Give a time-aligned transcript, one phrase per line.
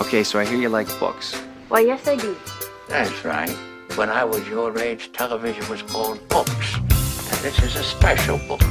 [0.00, 1.34] Okay, so I hear you like books.
[1.68, 2.34] Why, yes, I do.
[2.88, 3.50] That's right.
[3.96, 6.76] When I was your age, television was called books.
[6.76, 8.62] And this is a special book.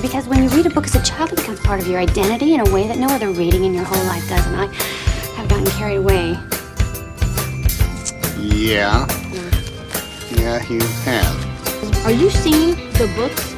[0.00, 2.54] Because when you read a book as a child, it becomes part of your identity
[2.54, 4.46] in a way that no other reading in your whole life does.
[4.46, 4.66] And I
[5.34, 6.38] have gotten carried away.
[8.38, 9.04] Yeah.
[10.30, 12.06] Yeah, you have.
[12.06, 13.52] Are you seeing the books?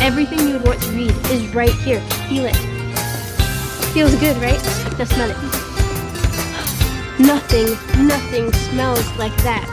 [0.00, 2.00] Everything you would want to read is right here.
[2.30, 2.56] Feel it.
[3.92, 4.60] Feels good, right?
[4.98, 5.61] Now smell it.
[7.18, 9.68] Nothing, nothing smells like that.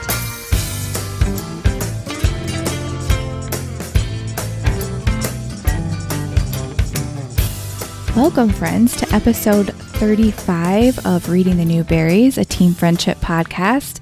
[8.14, 14.00] Welcome, friends, to episode 35 of Reading the New Berries, a team friendship podcast.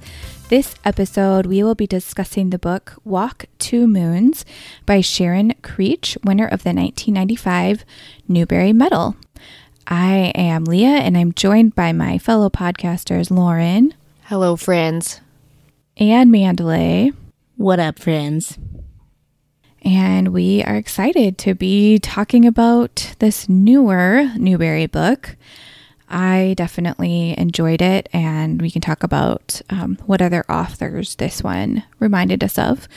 [0.49, 4.43] This episode, we will be discussing the book Walk Two Moons
[4.85, 7.85] by Sharon Creech, winner of the 1995
[8.27, 9.15] Newbery Medal.
[9.91, 13.95] I am Leah, and I'm joined by my fellow podcasters Lauren
[14.25, 15.19] Hello, friends.
[15.97, 17.11] and Mandalay.
[17.57, 18.59] What up, friends?
[19.81, 25.35] And we are excited to be talking about this newer Newbery book.
[26.07, 31.81] I definitely enjoyed it, and we can talk about um, what other authors this one
[31.97, 32.87] reminded us of.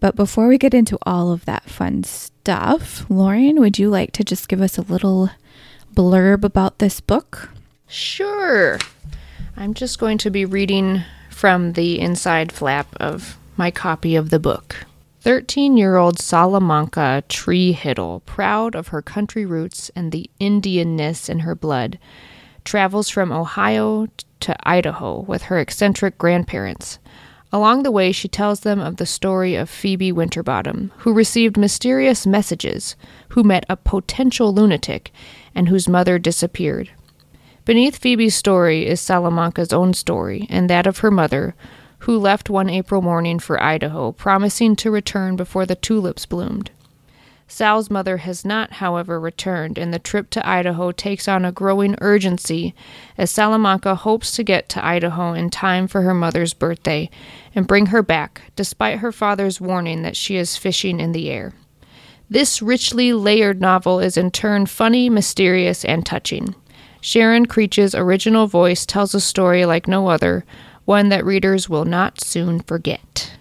[0.00, 4.24] But before we get into all of that fun stuff, Lauren, would you like to
[4.24, 5.30] just give us a little
[5.96, 7.48] blurb about this book?
[7.88, 8.78] Sure.
[9.56, 14.38] I'm just going to be reading from the inside flap of my copy of the
[14.38, 14.84] book.
[15.22, 21.40] 13 year old Salamanca Tree Hiddle, proud of her country roots and the Indianness in
[21.40, 21.98] her blood,
[22.62, 24.06] travels from Ohio
[24.40, 26.98] to Idaho with her eccentric grandparents.
[27.52, 32.26] Along the way, she tells them of the story of Phoebe Winterbottom, who received mysterious
[32.26, 32.96] messages,
[33.30, 35.12] who met a potential lunatic,
[35.56, 36.90] and whose mother disappeared.
[37.64, 41.56] Beneath Phoebe's story is Salamanca's own story and that of her mother,
[42.00, 46.70] who left one April morning for Idaho, promising to return before the tulips bloomed.
[47.48, 51.96] Sal's mother has not, however, returned, and the trip to Idaho takes on a growing
[52.00, 52.74] urgency
[53.16, 57.08] as Salamanca hopes to get to Idaho in time for her mother's birthday
[57.54, 61.54] and bring her back, despite her father's warning that she is fishing in the air.
[62.28, 66.54] This richly layered novel is in turn funny, mysterious, and touching.
[67.00, 70.44] Sharon Creech's original voice tells a story like no other,
[70.84, 73.32] one that readers will not soon forget.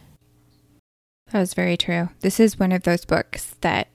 [1.31, 2.09] That was very true.
[2.19, 3.87] This is one of those books that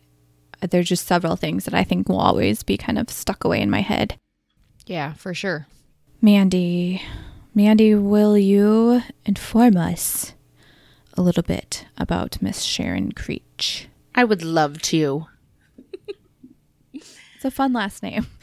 [0.61, 3.61] uh, there's just several things that I think will always be kind of stuck away
[3.61, 4.19] in my head.
[4.87, 5.69] Yeah, for sure.
[6.21, 7.01] Mandy,
[7.55, 10.35] Mandy, will you inform us
[11.15, 13.89] a little bit about Miss Sharon Creech?
[14.15, 15.27] I would love to.
[16.93, 18.27] It's a fun last name.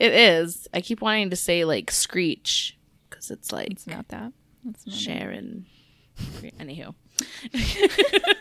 [0.00, 0.66] It is.
[0.72, 2.78] I keep wanting to say like Screech
[3.10, 4.32] because it's like It's not that.
[4.68, 5.66] It's not Sharon.
[6.58, 6.94] Anywho.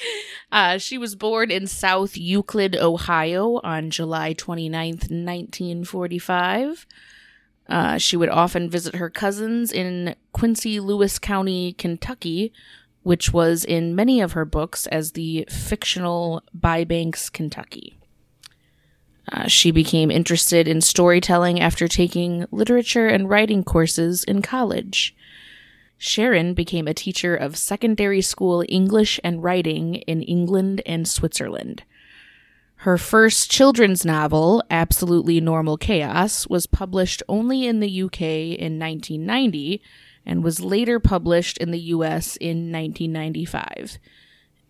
[0.52, 6.86] uh, she was born in South Euclid, Ohio on July 29th, 1945.
[7.68, 12.54] Uh, she would often visit her cousins in Quincy Lewis County, Kentucky,
[13.08, 17.98] which was in many of her books as the fictional Bybanks, Kentucky.
[19.32, 25.16] Uh, she became interested in storytelling after taking literature and writing courses in college.
[25.96, 31.84] Sharon became a teacher of secondary school English and writing in England and Switzerland.
[32.82, 39.80] Her first children's novel, Absolutely Normal Chaos, was published only in the UK in 1990
[40.28, 43.98] and was later published in the US in 1995.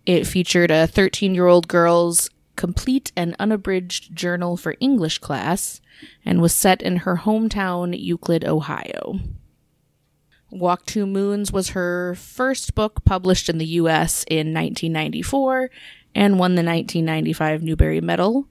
[0.06, 5.80] It featured a 13 year old girl's complete and unabridged journal for English class
[6.24, 9.20] and was set in her hometown, Euclid, Ohio.
[10.50, 15.70] Walk Two Moons was her first book published in the US in 1994
[16.14, 18.48] and won the 1995 Newbery Medal.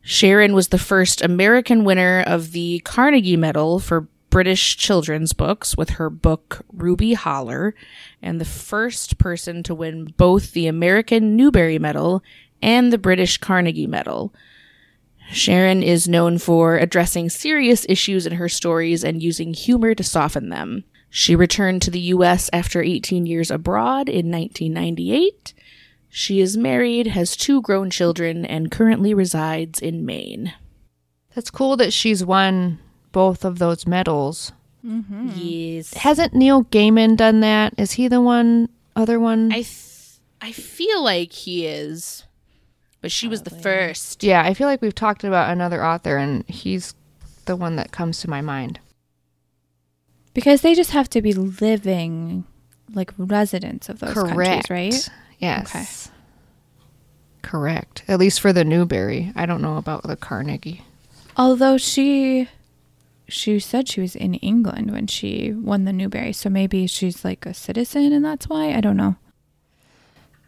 [0.00, 5.90] Sharon was the first American winner of the Carnegie Medal for British children's books with
[5.90, 7.72] her book Ruby Holler,
[8.20, 12.20] and the first person to win both the American Newbery Medal
[12.60, 14.34] and the British Carnegie Medal.
[15.30, 20.48] Sharon is known for addressing serious issues in her stories and using humor to soften
[20.48, 20.82] them.
[21.08, 22.50] She returned to the U.S.
[22.52, 25.54] after 18 years abroad in 1998.
[26.08, 30.54] She is married, has two grown children, and currently resides in Maine.
[31.36, 32.80] That's cool that she's won
[33.14, 34.52] both of those medals.
[34.84, 35.30] Mm-hmm.
[35.36, 35.94] Yes.
[35.94, 37.72] Hasn't Neil Gaiman done that?
[37.78, 39.50] Is he the one other one?
[39.50, 42.24] I th- I feel like he is,
[43.00, 44.22] but she was the first.
[44.22, 46.94] yeah, I feel like we've talked about another author and he's
[47.46, 48.78] the one that comes to my mind.
[50.34, 52.44] Because they just have to be living
[52.92, 54.68] like residents of those Correct.
[54.68, 55.08] countries, right?
[55.38, 55.74] Yes.
[55.74, 56.14] Okay.
[57.42, 58.04] Correct.
[58.08, 59.32] At least for the Newbery.
[59.36, 60.82] I don't know about the Carnegie.
[61.36, 62.48] Although she
[63.34, 67.44] she said she was in England when she won the Newbery, so maybe she's like
[67.46, 68.72] a citizen and that's why.
[68.72, 69.16] I don't know.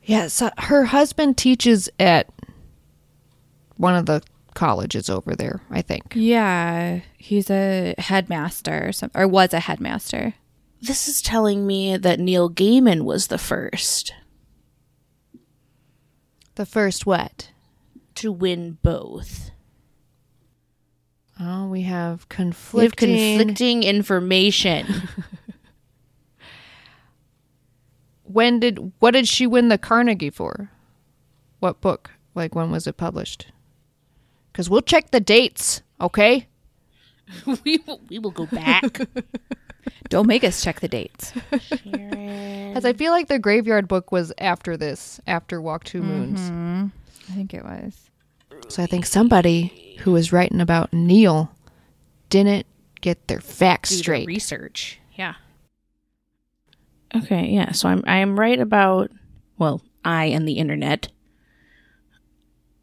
[0.05, 2.29] Yeah, so her husband teaches at
[3.77, 4.23] one of the
[4.55, 6.12] colleges over there, I think.
[6.15, 10.35] Yeah, he's a headmaster or something, or was a headmaster.
[10.81, 14.12] This is telling me that Neil Gaiman was the first
[16.55, 17.50] The first what?
[18.15, 19.45] to win both.
[21.38, 23.38] Oh, we have We have conflicting.
[23.38, 24.87] conflicting information.
[28.25, 30.71] when did what did she win the Carnegie for?
[31.61, 32.11] What book?
[32.35, 33.49] Like when was it published?
[34.53, 36.49] Cuz we'll check the dates, okay?
[37.65, 39.00] we, will, we will go back.
[40.09, 41.33] Don't make us check the dates.
[41.50, 46.41] Cuz I feel like the Graveyard book was after this, after Walk Two Moons.
[46.41, 46.87] Mm-hmm.
[47.31, 48.06] I think it was.
[48.68, 51.50] So I think somebody who was writing about Neil
[52.28, 52.66] didn't
[53.00, 54.26] get their facts do the straight.
[54.26, 54.98] research.
[55.14, 55.34] Yeah.
[57.14, 57.72] Okay, yeah.
[57.72, 59.10] So I'm I am right about
[59.58, 61.08] well, I and the internet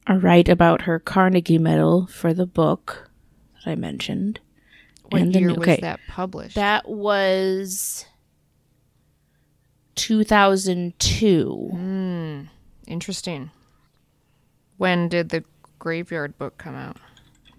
[0.07, 3.09] are right about her Carnegie Medal for the book
[3.63, 4.39] that I mentioned.
[5.09, 5.81] what and the year new- was okay.
[5.81, 6.55] that published?
[6.55, 8.05] That was
[9.95, 11.69] 2002.
[11.71, 12.41] Hmm.
[12.87, 13.51] Interesting.
[14.77, 15.43] When did the
[15.83, 16.95] Graveyard book come out?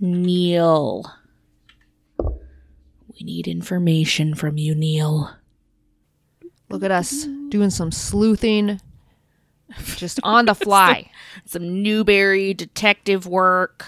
[0.01, 1.05] Neil.
[2.19, 5.31] We need information from you, Neil.
[6.71, 8.81] Look at us doing some sleuthing
[9.97, 11.11] just on the fly.
[11.45, 13.85] Some Newbery detective work.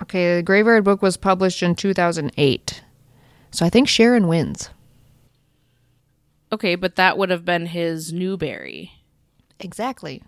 [0.00, 2.84] Okay, the Graveyard book was published in 2008.
[3.50, 4.70] So I think Sharon wins.
[6.52, 8.92] Okay, but that would have been his Newbery.
[9.58, 10.22] Exactly.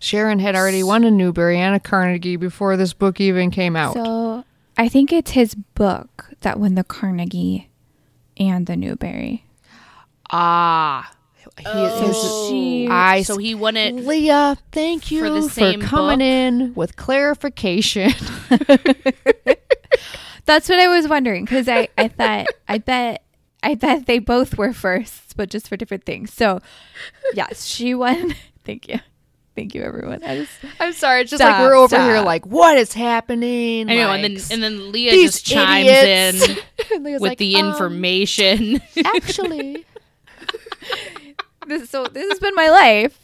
[0.00, 3.94] Sharon had already won a Newbery and a Carnegie before this book even came out.
[3.94, 4.44] So
[4.76, 7.70] I think it's his book that won the Carnegie
[8.36, 9.44] and the Newbery.
[10.30, 11.10] ah.
[11.58, 13.94] He, So she I So he won it.
[13.94, 16.24] Leah, thank you For for, the same coming book?
[16.24, 18.10] in with clarification.
[20.46, 23.22] That's what I was wondering because I, I thought I bet
[23.62, 26.32] I thought they both were firsts, but just for different things.
[26.32, 26.60] So
[27.34, 28.34] yes, she won.
[28.64, 28.98] Thank you,
[29.54, 30.22] thank you, everyone.
[30.24, 32.08] I just I'm sorry, it's just Stop, like we're over stop.
[32.08, 33.88] here like, what is happening?
[33.90, 36.48] I know, Like, and then and then Leah just chimes idiots.
[36.92, 38.80] in with like, the um, information.
[39.04, 39.84] actually,
[41.66, 43.18] this, so this has been my life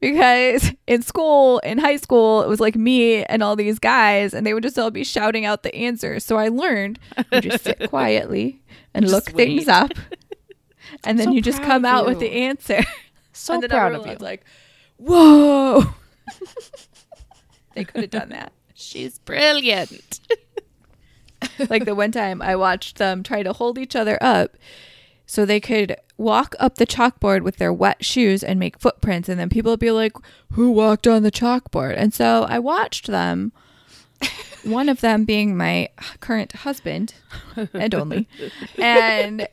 [0.00, 4.46] because in school, in high school, it was like me and all these guys, and
[4.46, 6.24] they would just all be shouting out the answers.
[6.24, 6.98] So I learned
[7.32, 8.62] you just sit quietly
[8.94, 9.92] and Just look things up,
[11.04, 12.82] and then So you just come of out with the answer.
[13.32, 14.16] so and then proud of you.
[14.20, 14.44] like,
[15.02, 15.94] "Whoa!"
[17.74, 18.52] they could have done that.
[18.74, 20.20] She's brilliant.
[21.68, 24.56] like the one time I watched them try to hold each other up
[25.26, 29.40] so they could walk up the chalkboard with their wet shoes and make footprints and
[29.40, 30.12] then people would be like
[30.52, 33.52] who walked on the chalkboard and so I watched them
[34.64, 35.88] one of them being my
[36.20, 37.14] current husband
[37.72, 38.28] and only
[38.78, 39.48] and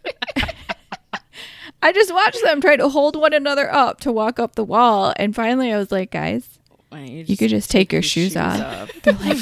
[1.81, 5.13] I just watched them try to hold one another up to walk up the wall
[5.15, 6.59] and finally I was like guys
[6.97, 8.91] you could just take your shoes off.
[9.03, 9.37] They're like,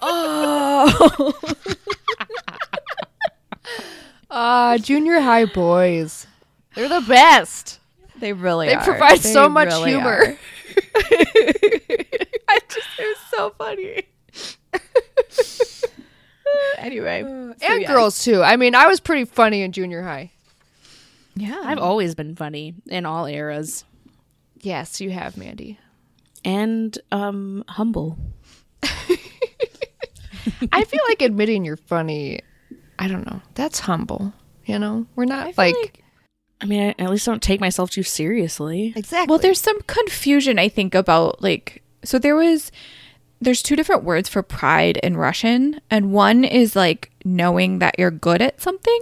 [0.00, 1.32] oh.
[4.30, 6.26] Ah, junior high boys.
[6.74, 7.78] They're the best.
[8.18, 8.84] They really They are.
[8.84, 10.36] provide so much really humor.
[10.94, 14.02] I just it was so funny.
[16.78, 17.86] anyway, so and yes.
[17.90, 18.42] girls too.
[18.42, 20.30] I mean, I was pretty funny in junior high.
[21.34, 23.84] Yeah, I've always been funny in all eras
[24.60, 25.78] Yes, you have, Mandy.
[26.44, 28.16] and um humble.
[30.72, 32.40] I feel like admitting you're funny.
[32.98, 33.40] I don't know.
[33.54, 34.32] That's humble.
[34.66, 36.02] You know, we're not like,
[36.60, 38.92] I mean, I at least don't take myself too seriously.
[38.94, 39.30] exactly.
[39.32, 42.70] Well, there's some confusion I think about like so there was
[43.40, 48.10] there's two different words for pride in Russian and one is like knowing that you're
[48.12, 49.00] good at something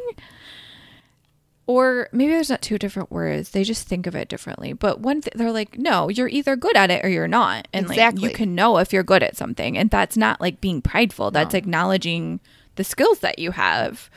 [1.71, 3.50] or maybe there's not two different words.
[3.50, 4.73] They just think of it differently.
[4.73, 7.69] But one th- they're like no you're either good at it or you're not.
[7.73, 9.79] And like you can know if you're good at something.
[9.79, 11.31] And that's not like being prideful.
[11.31, 12.41] That's acknowledging
[12.77, 14.11] the skills that you have.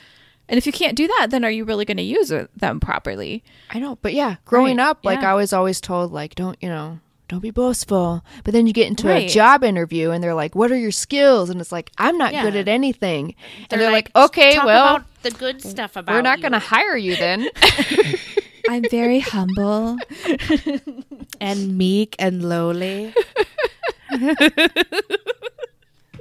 [0.49, 3.43] And if you can't do that then are you really going to use them properly?
[3.69, 5.31] I know, but yeah, growing Right, up, like yeah.
[5.31, 8.23] I was always told, like, don't you know, don't be boastful.
[8.43, 9.29] But then you get into Right.
[9.29, 11.49] a job interview and they're like, what are your skills?
[11.49, 13.35] And it's like, I'm not good at anything.
[13.69, 16.41] They're and they're like, like, okay, Talk well, about the good stuff about we're not
[16.41, 17.47] going to hire you then.
[18.69, 19.97] I'm very humble.
[21.41, 23.13] and meek and lowly.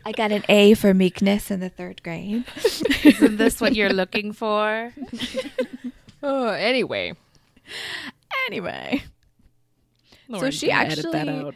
[0.05, 2.45] I got an A for meekness in the third grade.
[3.05, 4.93] Isn't this what you're looking for?
[6.23, 7.15] oh, anyway.
[8.49, 9.05] Anyway,
[10.39, 11.53] Lauren's she actually-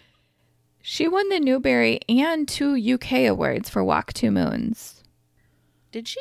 [0.82, 5.02] she won the Newbery and two UK awards for Walk Two Moons,
[5.90, 6.20] Did she?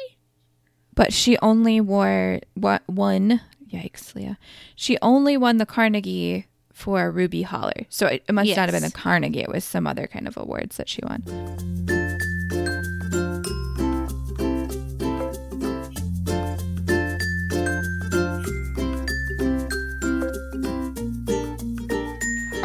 [0.94, 3.42] but she only wore what one.
[3.72, 4.38] Yikes, Leah!
[4.76, 8.84] She only won the Carnegie for Ruby Holler, so it, it must not have been
[8.84, 9.42] the Carnegie.
[9.42, 11.24] It was some other kind of awards that she won.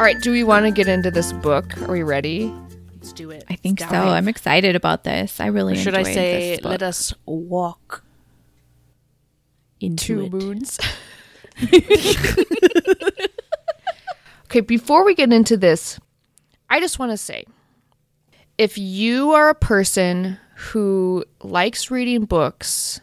[0.01, 1.79] All right, do we want to get into this book?
[1.83, 2.51] Are we ready?
[2.95, 3.43] Let's do it.
[3.51, 3.85] I think so.
[3.85, 5.39] I'm excited about this.
[5.39, 6.71] I really Or should I enjoyed say, this book.
[6.71, 8.03] let us walk
[9.79, 10.33] into Two it.
[10.33, 10.79] moons.
[14.45, 15.99] okay, before we get into this,
[16.67, 17.45] I just want to say
[18.57, 22.99] if you are a person who likes reading books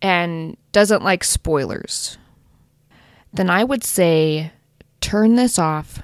[0.00, 2.16] and doesn't like spoilers,
[3.34, 4.52] then I would say
[5.00, 6.02] turn this off,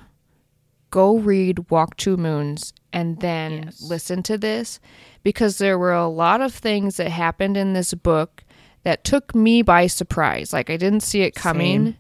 [0.91, 3.83] go read Walk Two Moons, and then Yes.
[3.83, 4.81] listen to this
[5.23, 8.45] because there were a lot of things that happened in this book
[8.85, 10.53] that took me by surprise.
[10.53, 11.85] Like I didn't see it coming.
[11.85, 11.97] Same.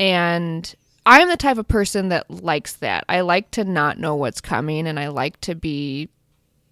[0.00, 0.74] And
[1.06, 3.04] I'm the type of person that likes that.
[3.08, 6.08] I like to not know what's coming and I like to be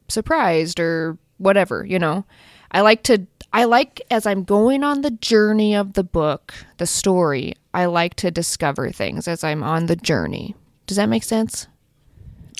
[0.08, 2.24] surprised or whatever, you know.
[2.72, 6.86] I like to I like as I'm going on the journey of the book, the
[6.86, 10.54] story, I like to discover things as I'm on the journey.
[10.86, 11.66] Does that make sense?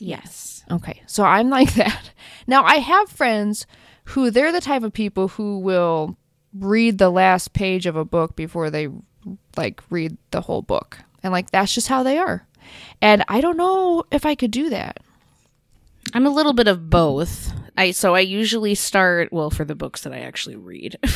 [0.01, 0.65] Yes.
[0.71, 2.11] Okay, so I'm like that.
[2.47, 3.67] Now I have friends
[4.05, 6.17] who they're the type of people who will
[6.55, 8.89] read the last page of a book before they
[9.57, 10.99] like read the whole book.
[11.23, 12.47] And like that's just how they are.
[13.01, 15.01] And I don't know if I could do that.
[16.15, 17.53] I'm a little bit of both.
[17.77, 20.99] I so I usually start well for the books that I actually read.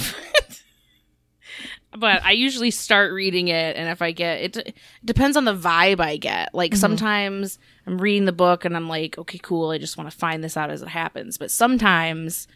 [1.97, 5.55] but I usually start reading it and if I get it, it depends on the
[5.55, 6.55] vibe I get.
[6.55, 6.81] Like mm-hmm.
[6.81, 10.45] sometimes I'm reading the book and I'm like, okay, cool, I just want to find
[10.45, 11.39] this out as it happens.
[11.39, 12.47] But sometimes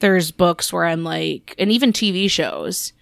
[0.00, 2.92] there's books where I'm like and even TV shows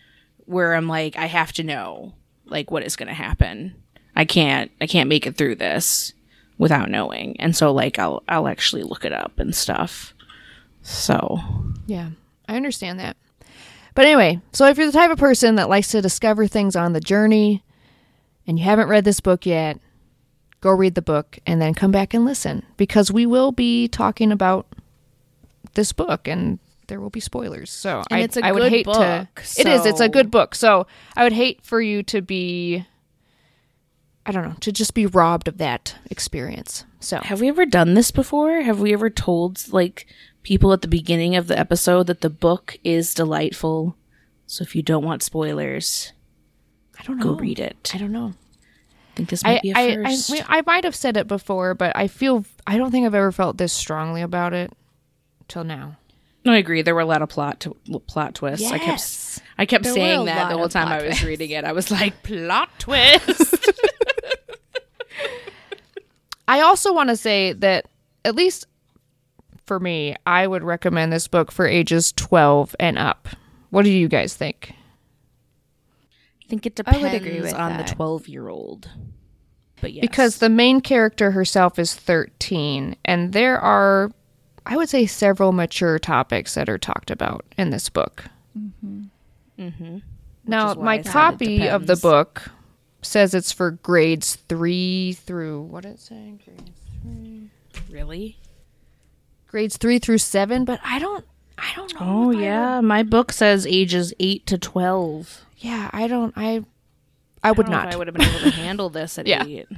[0.45, 2.15] where I'm like I have to know
[2.47, 3.75] like what is going to happen.
[4.15, 6.13] I can't I can't make it through this
[6.59, 7.39] without knowing.
[7.41, 10.15] And so like I'll I'll actually look it up and stuff.
[10.83, 11.39] So,
[11.87, 12.11] Yeah,
[12.49, 13.17] I understand that.
[13.95, 16.93] But anyway, so if you're the type of person that likes to discover things on
[16.93, 17.63] the journey
[18.47, 19.79] and you haven't read this book yet,
[20.61, 24.33] go read the book and then come back and listen because we will be talking
[24.33, 24.67] about
[25.75, 26.59] this book and
[26.89, 27.71] there will be spoilers.
[27.71, 29.29] So And I, it's a I would hate to.
[29.35, 29.85] book, It is.
[29.87, 30.55] It's a good book.
[30.55, 30.87] So
[31.17, 32.87] I would hate for you to be.
[34.25, 36.85] I don't know to just be robbed of that experience.
[37.01, 38.63] So have we ever done this before?
[38.63, 40.07] Have we ever told like
[40.43, 43.97] people at the beginning of the episode that the book is delightful?
[44.47, 46.13] So if you don't want spoilers,
[46.99, 47.35] I don't know.
[47.35, 47.91] go read it.
[47.95, 48.35] I don't know.
[48.35, 50.31] I think this I, might be a I, I, first.
[50.31, 53.33] mean, I might have said it before, but I feel I don't think I've ever
[53.33, 54.73] felt this strongly about it
[55.49, 55.97] till now.
[56.45, 56.83] no, I agree.
[56.83, 58.67] There were a lot of plot to, plot twists.
[58.71, 59.41] I kept Yes.
[59.59, 61.25] I kept There saying that the whole time I was twists.
[61.25, 61.65] reading it.
[61.65, 63.71] I was like, plot twist.
[66.49, 67.87] I also want to say that
[68.25, 68.67] at least
[69.73, 73.27] for me, I would recommend this book for ages 12 and up.
[73.71, 74.75] What do you guys think?
[76.45, 77.87] I think it I depends would agree with on that.
[77.87, 78.91] the 12 year old.
[79.81, 80.03] But yes.
[80.03, 84.11] Because the main character herself is 13 and there are
[84.67, 88.27] I would say several mature topics that are talked about in this book.
[88.55, 89.99] Mm-hmm.
[90.45, 92.43] Now, is why my I copy of the book
[93.01, 96.35] says it's for grades 3 through what did it say?
[96.45, 97.49] Grades
[97.91, 98.37] really?
[99.53, 101.25] Grades 3 through 7, but I don't
[101.57, 102.01] I don't know.
[102.01, 105.45] Oh if I yeah, my book says ages 8 to 12.
[105.59, 106.65] Yeah, I don't I
[107.45, 107.95] I would I don't know if not.
[107.95, 109.45] I would have been able to handle this at Yeah.
[109.47, 109.69] 8.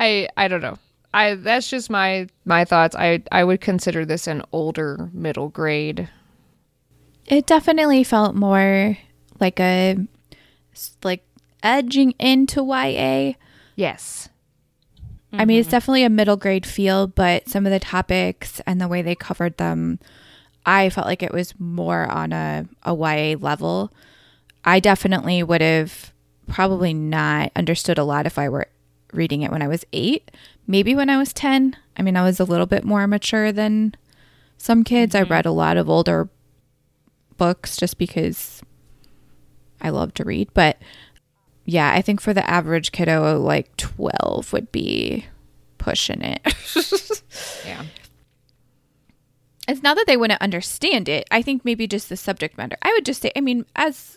[0.00, 0.78] I I don't know.
[1.14, 2.96] I that's just my my thoughts.
[2.96, 6.08] I I would consider this an older middle grade.
[7.26, 8.98] It definitely felt more
[9.38, 9.98] like a
[11.04, 11.24] like
[11.62, 13.34] edging into YA.
[13.76, 14.28] Yes.
[15.38, 15.70] I mean, it's mm-hmm.
[15.72, 19.56] definitely a middle grade feel, but some of the topics and the way they covered
[19.56, 19.98] them,
[20.64, 23.92] I felt like it was more on a, a YA level.
[24.64, 26.12] I definitely would have
[26.48, 28.68] probably not understood a lot if I were
[29.12, 30.30] reading it when I was eight,
[30.66, 31.76] maybe when I was 10.
[31.96, 33.94] I mean, I was a little bit more mature than
[34.58, 35.14] some kids.
[35.14, 35.32] I mm-hmm.
[35.32, 36.28] read a lot of older
[37.36, 38.62] books just because
[39.80, 40.48] I love to read.
[40.54, 40.78] But
[41.66, 45.26] yeah, I think for the average kiddo, like 12 would be
[45.78, 46.40] pushing it.
[47.66, 47.84] Yeah.
[49.68, 51.26] it's not that they wouldn't understand it.
[51.30, 52.76] I think maybe just the subject matter.
[52.80, 54.16] I would just say, I mean, as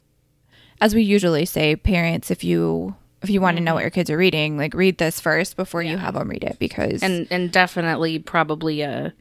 [0.80, 3.86] as we usually say, parents, if you if you want to know what mm-hmm.
[3.86, 7.04] your kids are reading, like read this first before you have them read it because
[7.04, 9.14] and and definitely probably a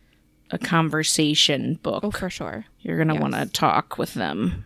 [0.50, 2.04] a conversation book.
[2.04, 2.66] oh for sure.
[2.80, 3.22] You're gonna Yes.
[3.22, 4.64] want to talk with them.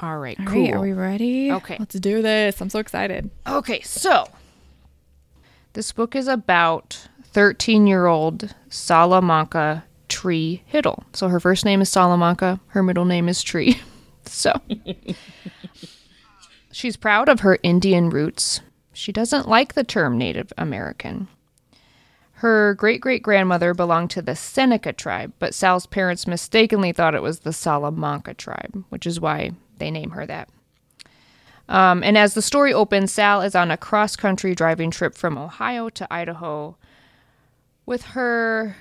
[0.00, 0.64] All right, All cool.
[0.64, 1.50] right, are we ready?
[1.52, 1.76] Okay.
[1.78, 2.60] let's do this.
[2.60, 3.30] I'm so excited.
[3.46, 4.26] Okay, so
[5.72, 11.04] this book is about 13 year old Salamanca Tree Hiddle.
[11.14, 13.80] So her first name is Salamanca, her middle name is Tree.
[14.26, 14.52] so
[16.72, 18.60] she's proud of her Indian roots.
[18.92, 21.28] She doesn't like the term Native American.
[22.40, 27.22] Her great great grandmother belonged to the Seneca tribe, but Sal's parents mistakenly thought it
[27.22, 30.48] was the Salamanca tribe, which is why they name her that.
[31.68, 35.36] Um, and as the story opens, Sal is on a cross country driving trip from
[35.36, 36.76] Ohio to Idaho
[37.86, 38.76] with her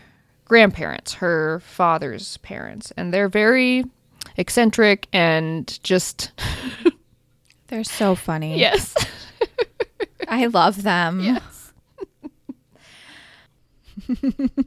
[0.45, 2.91] grandparents, her father's parents.
[2.95, 3.85] And they're very
[4.37, 6.31] eccentric and just,
[7.67, 8.59] They're so funny.
[8.59, 8.93] yes.
[10.27, 11.19] I love them.
[11.21, 11.73] Yes.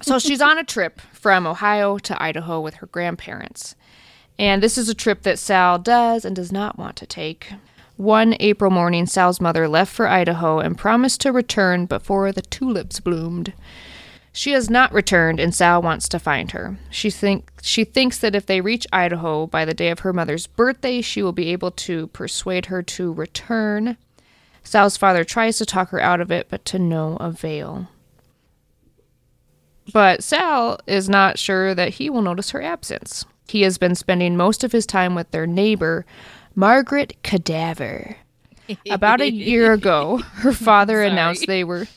[0.03, 3.77] so she's on a trip from Ohio to Idaho with her grandparents.
[4.39, 7.53] And this is a trip that Sal does and does not want to take.
[7.97, 13.01] One April morning, Sal's mother left for Idaho and promised to return before the tulips
[13.01, 13.53] bloomed.
[14.33, 16.79] She has not returned, and Sal wants to find her.
[16.91, 20.47] She think she thinks that if they reach Idaho by the day of her mother's
[20.47, 23.97] birthday, she will be able to persuade her to return.
[24.63, 27.89] Sal's father tries to talk her out of it, but to no avail.
[29.93, 33.25] But Sal is not sure that he will notice her absence.
[33.49, 36.05] He has been spending most of his time with their neighbor,
[36.55, 38.17] Margaret Cadaver.
[38.91, 41.87] About a year ago, her father announced they were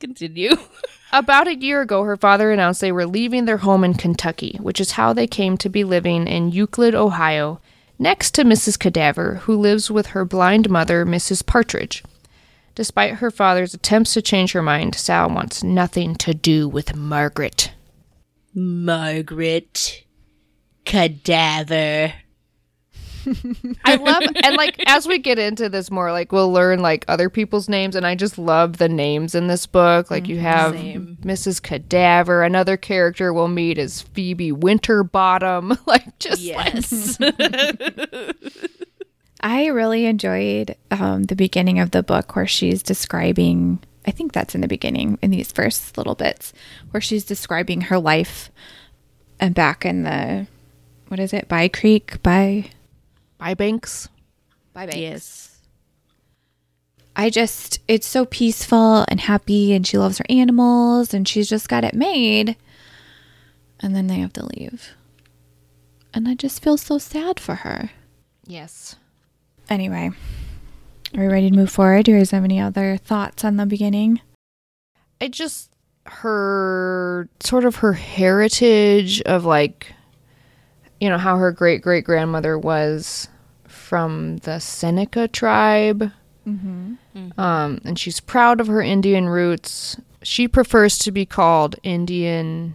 [0.00, 0.56] Continue.
[1.12, 4.80] About a year ago, her father announced they were leaving their home in Kentucky, which
[4.80, 7.60] is how they came to be living in Euclid, Ohio,
[7.98, 8.78] next to Mrs.
[8.78, 11.46] Cadaver, who lives with her blind mother, Mrs.
[11.46, 12.02] Partridge.
[12.74, 17.72] Despite her father's attempts to change her mind, Sal wants nothing to do with Margaret.
[18.54, 20.04] Margaret
[20.84, 22.14] Cadaver.
[23.84, 27.30] I love and like as we get into this more, like we'll learn like other
[27.30, 30.10] people's names, and I just love the names in this book.
[30.10, 30.44] Like you mm-hmm.
[30.44, 30.74] have
[31.20, 31.62] Mrs.
[31.62, 35.78] Cadaver, another character we'll meet is Phoebe Winterbottom.
[35.86, 37.18] Like just like Yes.
[39.42, 44.54] I really enjoyed um, the beginning of the book where she's describing, I think that's
[44.54, 46.52] in the beginning, in these first little bits,
[46.92, 48.50] where she's describing her life
[49.40, 50.46] and back in the,
[51.08, 52.22] what is it, By Creek?
[52.22, 52.70] By,
[53.38, 54.08] By Banks.
[54.72, 54.98] by Banks.
[54.98, 55.48] yes.
[57.14, 61.68] I just, it's so peaceful and happy, and she loves her animals, and she's just
[61.68, 62.56] got it made.
[63.80, 64.90] And then they have to leave.
[66.14, 67.90] And I just feel so sad for her.
[68.46, 68.96] Yes.
[69.68, 70.10] Anyway,
[71.14, 72.04] are we ready to move forward?
[72.04, 74.20] Do you guys have any other thoughts on the beginning?
[75.20, 75.70] I just
[76.06, 79.92] her sort of her heritage of like
[81.00, 83.28] you know how her great great grandmother was
[83.66, 86.10] from the Seneca tribe.
[87.38, 89.96] Um, and she's proud of her Indian roots.
[90.22, 92.74] She prefers to be called Indian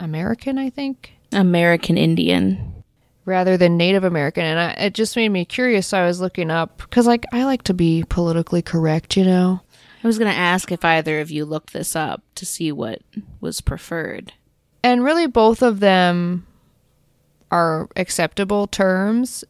[0.00, 2.75] American, I think, American Indian.
[3.26, 4.44] Rather than Native American.
[4.44, 5.88] And I, it just made me curious.
[5.88, 9.60] So I was looking up because, like, I like to be politically correct, you know.
[10.02, 13.02] I was going to ask if either of you looked this up to see what
[13.40, 14.32] was preferred.
[14.82, 16.46] And really, both of them
[17.50, 19.44] are acceptable terms.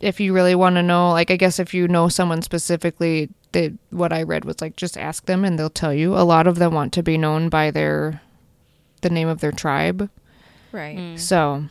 [0.00, 3.74] If you really want to know, like, I guess if you know someone specifically, they,
[3.90, 6.16] what I read was like, just ask them and they'll tell you.
[6.16, 8.20] A lot of them want to be known by their,
[9.02, 10.10] the name of their tribe.
[10.72, 10.98] Right.
[10.98, 11.16] Hmm.
[11.16, 11.64] So,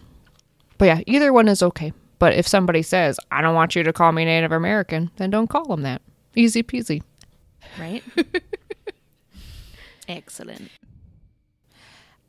[0.81, 1.93] but yeah, either one is okay.
[2.17, 5.47] But if somebody says, I don't want you to call me Native American, then don't
[5.47, 6.01] call them that.
[6.35, 7.03] Easy peasy.
[7.79, 8.03] Right?
[10.07, 10.71] Excellent.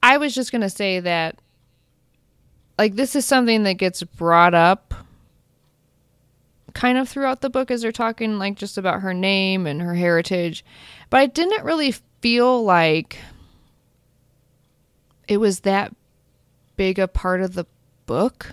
[0.03, 1.39] I was just going to say that,
[2.77, 4.93] like, this is something that gets brought up
[6.75, 9.95] kind of throughout the book as they're talking, like, just about her name and her
[9.95, 10.63] heritage.
[11.09, 13.17] But I didn't really feel like
[15.27, 15.97] it was that
[16.77, 17.65] big a part of the
[18.13, 18.53] book.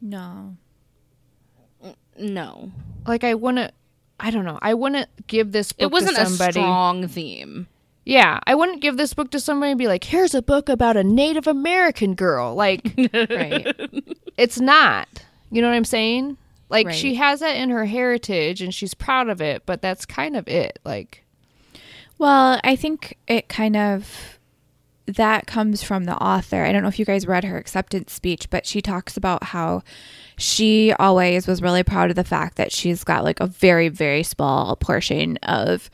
[0.00, 0.56] No.
[2.18, 2.72] No,
[3.06, 3.72] Like I wouldn't.
[4.18, 4.58] I don't know.
[4.62, 6.52] I wouldn't give this book it wasn't to a somebody.
[6.52, 7.66] strong theme.
[8.06, 10.96] Yeah, I wouldn't give this book to somebody and be like, "Here's a book about
[10.96, 12.80] a Native American girl." Like,
[13.12, 13.66] Right.
[14.38, 15.08] it's not.
[15.50, 16.38] You know what I'm saying?
[16.70, 16.96] Like, Right.
[16.96, 20.48] she has that in her heritage and she's proud of it, but that's kind of
[20.48, 20.78] it.
[20.84, 21.22] Like,
[22.16, 24.35] Well, I think it kind of
[25.06, 26.64] that comes from the author.
[26.64, 29.82] I don't know if you guys read her acceptance speech, but she talks about how
[30.36, 34.22] she always was really proud of the fact that she's got like a very, very
[34.22, 35.88] small portion of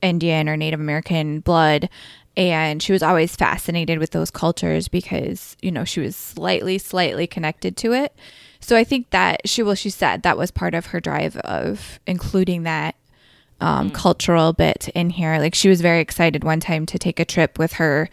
[0.00, 1.88] Indian or Native American blood.
[2.36, 7.26] And she was always fascinated with those cultures because, you know, she was slightly, slightly
[7.26, 8.14] connected to it.
[8.60, 12.00] So I think that she, well, she said that was part of her drive of
[12.06, 12.94] including that
[13.60, 15.38] um, cultural bit in here.
[15.38, 18.08] Like she was very excited one time to take a trip with her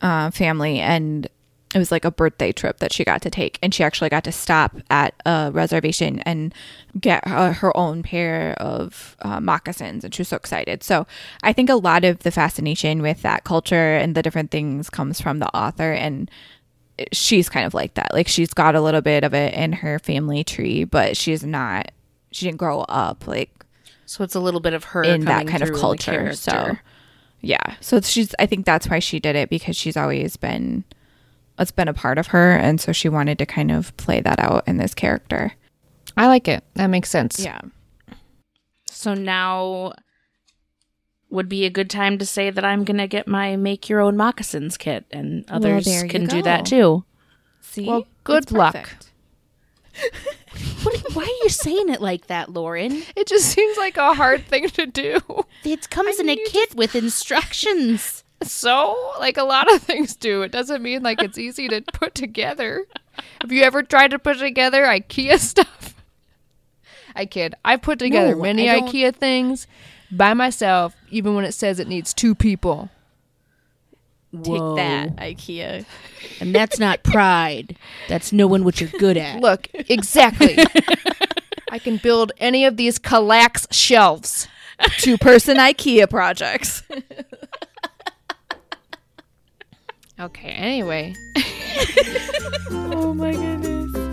[0.00, 1.28] uh, family, and
[1.74, 4.24] it was like a birthday trip that she got to take, and she actually got
[4.24, 6.54] to stop at a reservation and
[7.00, 10.82] get uh, her own pair of uh, moccasins, and she was so excited.
[10.82, 11.06] So
[11.42, 15.20] I think a lot of the fascination with that culture and the different things comes
[15.20, 16.30] from the author and
[17.12, 18.12] she's kind of like that.
[18.12, 21.90] Like she's got a little bit of it in her family tree, but she's not.
[22.30, 23.64] She didn't grow up like
[24.06, 26.32] So it's a little bit of her in that kind of through in the culture.
[26.34, 26.76] So.
[27.44, 28.34] Yeah, so she's.
[28.38, 30.84] I think that's why she did it because she's always been.
[31.58, 34.40] It's been a part of her, and so she wanted to kind of play that
[34.40, 35.52] out in this character.
[36.16, 36.64] I like it.
[36.74, 37.38] That makes sense.
[37.38, 37.60] Yeah.
[38.86, 39.92] So now
[41.30, 44.16] would be a good time to say that I'm gonna get my make your own
[44.16, 47.04] moccasins kit, and others there you can do that too.
[47.60, 47.86] See.
[47.86, 48.88] Well, good luck.
[50.82, 51.14] perfect.
[51.14, 53.02] Why are you saying it like that, Lauren?
[53.16, 55.20] It just seems like a hard thing to do.
[55.64, 58.24] It comes in a kit with instructions.
[58.42, 60.42] So, like a lot of things do.
[60.42, 62.84] It doesn't mean like it's easy to put together.
[63.40, 65.94] Have you ever tried to put together IKEA stuff?
[67.16, 67.54] I kid.
[67.64, 69.66] I've put together No, many IKEA things
[70.10, 72.90] by myself, even when it says it needs two people.
[74.42, 75.84] Take that, IKEA.
[76.40, 77.76] And that's not pride.
[78.08, 79.40] That's knowing what you're good at.
[79.40, 80.56] Look, exactly.
[81.70, 84.48] I can build any of these Kallax shelves.
[84.98, 86.82] Two person IKEA projects.
[90.20, 91.12] Okay, anyway.
[92.70, 94.03] oh my goodness.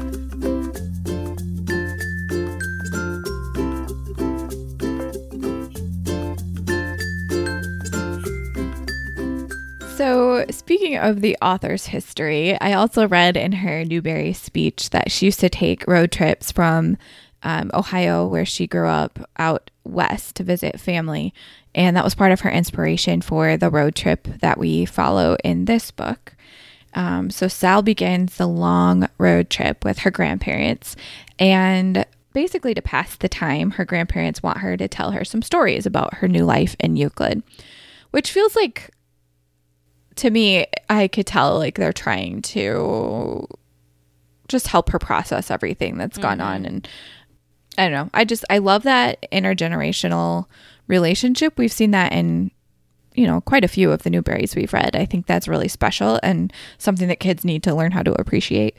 [10.01, 15.27] So, speaking of the author's history, I also read in her Newbery speech that she
[15.27, 16.97] used to take road trips from
[17.43, 21.35] um, Ohio, where she grew up, out west to visit family.
[21.75, 25.65] And that was part of her inspiration for the road trip that we follow in
[25.65, 26.33] this book.
[26.95, 30.95] Um, so Sal begins the long road trip with her grandparents,
[31.37, 35.85] and basically to pass the time, her grandparents want her to tell her some stories
[35.85, 37.43] about her new life in Euclid,
[38.09, 38.89] which feels like
[40.15, 43.47] to me, I could tell like they're trying to
[44.47, 46.65] just help her process everything that's gone on, mm-hmm.
[46.65, 46.87] and
[47.77, 48.09] I don't know.
[48.13, 50.45] I just I love that intergenerational
[50.87, 51.57] relationship.
[51.57, 52.51] We've seen that in
[53.13, 54.95] you know, quite a few of the Newberys we've read.
[54.95, 58.77] I think that's really special and something that kids need to learn how to appreciate.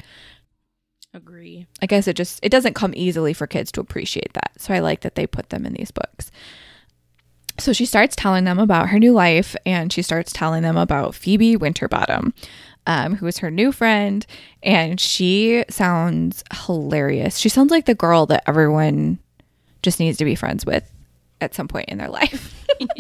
[1.15, 1.67] Agree.
[1.83, 4.53] I guess it just it doesn't come easily for kids to appreciate that.
[4.57, 6.31] So I like that they put them in these books.
[7.63, 11.15] So she starts telling them about her new life and she starts telling them about
[11.15, 12.35] Phoebe Winterbottom,
[12.89, 14.27] um, who is her new friend.
[14.65, 17.39] And she sounds hilarious.
[17.39, 19.21] She sounds like the girl that everyone
[19.83, 20.91] just needs to be friends with
[21.41, 22.67] at some point in their life.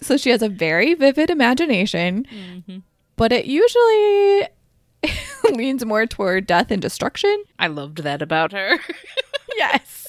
[0.00, 2.26] So she has a very vivid imagination,
[3.16, 4.48] but it usually
[5.56, 7.44] leans more toward death and destruction.
[7.58, 8.78] I loved that about her.
[9.54, 10.01] Yes.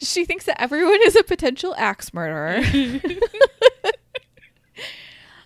[0.00, 2.62] She thinks that everyone is a potential axe murderer.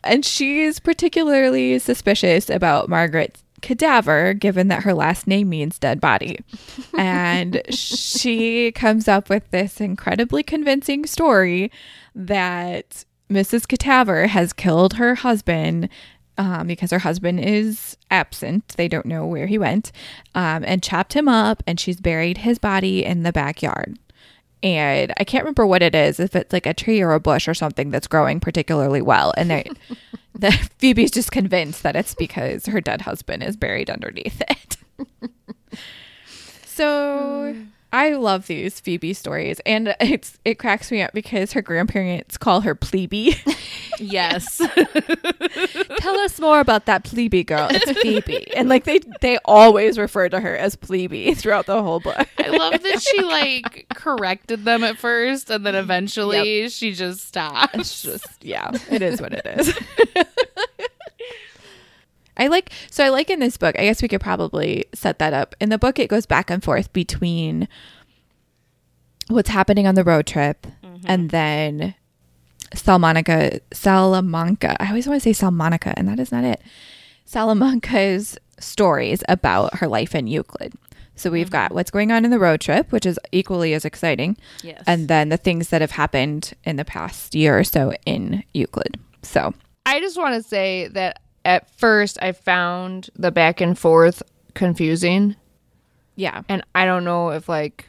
[0.04, 6.40] and she's particularly suspicious about Margaret's cadaver, given that her last name means dead body.
[6.98, 11.70] And she comes up with this incredibly convincing story
[12.14, 13.66] that Mrs.
[13.66, 15.88] Cadaver has killed her husband
[16.38, 18.68] um, because her husband is absent.
[18.76, 19.92] They don't know where he went,
[20.34, 23.98] um, and chopped him up, and she's buried his body in the backyard.
[24.62, 27.48] And I can't remember what it is, if it's like a tree or a bush
[27.48, 29.35] or something that's growing particularly well.
[29.37, 29.70] And they,
[30.35, 34.77] the Phoebe's just convinced that it's because her dead husband is buried underneath it.
[36.64, 36.87] so
[37.57, 42.38] oh, I love these Phoebe stories, and it's it cracks me up because her grandparents
[42.38, 43.35] call her plebe.
[43.98, 44.57] Yes.
[45.98, 47.68] Tell us more about that plebe girl.
[47.70, 52.00] It's Phoebe, and like they they always refer to her as plebe throughout the whole
[52.00, 52.26] book.
[52.38, 57.76] I love that she like corrected them at first and then eventually she just stopped.
[57.76, 59.78] It's just yeah, it is what it is.
[62.36, 63.78] I like so I like in this book.
[63.78, 65.54] I guess we could probably set that up.
[65.60, 67.68] In the book it goes back and forth between
[69.28, 71.04] what's happening on the road trip mm-hmm.
[71.06, 71.94] and then
[72.74, 74.76] Salamanca Salamanca.
[74.80, 76.62] I always want to say Salamanca and that is not it.
[77.24, 80.74] Salamanca's stories about her life in Euclid.
[81.14, 81.52] So we've mm-hmm.
[81.52, 84.36] got what's going on in the road trip, which is equally as exciting.
[84.62, 84.82] Yes.
[84.86, 88.98] And then the things that have happened in the past year or so in Euclid.
[89.22, 89.54] So
[89.86, 94.22] I just want to say that at first I found the back and forth
[94.55, 95.37] confusing.
[96.16, 96.42] yeah.
[96.48, 97.88] And I don't know if like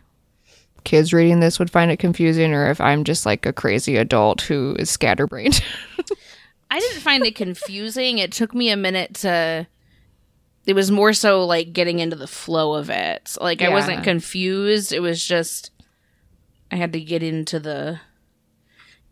[0.84, 4.42] kids reading this would find it confusing or if I'm just like a crazy adult
[4.42, 5.64] who is scatterbrained.
[6.72, 8.18] I didn't find it confusing.
[8.18, 9.68] It took me a minute to.
[10.66, 13.36] It was more so like getting into the flow of it.
[13.40, 14.94] Like I wasn't confused.
[14.94, 15.72] It was just
[16.72, 18.00] I had to get into the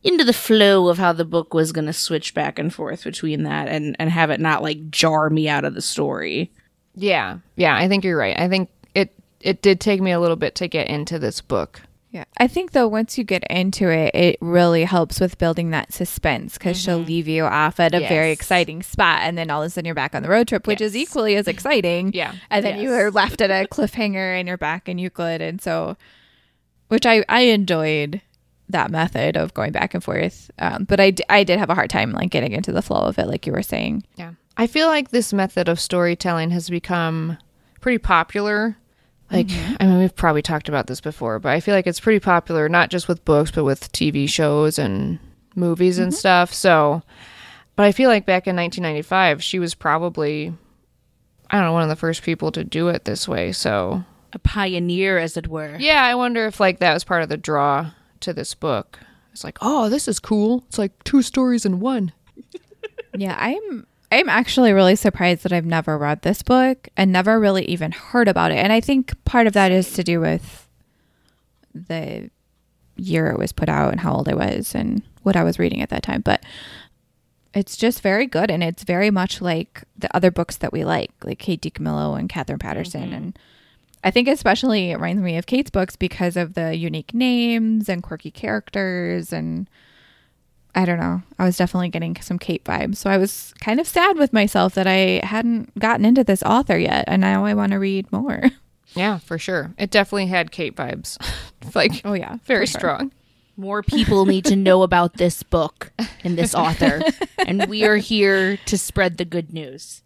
[0.04, 3.44] into the flow of how the book was going to switch back and forth between
[3.44, 6.52] that and and have it not like jar me out of the story.
[6.96, 7.40] yeah.
[7.56, 8.38] Yeah, I think you're right.
[8.40, 11.82] I think it it did take me a little bit to get into this book.
[12.12, 12.26] Yeah.
[12.38, 16.58] I think though once you get into it, it really helps with building that suspense
[16.58, 17.08] because she'll mm-hmm.
[17.08, 19.96] leave you off at a very exciting spot and then all of a sudden you're
[19.96, 22.12] back on the road trip, which is equally as exciting.
[22.14, 22.34] Yeah.
[22.50, 25.42] And then you are left at a cliffhanger and you're back in Euclid.
[25.42, 25.96] And so,
[26.90, 28.20] which I, I enjoyed
[28.72, 30.50] that method of going back and forth.
[30.60, 33.02] Um, but I, d- I did have a hard time like getting into the flow
[33.02, 34.04] of it, like you were saying.
[34.16, 34.32] Yeah.
[34.58, 37.38] I feel like this method of storytelling has become
[37.80, 38.78] pretty popular.
[39.32, 39.48] Like,
[39.80, 42.68] I mean, we've probably talked about this before, but I feel like it's pretty popular,
[42.68, 45.20] not just with books, but with TV shows and
[45.56, 46.54] movies and stuff.
[46.54, 47.02] So,
[47.78, 50.54] but I feel like back in 1995, she was probably,
[51.50, 53.54] I don't know, one of the first people to do it this way.
[53.54, 54.04] So,
[54.34, 55.78] A pioneer as it were.
[55.80, 57.90] yeah, I wonder if like that was part of the draw
[58.22, 59.00] to this book.
[59.32, 60.64] It's like, oh, this is cool.
[60.68, 62.14] It's like two stories in one.
[63.14, 67.66] Yeah, I'm I'm actually really surprised that I've never read this book and never really
[67.66, 68.58] even heard about it.
[68.58, 70.68] And I think part of that is to do with
[71.74, 72.30] the
[72.98, 75.82] year it was put out and how old I was and what I was reading
[75.82, 76.22] at that time.
[76.22, 76.44] But
[77.54, 81.12] it's just very good and it's very much like the other books that we like,
[81.24, 83.14] like Kate DiCamillo and Katherine Paterson mm-hmm.
[83.14, 83.40] and
[84.04, 88.02] I think especially it reminds me of Kate's books because of the unique names and
[88.02, 89.70] quirky characters and
[90.74, 91.22] I don't know.
[91.38, 92.96] I was definitely getting some Kate vibes.
[92.96, 96.78] So I was kind of sad with myself that I hadn't gotten into this author
[96.78, 97.04] yet.
[97.08, 98.44] And now I want to read more.
[98.94, 99.74] Yeah, for sure.
[99.78, 101.18] It definitely had Kate vibes.
[101.76, 102.40] like, Oh, yeah.
[102.44, 102.80] very for sure.
[102.80, 103.12] strong.
[103.56, 105.94] More people need to know about this book
[106.26, 107.02] and this author,
[107.38, 110.04] and we are here to spread the good news.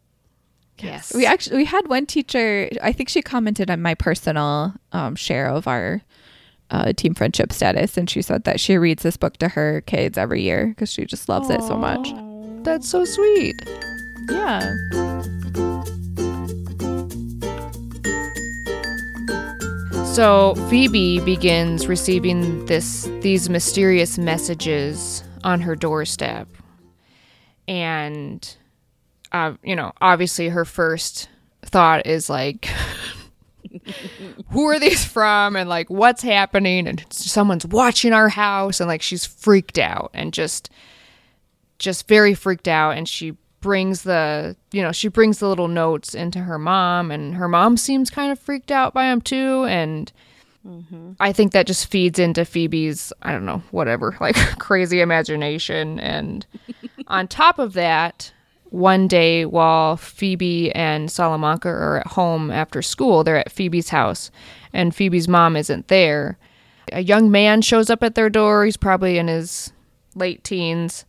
[0.80, 1.14] Yes.
[1.14, 2.70] We actually we had one teacher.
[2.82, 6.02] I think she commented on my personal um, share of our
[6.70, 10.18] uh, team friendship status, and she said that she reads this book to her kids
[10.18, 12.10] every year because she just loves it so much.
[12.64, 13.56] That's so sweet.
[14.30, 14.76] Yeah.
[20.16, 26.48] So Phoebe begins receiving this these mysterious messages on her doorstep.
[27.68, 28.56] And
[29.36, 31.28] uh, you know, obviously her first
[31.62, 32.70] thought is like
[34.52, 36.88] who are these from and like what's happening?
[36.88, 40.70] And someone's watching our house and like she's freaked out and just
[41.80, 42.92] just very freaked out.
[42.92, 47.36] And she brings the you know she brings the little notes into her mom and
[47.36, 49.66] her mom seems kind of freaked out by them too.
[49.66, 50.12] And
[51.20, 56.00] i think that just feeds into phoebe's i don't know whatever like crazy imagination.
[56.00, 56.46] And
[57.08, 58.32] on top of that
[58.76, 64.32] one day while phoebe and salamanca are at home after school they're at phoebe's house
[64.74, 66.38] and phoebe's mom isn't there
[66.92, 69.72] a young man shows up at their door he's probably in his
[70.16, 71.06] late teens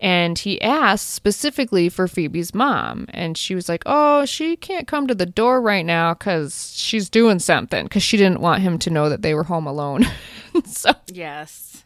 [0.00, 3.06] and he asks specifically for Phoebe's mom.
[3.10, 7.08] And she was like, Oh, she can't come to the door right now because she's
[7.08, 10.04] doing something because she didn't want him to know that they were home alone.
[10.66, 11.84] so Yes.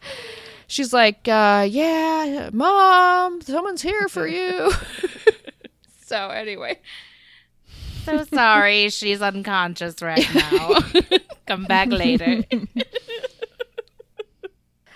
[0.69, 4.71] She's like, uh, Yeah, mom, someone's here for you.
[6.05, 6.79] so, anyway,
[8.05, 10.79] So sorry, she's unconscious right now.
[11.47, 12.43] Come back later.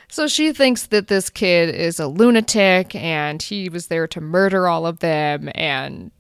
[0.08, 4.68] so she thinks that this kid is a lunatic and he was there to murder
[4.68, 5.50] all of them.
[5.56, 6.12] And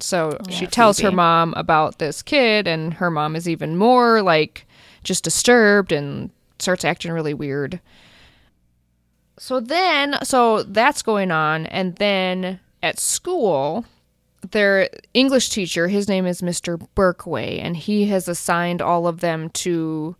[0.00, 4.66] So she tells her mom about this kid, and her mom is even more like
[5.04, 7.80] just disturbed and starts acting really weird.
[9.38, 13.84] So then, so that's going on, and then at school,
[14.50, 16.86] their English teacher, his name is Mr.
[16.94, 20.16] Birkway, and he has assigned all of them to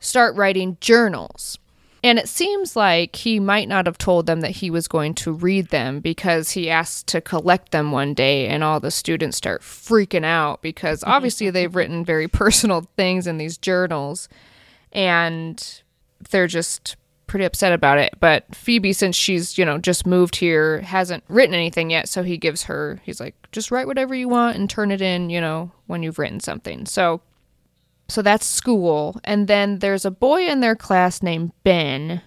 [0.00, 1.58] start writing journals.
[2.02, 5.32] And it seems like he might not have told them that he was going to
[5.32, 9.62] read them because he asked to collect them one day, and all the students start
[9.62, 11.10] freaking out because mm-hmm.
[11.10, 14.28] obviously they've written very personal things in these journals
[14.92, 15.82] and
[16.30, 18.14] they're just pretty upset about it.
[18.20, 22.08] But Phoebe, since she's, you know, just moved here, hasn't written anything yet.
[22.08, 25.30] So he gives her, he's like, just write whatever you want and turn it in,
[25.30, 26.86] you know, when you've written something.
[26.86, 27.20] So,
[28.08, 29.20] so that's school.
[29.24, 32.22] And then there's a boy in their class named Ben.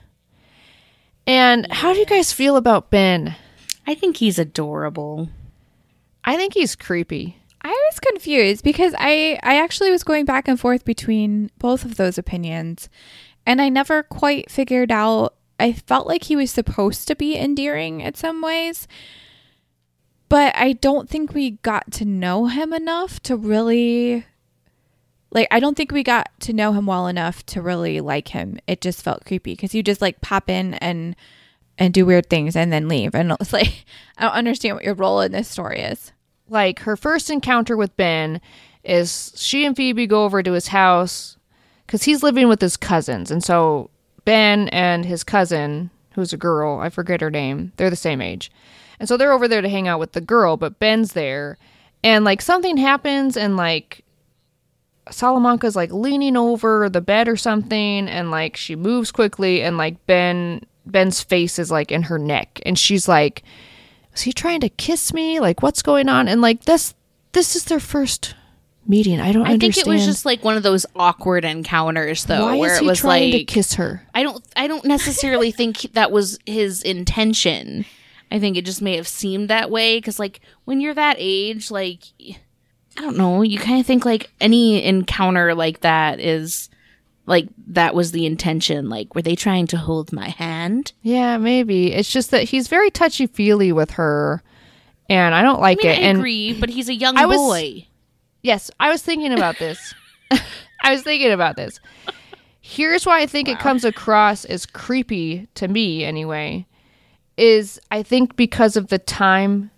[1.26, 3.36] And how do you guys feel about Ben?
[3.88, 5.30] I think he's adorable.
[6.24, 7.38] I think he's creepy.
[7.62, 11.98] I was confused because I I actually was going back and forth between both of
[11.98, 12.88] those opinions
[13.50, 18.02] and I never quite figured out I felt like he was supposed to be endearing
[18.02, 18.88] in some ways
[20.30, 24.26] but I don't think we got to know him enough to really
[25.32, 28.60] like I don't think we got to know him well enough to really like him.
[28.68, 31.16] It just felt creepy because you just like pop in and
[31.78, 33.86] and do weird things and then leave and it's like
[34.18, 36.12] I don't understand what your role in this story is.
[36.48, 38.40] like her first encounter with Ben
[38.84, 41.38] is she and Phoebe go over to his house
[41.90, 43.32] because he's living with his cousins.
[43.32, 43.90] And so
[44.24, 48.52] Ben and his cousin, who's a girl, I forget her name, they're the same age.
[49.00, 51.58] And so they're over there to hang out with the girl, but Ben's there.
[52.04, 54.06] And like something happens and like
[55.10, 60.06] Salamanca's like leaning over the bed or something and like she moves quickly and like
[60.06, 63.42] Ben Ben's face is like in her neck and she's like
[64.14, 65.40] is he trying to kiss me?
[65.40, 66.28] Like, what's going on?
[66.28, 66.94] And like this,
[67.32, 68.36] this is their first
[68.88, 69.20] meeting.
[69.20, 69.64] I don't understand.
[69.64, 72.78] I think it was just like one of those awkward encounters, though, why where is
[72.78, 74.02] it he was trying like to kiss her?
[74.14, 77.86] I don't I don't necessarily think that was his intention.
[78.32, 81.72] I think it just may have seemed that way cuz like when you're that age
[81.72, 82.04] like
[82.98, 86.70] I don't know, you kind of think like any encounter like that is
[87.26, 90.94] like that was the intention like were they trying to hold my hand?
[91.04, 91.94] Yeah, maybe.
[91.94, 94.42] It's just that he's very touchy feely with her,
[95.10, 96.00] and I don't I like mean, it.
[96.00, 97.86] I and agree, but he's a young I was- boy.
[98.42, 99.94] Yes, I was thinking about this.
[100.82, 101.80] I was thinking about this.
[102.62, 106.66] Here's why I think it comes across as creepy to me, anyway.
[107.38, 109.72] Is I think because of the time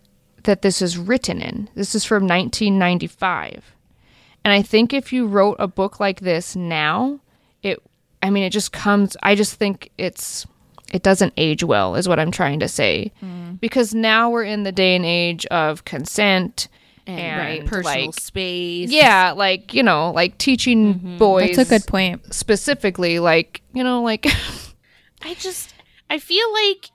[0.43, 1.69] that this is written in.
[1.75, 3.75] This is from 1995.
[4.43, 7.19] And I think if you wrote a book like this now,
[7.61, 7.81] it
[8.23, 10.47] I mean it just comes I just think it's
[10.91, 13.11] it doesn't age well is what I'm trying to say.
[13.23, 13.59] Mm.
[13.59, 16.67] Because now we're in the day and age of consent
[17.07, 18.91] And, and, right, personal like space.
[18.91, 21.17] yeah, like, you know, like teaching mm-hmm.
[21.17, 22.33] boys That's a good point.
[22.33, 24.27] specifically like, you know, like
[25.21, 25.73] I just
[26.09, 26.89] I feel like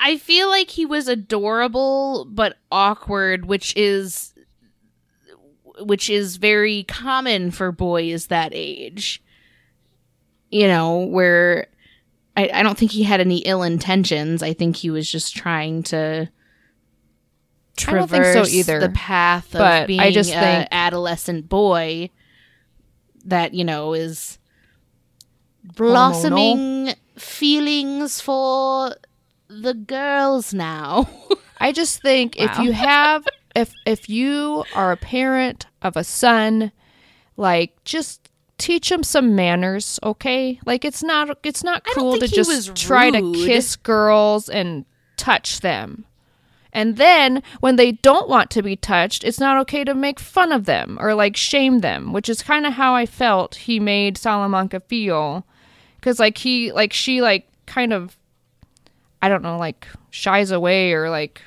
[0.00, 4.34] I feel like he was adorable but awkward, which is
[5.80, 9.22] which is very common for boys that age.
[10.50, 11.66] You know, where
[12.36, 14.42] I, I don't think he had any ill intentions.
[14.42, 16.30] I think he was just trying to
[17.86, 18.80] I don't think so either.
[18.80, 22.10] the path of But I being just a think- adolescent boy
[23.24, 24.38] that, you know, is
[25.62, 28.94] blossoming feelings for
[29.48, 31.08] the girls now.
[31.58, 36.72] I just think if you have if if you are a parent of a son,
[37.36, 40.60] like just teach him some manners, okay?
[40.66, 44.84] Like it's not it's not cool to just try to kiss girls and
[45.16, 46.04] touch them.
[46.76, 50.52] And then when they don't want to be touched, it's not okay to make fun
[50.52, 54.18] of them or like shame them, which is kind of how I felt he made
[54.18, 55.46] Salamanca feel
[56.02, 58.18] cuz like he like she like kind of
[59.22, 61.40] I don't know, like shies away or like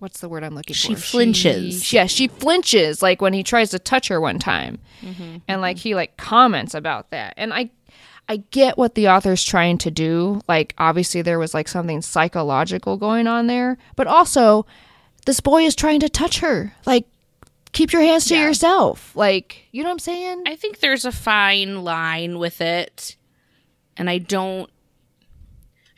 [0.00, 1.00] what's the word I'm looking She for?
[1.00, 1.54] flinches.
[1.54, 1.92] She, flinches.
[1.92, 4.80] yeah, she flinches like when he tries to touch her one time.
[5.00, 5.36] Mm-hmm.
[5.46, 5.82] And like mm-hmm.
[5.90, 7.34] he like comments about that.
[7.36, 7.70] And I
[8.32, 10.40] I get what the author's trying to do.
[10.48, 14.64] Like obviously there was like something psychological going on there, but also
[15.26, 16.72] this boy is trying to touch her.
[16.86, 17.04] Like
[17.72, 19.14] keep your hands to yourself.
[19.14, 20.44] Like, you know what I'm saying?
[20.46, 23.16] I think there's a fine line with it.
[23.96, 24.70] And I don't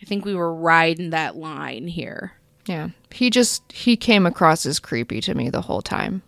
[0.02, 2.32] I think we were riding that line here.
[2.66, 2.88] yeah.
[3.12, 6.22] He just he came across as creepy to me the whole time.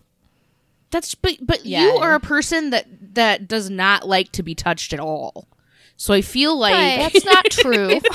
[0.89, 1.81] That's but but Yeah.
[1.83, 2.85] you are a person that
[3.15, 5.49] that does not like to be touched at all.
[5.97, 6.73] So I feel like
[7.11, 7.99] That's not true.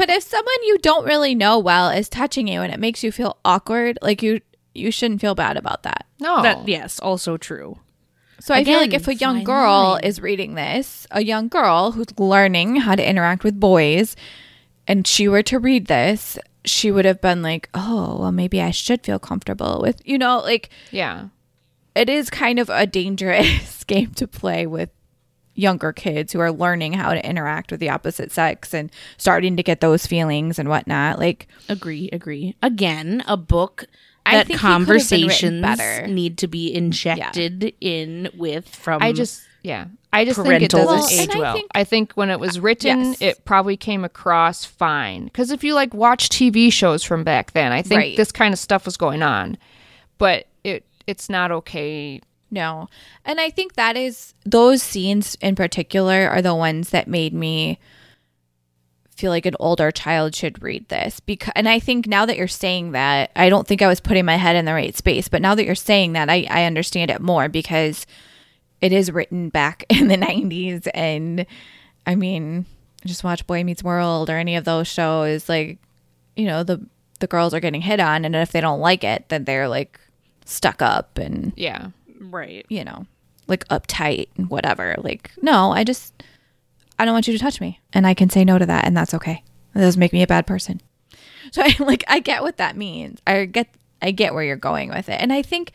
[0.00, 3.12] But if someone you don't really know well is touching you and it makes you
[3.12, 4.40] feel awkward, like you
[4.74, 6.06] you shouldn't feel bad about that.
[6.18, 6.42] No.
[6.42, 7.78] That yes, also true.
[8.38, 10.04] So I feel like if a young girl line.
[10.04, 14.16] is reading this, a young girl who's learning how to interact with boys,
[14.86, 18.70] and she were to read this, she would have been like, "Oh, well, maybe I
[18.70, 21.28] should feel comfortable with," you know, like yeah.
[21.94, 24.88] it is kind of a dangerous game to play with
[25.54, 29.62] younger kids who are learning how to interact with the opposite sex and starting to
[29.62, 31.18] get those feelings and whatnot.
[31.18, 32.54] Like, Agree, agree.
[32.62, 33.84] Again, a book
[34.24, 36.06] I that think he could have been written conversations better.
[36.06, 39.86] need to be injected in with from I just yeah.
[40.12, 41.52] I just think it parental doesn't Well, age and I well.
[41.54, 43.20] think- I think when it was written, Yes.
[43.20, 45.24] it probably came across fine.
[45.24, 48.16] Because if you like watch TV shows from back then, I think Right.
[48.16, 49.56] this kind of stuff was going on.
[50.18, 52.20] But it it's not okay.
[52.50, 52.88] No.
[53.24, 57.78] And I think that is those scenes in particular are the ones that made me
[59.16, 62.48] feel like an older child should read this because and I think now that you're
[62.48, 65.42] saying that, I don't think I was putting my head in the right space, but
[65.42, 68.06] now that you're saying that, I I understand it more because
[68.80, 71.46] it is written back in the 90s and
[72.06, 72.64] I mean,
[73.04, 75.78] just watch Boy Meets World or any of those shows like
[76.34, 76.84] you know, the
[77.20, 80.00] the girls are getting hit on and if they don't like it, then they're like
[80.46, 81.88] stuck up and Yeah.
[82.20, 82.64] Right.
[82.68, 83.06] you know,
[83.46, 84.94] like uptight and whatever.
[84.98, 86.22] Like, no, I just,
[86.98, 87.80] I don't want you to touch me.
[87.92, 88.84] And I can say no to that.
[88.84, 89.42] And that's okay.
[89.74, 90.80] It doesn't make me a bad person.
[91.52, 93.20] So I like, I get what that means.
[93.26, 95.20] I get, I get where you're going with it.
[95.20, 95.72] And I think,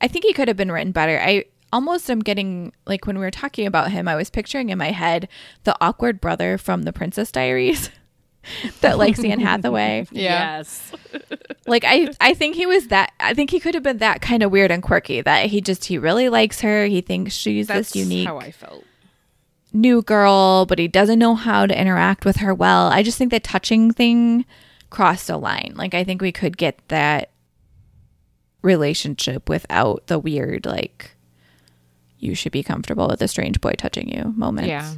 [0.00, 1.18] I think he could have been written better.
[1.18, 4.78] I almost I'm getting, like, when we were talking about him, I was picturing in
[4.78, 5.28] my head
[5.64, 7.90] the awkward brother from the Princess Diaries.
[8.80, 10.06] that likes Anne Hathaway.
[10.12, 10.58] Yeah.
[10.58, 10.92] Yes.
[11.68, 14.44] Like I I think he was that I think he could have been that kind
[14.44, 16.86] of weird and quirky that he just he really likes her.
[16.86, 18.84] He thinks she's That's this unique how I felt.
[19.72, 22.86] new girl, but he doesn't know how to interact with her well.
[22.86, 24.44] I just think the touching thing
[24.90, 25.72] crossed a line.
[25.74, 27.30] Like I think we could get that
[28.62, 31.16] relationship without the weird like
[32.18, 34.68] you should be comfortable with a strange boy touching you moments.
[34.68, 34.94] Yeah.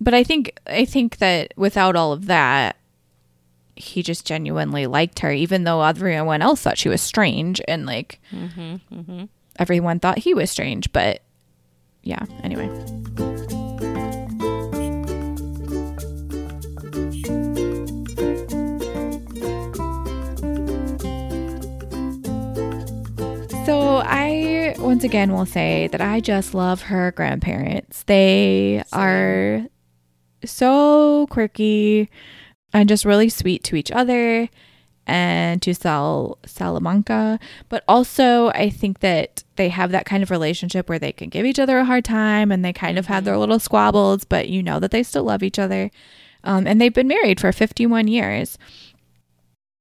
[0.00, 2.76] But I think I think that without all of that
[3.80, 8.20] he just genuinely liked her even though everyone else thought she was strange and like
[9.58, 11.22] everyone thought he was strange, but
[12.02, 12.68] yeah, anyway.
[23.66, 28.02] So I once again will say that I just love her grandparents.
[28.04, 29.66] They are
[30.44, 32.08] so quirky
[32.72, 34.48] and just really sweet to each other
[35.06, 37.38] and to Sal Salamanca.
[37.68, 41.46] But also I think that they have that kind of relationship where they can give
[41.46, 44.62] each other a hard time and they kind of have their little squabbles, but you
[44.62, 45.90] know that they still love each other.
[46.44, 48.56] Um, and they've been married for 51 years.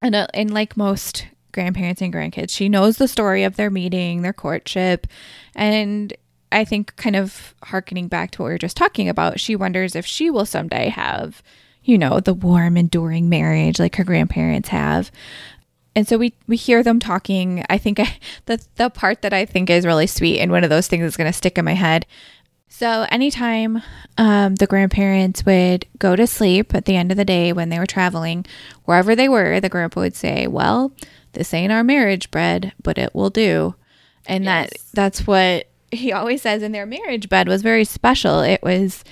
[0.01, 4.21] And, uh, and like most grandparents and grandkids, she knows the story of their meeting,
[4.21, 5.07] their courtship.
[5.55, 6.13] And
[6.51, 9.95] I think, kind of harkening back to what we were just talking about, she wonders
[9.95, 11.43] if she will someday have,
[11.89, 15.11] you know, the warm, enduring marriage like her grandparents have.
[15.95, 17.65] And so we, we hear them talking.
[17.69, 20.69] I think I, the, the part that I think is really sweet and one of
[20.69, 22.05] those things that's going to stick in my head
[22.71, 23.81] so, anytime
[24.17, 27.79] um, the grandparents would go to sleep at the end of the day when they
[27.79, 28.45] were traveling,
[28.85, 30.93] wherever they were, the grandpa would say, Well,
[31.33, 33.75] this ain't our marriage bed, but it will do.
[34.27, 38.41] And that that's what he always says in their marriage bed was very special.
[38.41, 39.03] It was,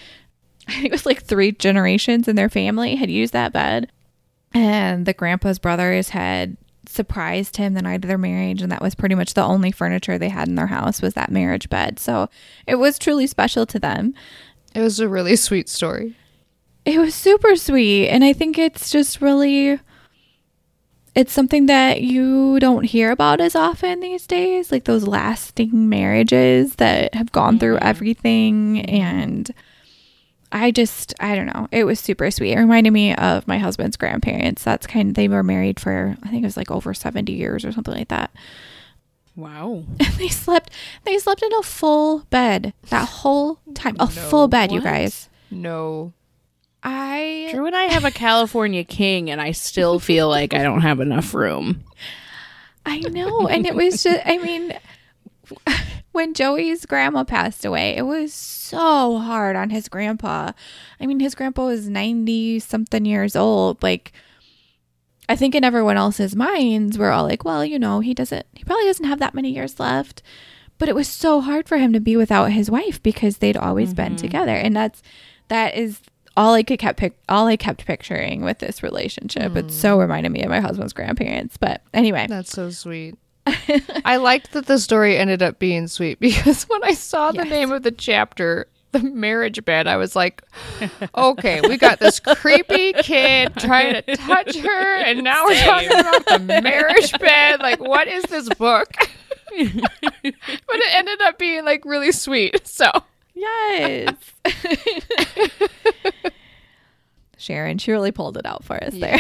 [0.68, 3.92] I think it was like three generations in their family had used that bed.
[4.54, 6.58] And the grandpa's brothers had
[6.90, 10.18] surprised him the night of their marriage and that was pretty much the only furniture
[10.18, 12.30] they had in their house was that marriage bed so
[12.66, 14.14] it was truly special to them
[14.74, 16.16] It was a really sweet story.
[16.86, 19.80] it was super sweet and i think it's just really
[21.14, 26.76] it's something that you don't hear about as often these days like those lasting marriages
[26.76, 27.88] that have gone through mm-hmm.
[27.88, 29.52] everything and
[30.52, 33.98] i just i don't know it was super sweet it reminded me of my husband's
[33.98, 37.32] grandparents that's kind of they were married for i think it was like over 70
[37.34, 38.32] years or something like that
[39.36, 39.84] Wow.
[40.00, 40.72] and they slept
[41.04, 46.14] they slept in a full bed that whole time a full bed you guys No.
[46.82, 50.82] i Drew and I have a California king, and I still feel like I don't
[50.82, 51.84] have enough room.
[52.86, 53.48] I know.
[53.48, 54.74] And it was just, I mean,
[56.18, 60.52] when Joey's grandma passed away, it was so hard on his grandpa.
[61.00, 63.84] I mean, his grandpa was 90 something years old.
[63.84, 64.12] Like,
[65.30, 68.64] I think in everyone else's minds, we're all like, well, you know, he doesn't, he
[68.64, 70.24] probably doesn't have that many years left.
[70.80, 73.94] But it was so hard for him to be without his wife because they'd always
[73.94, 74.16] been mm-hmm.
[74.16, 74.56] together.
[74.56, 75.04] And that's,
[75.50, 76.02] that is,
[76.36, 79.56] all I could kept pic- all I kept picturing with this relationship.
[79.56, 80.02] It so mm.
[80.02, 81.58] reminded me of my husband's grandparents.
[81.58, 83.16] But anyway, That's so sweet.
[84.06, 87.72] I liked that the story ended up being sweet because when I saw the name
[87.72, 90.44] of the chapter, the marriage bed, I was like,
[91.16, 96.26] okay, we got this creepy kid trying to touch her, and now we're talking about
[96.26, 97.60] the marriage bed.
[97.60, 98.90] Like, what is this book?
[99.50, 102.68] but it ended up being like really sweet.
[102.68, 102.92] So,
[103.38, 104.16] Yes.
[107.38, 109.20] Sharon, she really pulled it out for us there.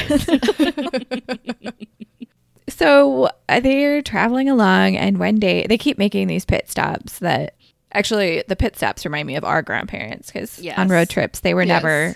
[2.77, 7.55] So uh, they're traveling along, and one day they keep making these pit stops that
[7.91, 10.77] actually the pit stops remind me of our grandparents because Yes.
[10.77, 11.81] on road trips they were Yes.
[11.81, 12.15] never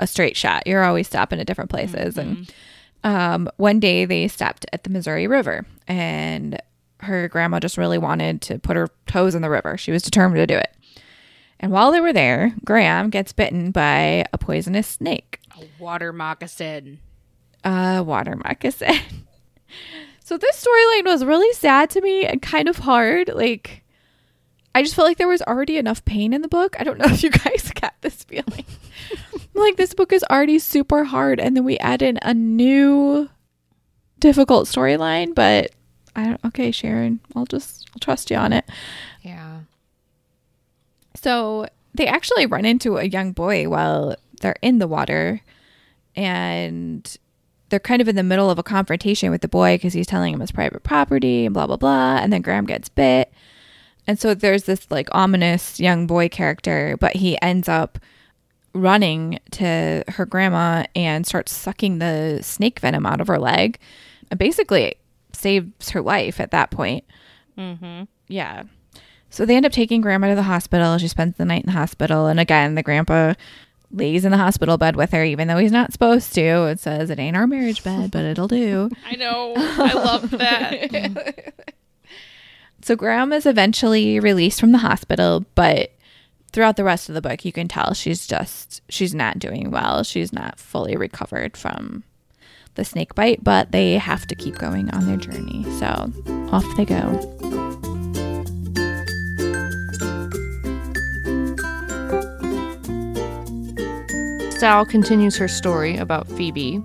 [0.00, 0.66] a straight shot.
[0.66, 2.18] You're always stopping at different places.
[2.18, 2.52] And
[3.04, 6.60] um, one day they stopped at the Missouri River, and
[7.00, 9.76] her grandma just really wanted to put her toes in the river.
[9.78, 10.74] She was determined to do it.
[11.60, 16.98] And while they were there, Gram gets bitten by a poisonous snake, A water moccasin.
[17.64, 18.98] a water moccasin.
[20.24, 23.30] so this storyline was really sad to me and kind of hard.
[23.34, 23.84] Like,
[24.74, 26.76] I just felt like there was already enough pain in the book.
[26.78, 28.64] I don't know if you guys got this feeling.
[29.54, 33.28] like, this book is already super hard, and then we add in a new
[34.20, 35.72] difficult storyline, but
[36.14, 38.68] I don't, okay, Sharon, I'll just, I'll trust you on it.
[39.22, 39.60] yeah.
[41.16, 45.40] So they actually run into a young boy while they're in the water,
[46.14, 47.16] and
[47.70, 50.34] they're kind of in the middle of a confrontation with the boy because he's telling
[50.34, 52.18] him it's private property and blah blah blah.
[52.18, 53.32] And then Gram gets bit,
[54.06, 57.98] and so there's this like ominous young boy character, but he ends up
[58.72, 63.78] running to her grandma and starts sucking the snake venom out of her leg,
[64.30, 64.96] and basically
[65.32, 67.04] saves her life at that point.
[67.56, 68.04] Mm-hmm.
[68.28, 68.64] Yeah.
[69.30, 70.98] So they end up taking grandma to the hospital.
[70.98, 72.26] She spends the night in the hospital.
[72.26, 73.34] And again, the grandpa
[73.92, 76.66] lays in the hospital bed with her, even though he's not supposed to.
[76.66, 78.90] It says it ain't our marriage bed, but it'll do.
[79.06, 79.54] I know.
[79.56, 81.54] I love that.
[82.82, 85.92] So Gram is eventually released from the hospital, but
[86.50, 90.02] throughout the rest of the book, you can tell she's just, she's not doing well.
[90.02, 92.04] She's not fully recovered from
[92.76, 95.62] the snake bite, but they have to keep going on their journey.
[95.78, 96.10] So
[96.50, 97.69] off they go.
[104.60, 106.82] Sal continues her story about Phoebe,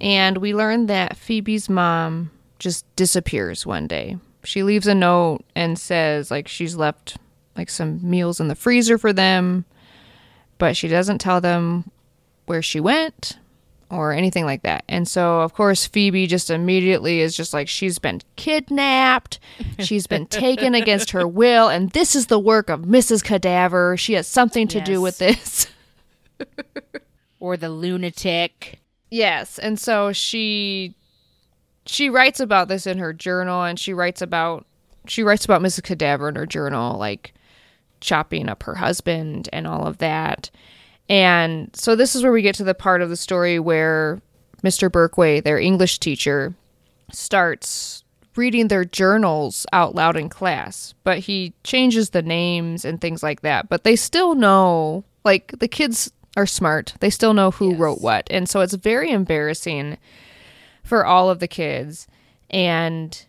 [0.00, 4.16] and we learn that Phoebe's mom just disappears one day.
[4.42, 7.18] She leaves a note and says like she's left
[7.58, 9.66] like some meals in the freezer for them,
[10.56, 11.90] but she doesn't tell them
[12.46, 13.36] where she went
[13.90, 14.82] or anything like that.
[14.88, 19.38] And so of course Phoebe just immediately is just like she's been kidnapped,
[19.78, 23.22] she's been taken against her will, and this is the work of Mrs.
[23.22, 23.98] Cadaver.
[23.98, 25.66] She has something to do with this.
[27.40, 28.80] or the lunatic.
[29.10, 30.94] Yes, and so she
[31.86, 34.66] she writes about this in her journal and she writes about
[35.06, 35.82] she writes about Mrs.
[35.82, 37.34] Cadaver in her journal like
[38.00, 40.50] chopping up her husband and all of that.
[41.08, 44.20] And so this is where we get to the part of the story where
[44.62, 44.90] Mr.
[44.90, 46.54] Birkway, their English teacher,
[47.12, 48.04] starts
[48.36, 53.40] reading their journals out loud in class, but he changes the names and things like
[53.40, 53.68] that.
[53.68, 56.94] But they still know, like, the kids are smart.
[57.00, 58.26] They still know who wrote what.
[58.30, 59.98] And so it's very embarrassing
[60.82, 62.06] for all of the kids.
[62.50, 63.24] And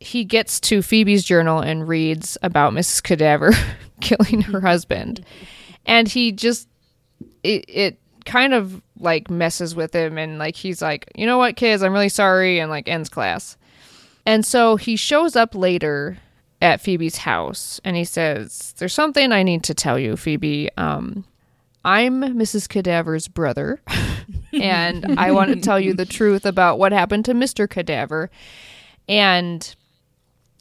[0.00, 3.02] he gets to Phoebe's journal and reads about Mrs.
[3.02, 3.52] Cadaver
[4.00, 5.24] killing her husband.
[5.86, 6.68] And he just,
[7.42, 10.18] it, it kind of like messes with him.
[10.18, 12.58] And like, he's like, you know what, kids, I'm really sorry.
[12.58, 13.56] And like ends class.
[14.26, 16.18] And so he shows up later
[16.62, 20.70] at Phoebe's house and he says, There's something I need to tell you, Phoebe.
[20.76, 21.24] Um,
[21.84, 22.68] I'm Mrs.
[22.68, 23.80] Cadaver's brother,
[24.52, 27.68] and I want to tell you the truth about what happened to Mr.
[27.68, 28.30] Cadaver
[29.08, 29.74] and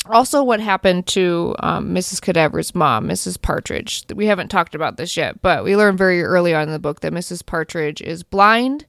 [0.05, 2.21] also what happened to um, Mrs.
[2.21, 3.41] Cadaver's mom, Mrs.
[3.41, 4.05] Partridge.
[4.15, 7.01] We haven't talked about this yet, but we learned very early on in the book
[7.01, 7.45] that Mrs.
[7.45, 8.85] Partridge is blind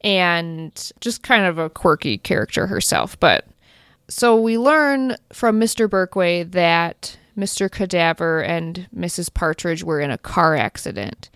[0.00, 3.18] and just kind of a quirky character herself.
[3.18, 3.46] But
[4.08, 5.88] so we learn from Mr.
[5.88, 7.68] Birkway that Mr.
[7.68, 9.32] Cadaver and Mrs.
[9.34, 11.30] Partridge were in a car accident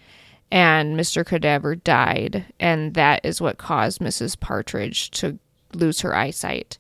[0.51, 1.25] and Mr.
[1.25, 4.39] Cadaver died, and that is what caused Mrs.
[4.39, 5.39] Partridge to
[5.75, 6.79] lose her eyesight.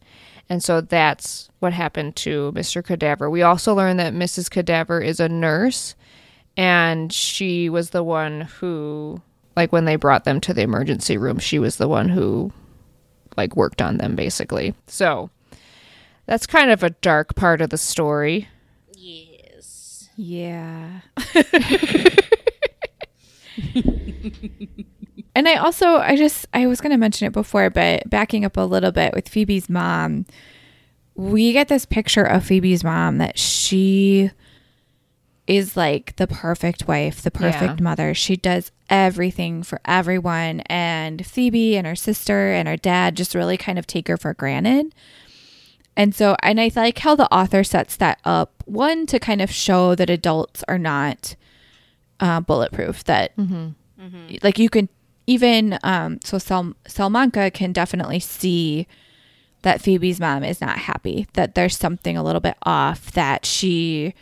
[0.48, 2.82] And so that's what happened to Mr.
[2.82, 3.28] Cadaver.
[3.28, 4.50] We also learned that Mrs.
[4.50, 5.94] Cadaver is a nurse,
[6.56, 9.20] and she was the one who,
[9.56, 12.50] like, when they brought them to the emergency room, she was the one who,
[13.36, 14.74] like, worked on them, basically.
[14.86, 15.28] So
[16.24, 18.48] that's kind of a dark part of the story.
[18.96, 20.08] Yes.
[20.16, 21.00] Yeah.
[25.34, 28.56] and I also, I just, I was going to mention it before, but backing up
[28.56, 30.26] a little bit with Phoebe's mom,
[31.14, 34.30] we get this picture of Phoebe's mom that she
[35.46, 37.82] is like the perfect wife, the perfect Yeah.
[37.84, 38.14] mother.
[38.14, 40.60] She does everything for everyone.
[40.66, 44.34] And Phoebe and her sister and her dad just really kind of take her for
[44.34, 44.94] granted.
[45.96, 49.50] And so, and I like how the author sets that up one to kind of
[49.50, 51.34] show that adults are not
[52.20, 53.32] uh, bulletproof, that
[54.42, 54.88] like you can
[55.26, 58.86] even, um, so Sal- Salamanca can definitely see
[59.62, 64.14] that Phoebe's mom is not happy, that there's something a little bit off, that she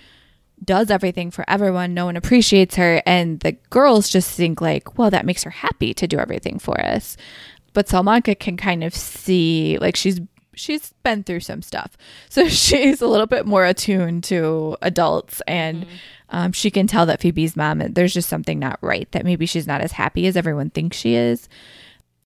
[0.64, 5.10] does everything for everyone, no one appreciates her, and the girls just think like, well,
[5.10, 7.16] that makes her happy to do everything for us.
[7.74, 10.20] But Salamanca can kind of see like she's
[10.56, 11.96] she's been through some stuff.
[12.28, 15.86] So she's a little bit more attuned to adults and
[16.28, 19.66] um, she can tell that Phoebe's mom there's just something not right, that maybe she's
[19.66, 21.48] not as happy as everyone thinks she is.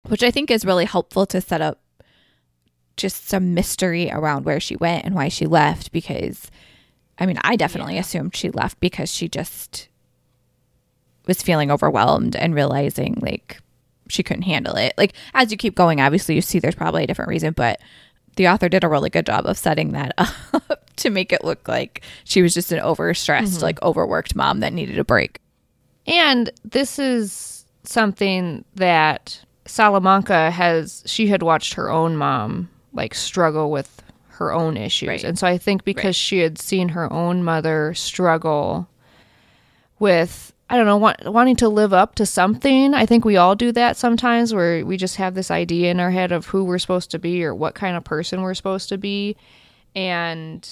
[0.07, 1.79] Which I think is really helpful to set up
[2.97, 6.49] just some mystery around where she went and why she left because
[7.19, 9.89] I mean, I definitely assumed she left because she just
[11.27, 13.59] was feeling overwhelmed and realizing like
[14.09, 14.93] she couldn't handle it.
[14.97, 17.79] Like as you keep going, obviously you see there's probably a different reason, but
[18.35, 21.67] the author did a really good job of setting that up to make it look
[21.67, 23.63] like she was just an overstressed, mm-hmm.
[23.63, 25.39] like overworked mom that needed a break.
[26.07, 33.71] And this is something that Salamanca has, she had watched her own mom like struggle
[33.71, 35.07] with her own issues.
[35.07, 35.23] Right.
[35.23, 38.87] And so I think because she had seen her own mother struggle
[39.99, 42.93] with, I don't know, want, wanting to live up to something.
[42.93, 46.11] I think we all do that sometimes where we just have this idea in our
[46.11, 48.97] head of who we're supposed to be or what kind of person we're supposed to
[48.97, 49.35] be.
[49.95, 50.67] And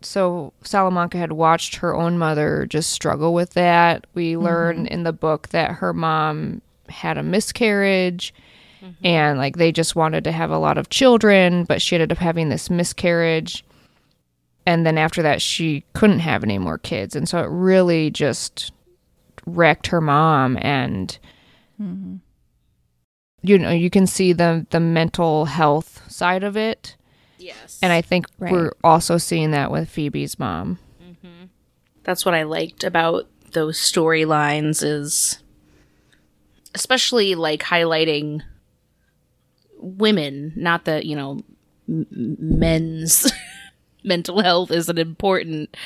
[0.00, 4.08] so Salamanca had watched her own mother just struggle with that.
[4.14, 4.42] We mm-hmm.
[4.42, 8.34] learn in the book that her mom had a miscarriage
[8.82, 9.06] mm-hmm.
[9.06, 12.18] and like they just wanted to have a lot of children, but she ended up
[12.18, 13.64] having this miscarriage.
[14.66, 17.14] And then after that she couldn't have any more kids.
[17.14, 18.72] And so it really just
[19.46, 21.18] wrecked her mom and
[23.44, 26.96] you know, you can see the the mental health side of it.
[27.38, 27.80] Yes.
[27.82, 28.52] And I think Right.
[28.52, 30.78] we're also seeing that with Phoebe's mom.
[31.02, 31.46] Mm-hmm.
[32.04, 35.40] that's what I liked about those storylines is
[36.74, 38.42] especially like highlighting
[39.78, 41.40] women, not that, you know,
[41.88, 43.30] m- m- men's
[44.04, 45.76] mental health isn't important,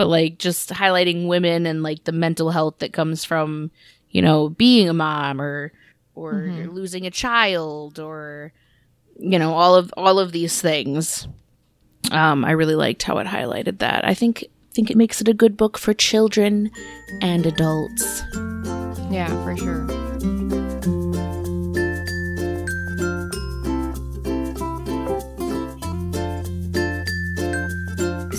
[0.00, 3.70] but like just highlighting women and like the mental health that comes from,
[4.08, 5.72] you know, being a mom or
[6.14, 8.54] or losing a child or
[9.18, 11.28] you know, all of all of these things.
[12.12, 14.06] Um, I really liked how it highlighted that.
[14.06, 16.70] I think think it makes it a good book for children
[17.20, 18.22] and adults.
[19.10, 20.09] Yeah, for sure.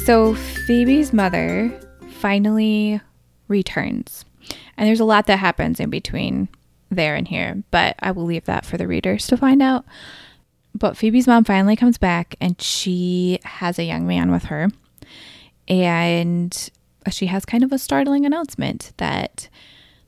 [0.06, 0.34] So
[0.66, 1.72] Phoebe's mother
[2.10, 2.99] finally
[3.47, 4.26] returns.
[4.76, 6.49] And there's a lot that happens in between
[6.89, 9.86] there and here, but I will leave that for the readers to find out.
[10.74, 14.70] But Phoebe's mom finally comes back and she has a young man with her.
[15.68, 16.70] And
[17.12, 19.49] she has kind of a startling announcement that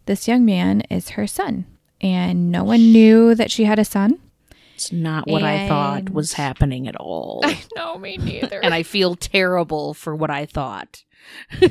[0.07, 1.65] this young man is her son.
[2.01, 4.19] And no one knew that she had a son.
[4.76, 7.43] It's not what I thought was happening at all.
[7.76, 8.59] No, me neither.
[8.61, 11.03] and I feel terrible for what I thought.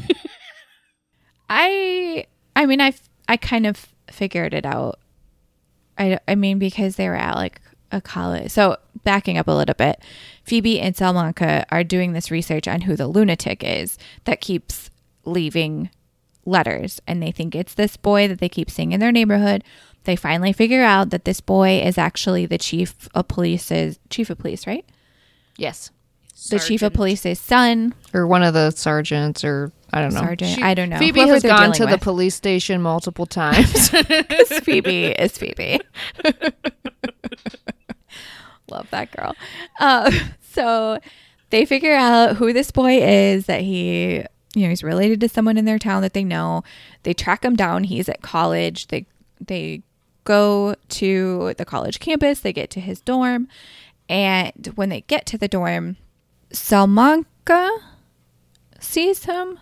[1.49, 2.27] I
[2.57, 2.95] I mean I
[3.29, 4.99] I kind of figured it out.
[5.99, 8.51] I I mean because they were at like a college.
[8.51, 10.01] So backing up a little bit,
[10.45, 14.91] Phoebe and Salamanca are doing this research on who the lunatic is that keeps
[15.25, 15.91] leaving
[16.45, 19.63] letters and they think it's this boy that they keep seeing in their neighborhood.
[20.05, 24.39] They finally figure out that this boy is actually the chief of police's chief of
[24.39, 24.85] police, right?
[25.57, 25.91] yes.
[26.51, 30.23] The chief of police's son, Or one of the sergeants, or I don't know.
[30.23, 30.61] sergeant.
[30.61, 30.99] I don't know.
[30.99, 33.91] Phoebe Whoever has gone dealing to the police station multiple times.
[34.65, 35.81] Phoebe is Phoebe.
[38.69, 39.37] Love that girl.
[39.79, 40.99] Uh, so
[41.51, 44.25] they figure out who this boy is, that he,
[44.55, 46.63] you know, he's related to someone in their town that they know.
[47.05, 47.85] They track him down.
[47.85, 48.89] He's at college.
[48.89, 49.07] They
[49.41, 49.83] they
[50.25, 52.41] go to the college campus.
[52.41, 53.49] They get to his dorm,
[54.09, 55.97] and when they get to the dorm,
[56.53, 57.71] Salamanca
[58.79, 59.59] sees him,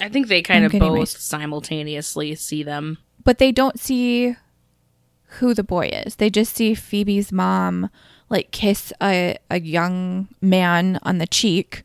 [0.00, 2.98] I think they kind I'm of both simultaneously see them.
[3.22, 4.36] but they don't see
[5.38, 6.16] who the boy is.
[6.16, 7.90] They just see Phoebe's mom
[8.28, 11.82] like kiss a, a young man on the cheek.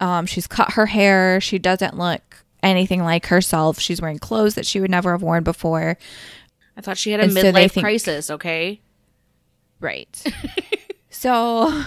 [0.00, 1.40] Um, she's cut her hair.
[1.40, 3.78] She doesn't look anything like herself.
[3.78, 5.96] She's wearing clothes that she would never have worn before.
[6.76, 8.80] I thought she had a And so midlife think- crisis, okay?
[9.80, 10.22] Right.
[11.10, 11.82] so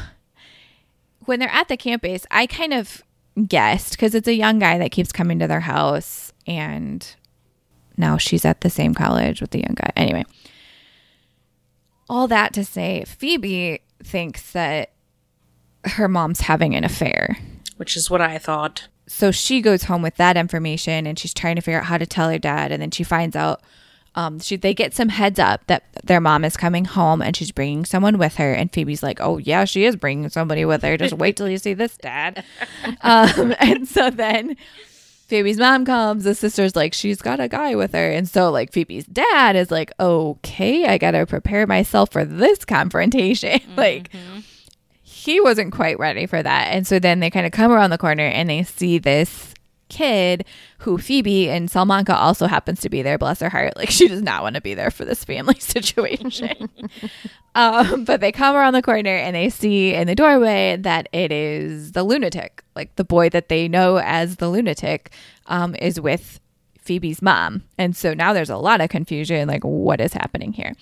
[1.26, 3.02] when they're at the campus, I kind of
[3.48, 7.16] guessed because it's a young guy that keeps coming to their house, and
[7.98, 9.92] now she's at the same college with the young guy.
[9.96, 10.26] Anyway,
[12.10, 14.92] all that to say, Phoebe thinks that
[15.86, 17.38] her mom's having an affair.
[17.78, 18.88] Which is what I thought.
[19.08, 22.06] So she goes home with that information and she's trying to figure out how to
[22.06, 22.72] tell her dad.
[22.72, 23.62] And then she finds out
[24.16, 27.52] um, she, they get some heads up that their mom is coming home and she's
[27.52, 28.54] bringing someone with her.
[28.54, 30.98] And Phoebe's like, oh, yeah, she is bringing somebody with her.
[30.98, 32.44] Just wait till you see this, dad.
[33.02, 34.56] um, and so then
[35.28, 36.26] Phoebe's mom comes.
[36.26, 38.12] The sister's like, she's got a guy with her.
[38.12, 42.66] And so, like, Phoebe's dad is like, okay, I got to prepare myself for this
[42.66, 43.62] confrontation.
[43.76, 44.12] like,
[45.24, 46.74] he wasn't quite ready for that.
[46.74, 49.54] And so then they kind of come around the corner and they see this
[49.88, 50.44] kid
[50.80, 53.18] who Phoebe and Salamanca also happens to be there.
[53.18, 53.74] Bless her heart.
[53.78, 56.70] Like she does not want to be there for this family situation.
[57.56, 61.32] um, but they come around the corner and they see in the doorway that it
[61.32, 65.12] is the lunatic, like the boy that they know as the lunatic,
[65.48, 66.42] um, is with
[66.80, 67.64] Phoebe's mom.
[67.78, 70.74] And so now there's a lot of confusion like, what is happening here?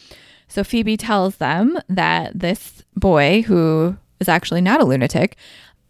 [0.47, 5.35] So Phoebe tells them that this boy, who is actually not a lunatic,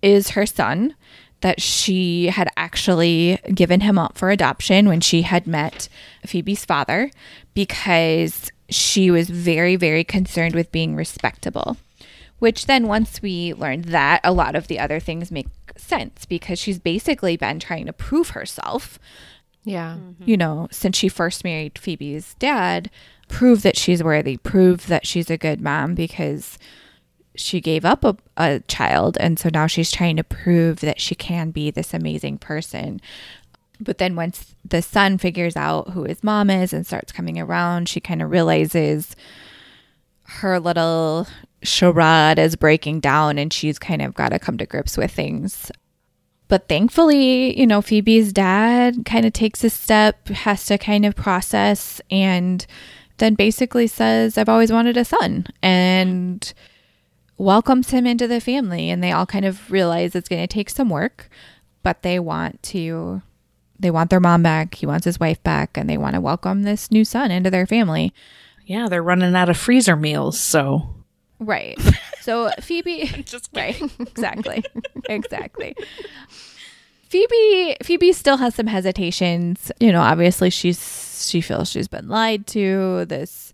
[0.01, 0.95] is her son,
[1.41, 5.89] that she had actually given him up for adoption when she had met
[6.25, 7.11] Phoebe's father
[7.53, 11.77] because she was very, very concerned with being respectable.
[12.39, 16.57] Which then, once we learned that, a lot of the other things make sense because
[16.57, 18.97] she's basically been trying to prove herself
[19.63, 19.97] Yeah.
[19.99, 20.23] Mm-hmm.
[20.25, 22.89] you know, since she first married Phoebe's dad,
[23.27, 26.57] prove that she's worthy, prove that she's a good mom because
[27.41, 29.17] she gave up a, a child.
[29.19, 33.01] And so now she's trying to prove that she can be this amazing person.
[33.79, 37.89] But then once the son figures out who his mom is and starts coming around,
[37.89, 39.15] she kind of realizes
[40.23, 41.27] her little
[41.63, 45.71] charade is breaking down and she's kind of got to come to grips with things
[46.51, 51.15] but thankfully, you know, Phoebe's dad kind of takes a step, has to kind of
[51.15, 52.67] process, and
[53.19, 56.53] then basically says, I've always wanted a son, and
[57.41, 58.89] welcomes him into the family.
[58.89, 61.29] And they all kind of realize it's going to take some work,
[61.83, 63.21] but they want to,
[63.79, 64.75] they want their mom back.
[64.75, 67.65] He wants his wife back, and they want to welcome this new son into their
[67.65, 68.13] family.
[68.65, 70.95] Yeah, they're running out of freezer meals, so
[71.39, 71.77] Right.
[72.21, 73.81] So Phoebe Just right.
[73.99, 74.63] Exactly.
[75.09, 75.75] exactly.
[77.09, 79.71] Phoebe Phoebe still has some hesitations.
[79.79, 83.05] You know, obviously she's she feels she's been lied to.
[83.05, 83.50] This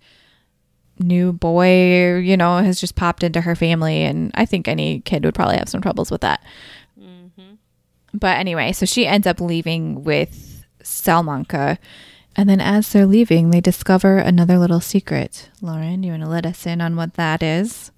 [0.99, 5.23] new boy, you know, has just popped into her family and I think any kid
[5.25, 6.43] would probably have some troubles with that.
[6.99, 7.55] Mm-hmm.
[8.13, 11.77] But anyway, so she ends up leaving with Salamanca.
[12.35, 15.49] And then as they're leaving, they discover another little secret.
[15.61, 17.91] Lauren, you want to let us in on what that is?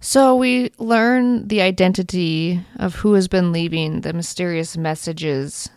[0.00, 5.70] So we learn the identity of who has been leaving the mysterious messages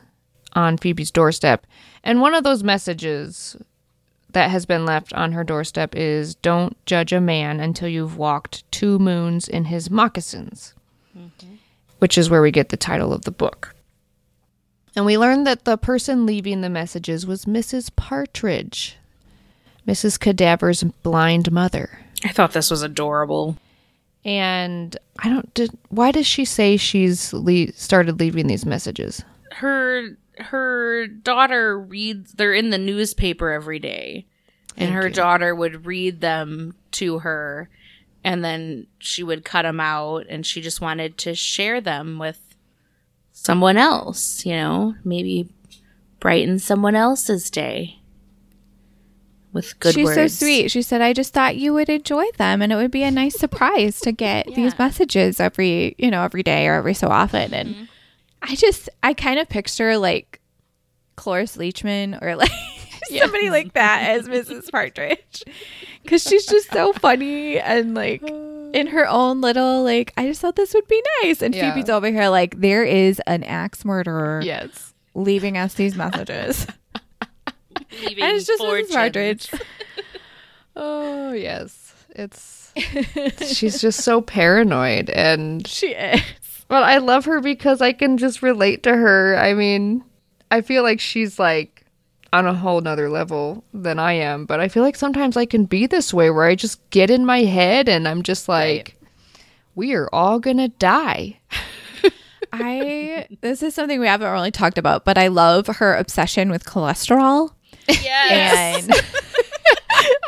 [0.53, 1.65] on Phoebe's doorstep.
[2.03, 3.55] And one of those messages
[4.31, 8.69] that has been left on her doorstep is don't judge a man until you've walked
[8.71, 10.73] two moons in his moccasins,
[11.17, 11.55] mm-hmm.
[11.99, 13.73] which is where we get the title of the book.
[14.95, 17.95] And we learn that the person leaving the messages was Mrs.
[17.95, 18.97] Partridge,
[19.87, 20.19] Mrs.
[20.19, 21.99] Cadaver's blind mother.
[22.23, 23.57] I thought this was adorable.
[24.25, 25.53] And I don't.
[25.53, 29.23] Did, why does she say she's le- started leaving these messages?
[29.51, 34.25] Her her daughter reads they're in the newspaper every day.
[34.79, 35.13] And Thank her you.
[35.13, 37.69] daughter would read them to her
[38.23, 42.39] and then she would cut them out and she just wanted to share them with
[43.31, 45.49] someone else, you know, maybe
[46.19, 47.99] brighten someone else's day
[49.53, 50.33] with good She's words.
[50.33, 50.69] so sweet.
[50.69, 53.35] She said, I just thought you would enjoy them and it would be a nice
[53.35, 57.53] surprise to get these messages every, you know, every day or every so often.
[57.53, 57.83] And Mm-hmm.
[58.47, 60.39] I just, I kind of picture like
[61.15, 62.51] Cloris Leachman or like
[63.19, 64.71] somebody like that as Mrs.
[64.71, 65.43] Partridge.
[66.07, 68.21] Cause she's just so funny and like
[68.73, 71.41] in her own little, like, I just thought this would be nice.
[71.41, 71.73] And Yeah.
[71.73, 74.93] Phoebe's over here, like, there is an axe murderer Yes.
[75.15, 76.67] leaving us these messages.
[78.03, 78.89] Leaving and it's just fortunes.
[78.89, 78.93] Mrs.
[78.93, 79.51] Partridge.
[80.79, 82.71] Oh yes, it's.
[83.51, 86.21] she's just so paranoid, and She is.
[86.67, 89.37] But I love her because I can just relate to her.
[89.37, 90.03] I mean,
[90.51, 91.85] I feel like she's like
[92.33, 95.65] on a whole nother level than I am, but I feel like sometimes I can
[95.65, 98.95] be this way where I just get in my head and I'm just like,
[99.75, 101.39] we are all gonna die.
[102.53, 106.65] I this is something we haven't really talked about, but I love her obsession with
[106.65, 107.51] cholesterol
[107.87, 108.87] Yes.
[108.87, 108.93] and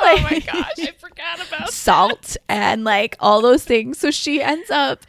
[0.01, 3.97] oh my gosh, I forgot about salt and like all those things.
[3.97, 5.05] So she ends up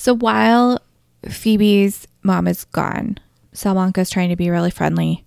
[0.00, 0.80] So while
[1.28, 3.18] Phoebe's mom is gone,
[3.52, 5.26] Salamanca's trying to be really friendly.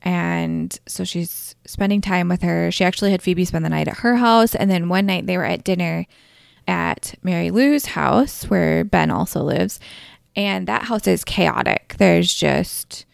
[0.00, 2.70] And so she's spending time with her.
[2.70, 4.54] She actually had Phoebe spend the night at her house.
[4.54, 6.06] And then one night they were at dinner
[6.66, 9.78] at Mary Lou's house, where Ben also lives.
[10.34, 11.96] And that house is chaotic.
[11.98, 13.04] There's just.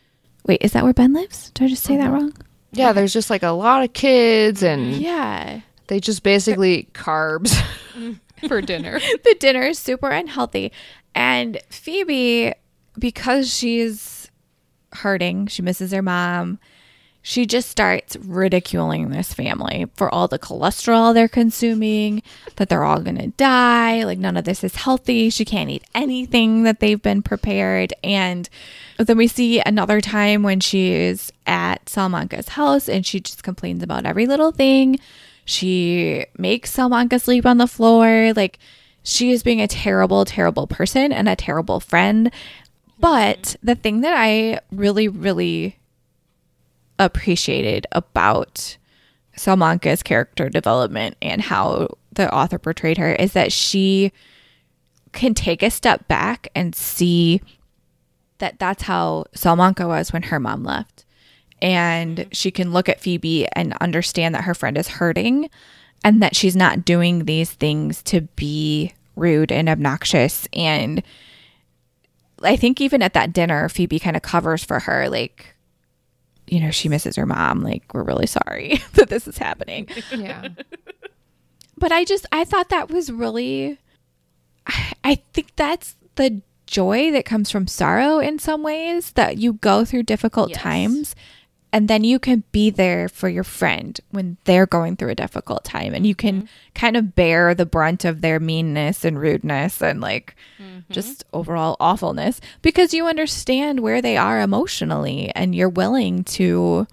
[0.47, 1.51] Wait, is that where Ben lives?
[1.51, 2.14] Did I just say that mm-hmm.
[2.14, 2.32] wrong?
[2.70, 5.62] Yeah, there's just like a lot of kids and Yeah.
[5.89, 7.61] they just basically carbs
[7.93, 8.20] mm.
[8.49, 8.99] For dinner.
[9.24, 10.72] the dinner is super unhealthy.
[11.14, 12.53] And Phoebe,
[12.99, 14.30] because she's
[14.92, 16.59] hurting, she misses her mom,
[17.26, 22.22] she just starts ridiculing this family for all the cholesterol they're consuming,
[22.55, 24.05] that they're all going to die.
[24.05, 25.28] Like, none of this is healthy.
[25.30, 27.92] She can't eat anything that they've been prepared.
[28.05, 28.49] And
[28.97, 34.07] then we see another time when she's at Salamanca's house and she just complains about
[34.07, 35.01] every little thing.
[35.47, 38.34] She makes Salamanca sleep on the floor.
[38.34, 38.59] Like,
[39.03, 42.30] she is being a terrible, terrible person and a terrible friend.
[42.99, 43.66] But mm-hmm.
[43.66, 45.78] the thing that I really, really
[46.99, 48.76] appreciated about
[49.36, 54.12] Salamanca's character development and how the author portrayed her is that she
[55.12, 57.40] can take a step back and see
[58.38, 61.05] that that's how Salamanca was when her mom left.
[61.62, 65.48] And she can look at Phoebe and understand that her friend is hurting
[66.04, 70.46] and that she's not doing these things to be rude and obnoxious.
[70.52, 71.02] And
[72.42, 75.54] I think even at that dinner, Phoebe kind of covers for her, like,
[76.46, 77.62] you know, she misses her mom.
[77.62, 79.88] Like, we're really sorry that this is happening.
[80.14, 80.48] Yeah.
[81.78, 83.78] But I just, I thought that was really,
[84.66, 89.52] I, I think that's the joy that comes from sorrow in some ways that you
[89.52, 90.59] go through difficult Yes.
[90.59, 91.14] times
[91.73, 95.64] and then you can be there for your friend when they're going through a difficult
[95.64, 100.01] time and you can kind of bear the brunt of their meanness and rudeness and
[100.01, 100.37] like
[100.91, 106.87] just overall awfulness because you understand where they are emotionally and you're willing to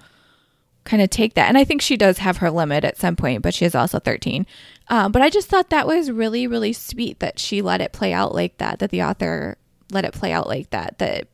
[0.84, 1.48] kind of take that.
[1.48, 4.00] And I think she does have her limit at some point, but she is also
[4.00, 4.46] 13.
[4.90, 8.12] Um, but I just thought that was really, really sweet that she let it play
[8.12, 9.58] out like that, that the author
[9.92, 11.28] let it play out like that, that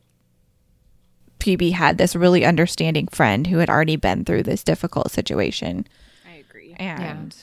[1.40, 5.86] Phoebe had this really understanding friend who had already been through this difficult situation.
[6.28, 6.74] I agree.
[6.78, 7.36] And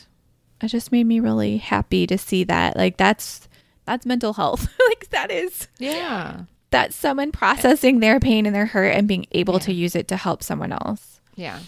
[0.62, 2.76] it just made me really happy to see that.
[2.78, 3.48] Like, that's.
[3.86, 4.68] That's mental health.
[4.90, 6.42] like that is Yeah.
[6.72, 10.18] that's someone processing their pain and their hurt and being able to use it to
[10.18, 11.22] help someone else.
[11.36, 11.60] Yeah.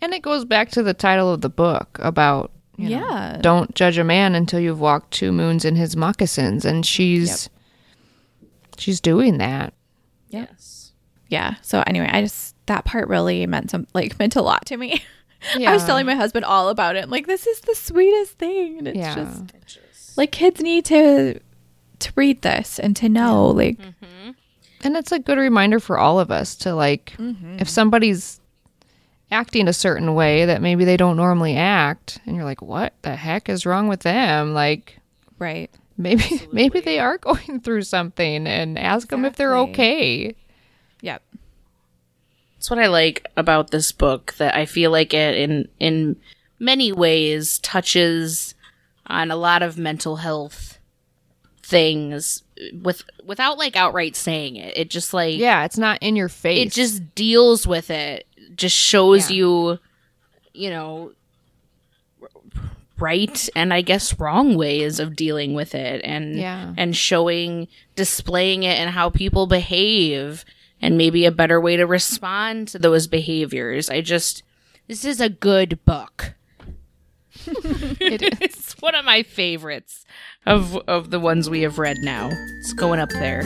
[0.00, 3.38] And it goes back to the title of the book about you know, Yeah.
[3.42, 7.50] don't judge a man until you've walked two moons in his moccasins and she's
[8.78, 9.74] she's doing that.
[10.30, 10.79] Yes.
[11.30, 11.54] Yeah.
[11.62, 15.02] So anyway i just that part really meant some like meant a lot to me.
[15.56, 15.70] Yeah.
[15.70, 17.04] i was telling my husband all about it.
[17.04, 18.78] I'm like this is the sweetest thing.
[18.78, 19.14] And it's Yeah.
[19.14, 21.40] just like kids need to
[22.00, 24.30] to read this and to know like mm-hmm.
[24.82, 27.62] And it's a good reminder for all of us to like if mm-hmm.
[27.64, 28.40] somebody's
[29.30, 33.14] acting a certain way that maybe they don't normally act and you're like what the
[33.14, 34.54] heck is wrong with them?
[34.54, 34.98] Like
[35.38, 35.70] right.
[35.96, 40.26] maybe maybe they are going through something and ask them if they're okay.
[40.26, 40.36] yep
[42.60, 46.16] That's what I like about this book that I feel like it in in
[46.58, 48.54] many ways touches
[49.06, 50.78] on a lot of mental health
[51.62, 52.42] things
[52.82, 54.76] with without like outright saying it.
[54.76, 58.26] It just like yeah it's not in your face it just deals with it.
[58.54, 59.36] Just shows Yeah.
[59.38, 59.78] you
[60.52, 61.12] you know
[62.98, 66.74] right and I guess wrong ways of dealing with it and Yeah.
[66.76, 70.44] and showing displaying it and how people behave
[70.80, 73.90] and maybe a better way to respond to those behaviors.
[73.90, 74.42] I just
[74.88, 76.34] this is a good book.
[77.46, 78.38] it is.
[78.40, 80.04] It's one of my favorites
[80.46, 82.30] of of the ones we have read now.
[82.32, 83.42] It's going up there.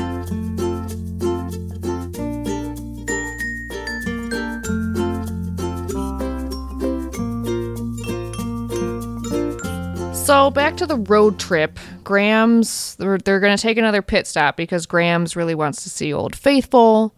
[10.25, 11.79] So back to the road trip.
[12.03, 16.15] Gram's they're, they're going to take another pit stop because Gram's really wants to see
[16.15, 17.15] Old Faithful.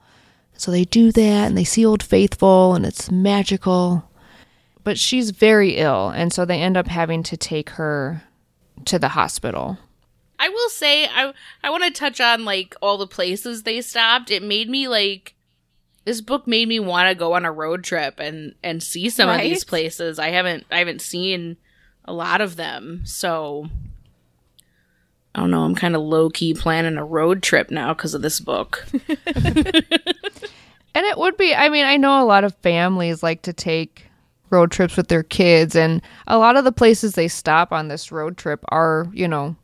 [0.57, 4.09] So they do that and they see Old Faithful and it's magical.
[4.85, 8.23] But she's very ill and so they end up having to take her
[8.85, 9.79] to the hospital.
[10.39, 11.33] I will say I
[11.63, 14.31] I want to touch on like all the places they stopped.
[14.31, 15.35] It made me like
[16.05, 19.29] this book made me want to go on a road trip and and see some
[19.29, 20.19] of these places.
[20.19, 21.57] I haven't I haven't seen
[22.05, 23.03] a lot of them.
[23.05, 23.69] So
[25.35, 28.23] I don't know, I'm kind of low key planning a road trip now because of
[28.23, 28.87] this book.
[30.97, 34.07] And it would be, I mean, I know a lot of families like to take
[34.49, 38.11] road trips with their kids, and a lot of the places they stop on this
[38.11, 39.55] road trip are, you know,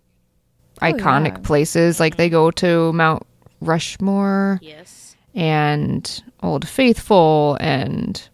[0.83, 1.39] oh, iconic yeah.
[1.39, 1.99] places.
[1.99, 3.23] Like they go to Mount
[3.63, 5.17] Rushmore Yes.
[5.35, 8.29] and Old Faithful and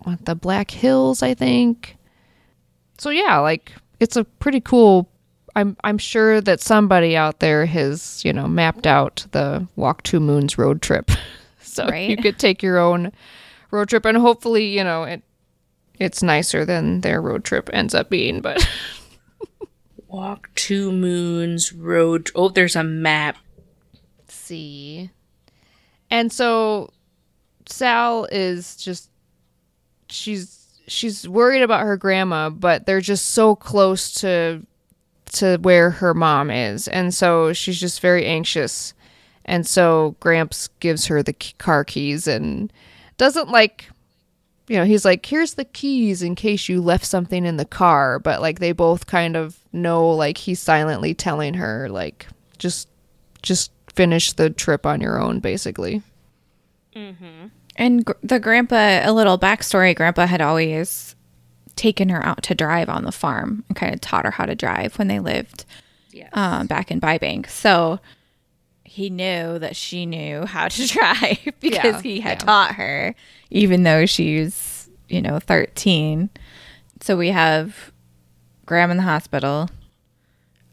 [0.00, 1.96] what the Black Hills, I think.
[2.98, 5.08] So yeah, like it's a pretty cool
[5.56, 10.20] I'm I'm sure that somebody out there has, you know, mapped out the Walk Two
[10.20, 11.10] Moons road trip.
[11.74, 12.08] so Right.
[12.10, 13.12] you could take your own
[13.70, 15.22] road trip and hopefully, you know, it
[15.98, 18.66] it's nicer than their road trip ends up being, but
[20.08, 22.30] Walk two moons road.
[22.34, 23.36] Oh, there's a map.
[24.28, 25.10] see.
[26.10, 26.90] And so
[27.66, 29.10] Sal is just
[30.08, 34.64] she's she's worried about her grandma, but they're just so close to
[35.32, 36.86] to where her mom is.
[36.86, 38.94] And so she's just very anxious.
[39.44, 42.72] And so Gramps gives her the car keys and
[43.16, 43.90] doesn't like
[44.66, 48.18] you know, he's like, "Here's the keys in case you left something in the car."
[48.18, 52.26] But like they both kind of know like he's silently telling her like
[52.58, 52.88] just
[53.42, 56.02] just finish the trip on your own basically.
[56.96, 57.48] Mm-hmm.
[57.76, 61.14] And gr- the grandpa, a little backstory grandpa had always
[61.76, 64.54] taken her out to drive on the farm and kind of taught her how to
[64.54, 65.64] drive when they lived
[66.32, 67.48] um, back in Bybank.
[67.48, 67.98] So
[68.94, 72.46] he knew that she knew how to drive because Yeah, he had yeah.
[72.46, 73.14] taught her,
[73.50, 76.30] even though she's, you know, 13.
[77.00, 77.92] So we have
[78.66, 79.68] Gram in the hospital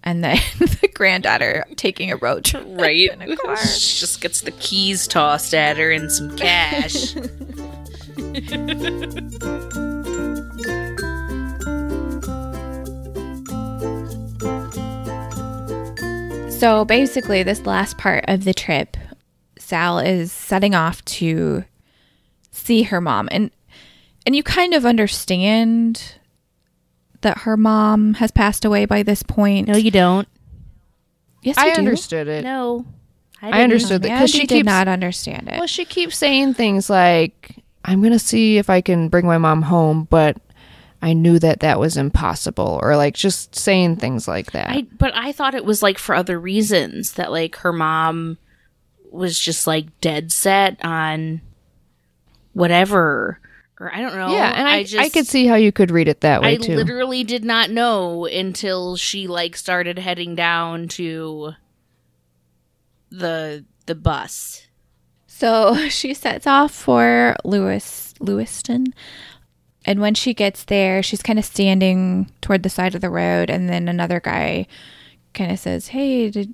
[0.03, 2.63] and then the granddaughter taking a road trip.
[2.67, 3.11] Right.
[3.11, 3.57] In a car.
[3.57, 7.15] she just gets the keys tossed at her and some cash.
[16.61, 18.95] So basically, this last part of the trip,
[19.57, 21.63] Sal is setting off to
[22.51, 23.49] see her mom, and
[24.27, 26.17] and you kind of understand
[27.21, 29.69] that her mom has passed away by this point.
[29.69, 30.27] no, you don't.
[31.41, 31.79] yes, I you do.
[31.79, 32.43] understood it.
[32.43, 32.85] No.
[33.41, 33.63] I didn't.
[33.63, 35.57] understood that because she she did not understand it.
[35.57, 37.55] Well, she keeps saying things like,
[37.85, 40.37] "I'm gonna see if I can bring my mom home," but
[41.01, 44.69] I knew that that was impossible, or like just saying things like that.
[44.69, 48.37] I but I thought it was like for other reasons that like her mom
[49.09, 51.41] was just like dead set on
[52.53, 53.39] whatever
[53.81, 54.31] or I don't know.
[54.31, 56.57] yeah, and I, I, just could see how you could read it that way I
[56.57, 56.73] too.
[56.73, 61.53] I literally did not know until she like started heading down to
[63.09, 64.67] the the bus.
[65.25, 68.93] So she sets off for Lewis Lewiston.
[69.83, 73.49] And when she gets there, she's kind of standing toward the side of the road
[73.49, 74.67] and then another guy
[75.33, 76.53] kind of says, "Hey, did,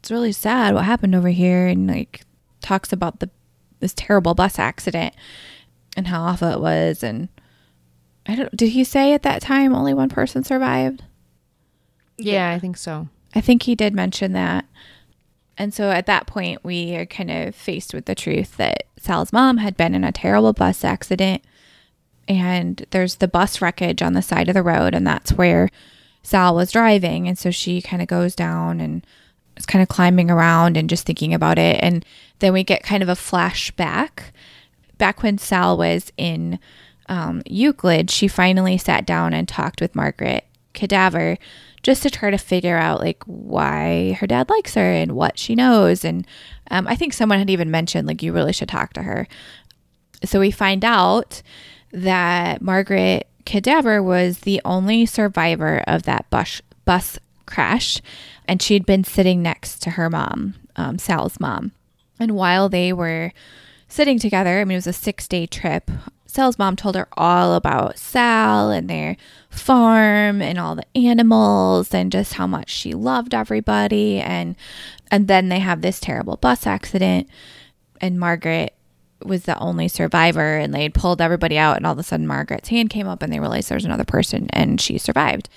[0.00, 2.22] it's really sad what happened over here." And like
[2.60, 3.30] talks about the
[3.80, 5.14] this terrible bus accident
[5.96, 7.28] and how awful it was and
[8.26, 11.02] I don't did he say at that time only one person survived?
[12.18, 13.08] yeah, I think so.
[13.34, 14.64] I think he did mention that.
[15.56, 19.32] And so at that point, we are kind of faced with the truth that Sal's
[19.32, 21.42] mom had been in a terrible bus accident.
[22.28, 25.70] And there's the bus wreckage on the side of the road, and that's where
[26.22, 27.26] Sal was driving.
[27.26, 29.04] And so she kind of goes down and
[29.56, 31.80] is kind of climbing around and just thinking about it.
[31.82, 32.04] And
[32.40, 34.24] then we get kind of a flashback
[34.98, 36.58] back when Sal was in
[37.08, 41.38] um, Euclid, she finally sat down and talked with Margaret Cadaver
[41.82, 45.54] just to try to figure out like why her dad likes her and what she
[45.54, 46.04] knows.
[46.04, 46.26] And
[46.70, 49.26] um, I think someone had even mentioned like you really should talk to her.
[50.24, 51.42] So we find out
[51.92, 58.00] that Margaret Cadaver was the only survivor of that bus bus crash,
[58.46, 61.72] and she'd been sitting next to her mom, um, Sal's mom.
[62.20, 63.32] And while they were
[63.88, 65.90] sitting together, I mean, it was a six day trip.
[66.26, 69.16] Sal's mom told her all about Sal and their
[69.48, 74.20] farm and all the animals and just how much she loved everybody.
[74.20, 74.56] And
[75.10, 77.28] and then they have this terrible bus accident,
[78.00, 78.74] and Margaret
[79.24, 80.56] was the only survivor.
[80.56, 83.22] And they had pulled everybody out, and all of a sudden Margaret's hand came up,
[83.22, 85.48] and they realized there's another person, and she survived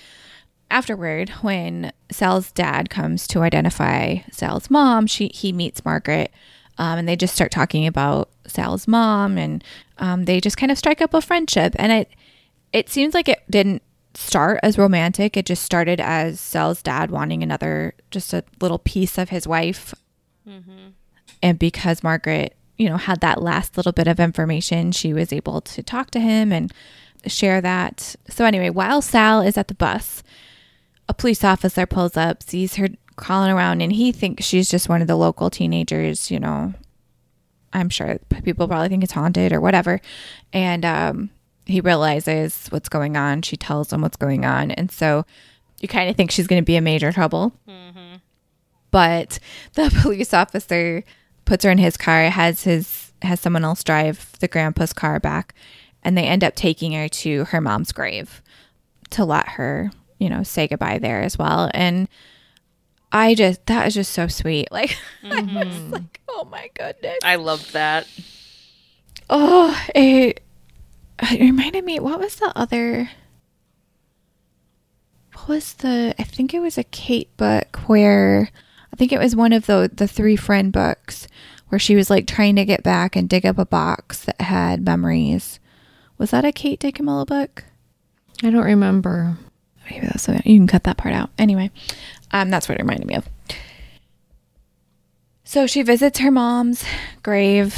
[0.70, 6.32] afterward when Sal's dad comes to identify Sal's mom, she he meets Margaret,
[6.78, 9.64] um, and they just start talking about Sal's mom, and
[9.98, 11.76] um, they just kind of strike up a friendship.
[11.78, 12.10] And it
[12.72, 13.84] it seems like it didn't
[14.14, 15.36] start as romantic.
[15.36, 19.94] It just started as Sal's dad wanting another, just a little piece of his wife,
[20.48, 20.92] Mm-hmm.
[21.44, 25.62] and because Margaret, you know, had that last little bit of information, she was able
[25.62, 26.74] to talk to him and
[27.28, 28.16] share that.
[28.28, 30.24] So anyway, while Sal is at the bus
[31.08, 35.02] a police officer pulls up, sees her crawling around, and he thinks she's just one
[35.02, 36.74] of the local teenagers, you know.
[37.72, 40.02] I'm sure people probably think it's haunted or whatever.
[40.52, 41.30] And um,
[41.66, 43.44] he realizes what's going on.
[43.44, 44.72] She tells him what's going on.
[44.72, 45.26] And so
[45.80, 47.54] you kind of think she's going to be in major trouble.
[48.90, 49.40] But
[49.74, 51.04] the police officer
[51.52, 55.54] puts her in his car, has his has someone else drive the grandpa's car back,
[56.02, 58.42] and they end up taking her to her mom's grave
[59.10, 61.70] to let her, you know, say goodbye there as well.
[61.74, 62.08] And
[63.12, 64.70] I just that was just so sweet.
[64.72, 64.96] Like
[65.26, 65.92] I was mm-hmm.
[65.92, 67.18] like, oh my goodness.
[67.22, 68.08] I love that.
[69.30, 70.42] Oh, it,
[71.22, 72.00] it reminded me.
[72.00, 73.10] What was the other?
[75.34, 76.16] What was the?
[76.18, 78.52] I think it was a Kate book where
[78.94, 81.28] I think it was one of the the three friend books
[81.70, 84.86] where she was like trying to get back and dig up a box that had
[84.86, 85.60] memories.
[86.18, 87.64] Was that a Kate DiCamillo book?
[88.44, 89.38] I don't remember.
[89.90, 91.30] Maybe that's something you can cut that part out.
[91.38, 91.72] Anyway,
[92.32, 93.28] um, that's what it reminded me of.
[95.44, 96.86] So she visits her mom's
[97.24, 97.76] grave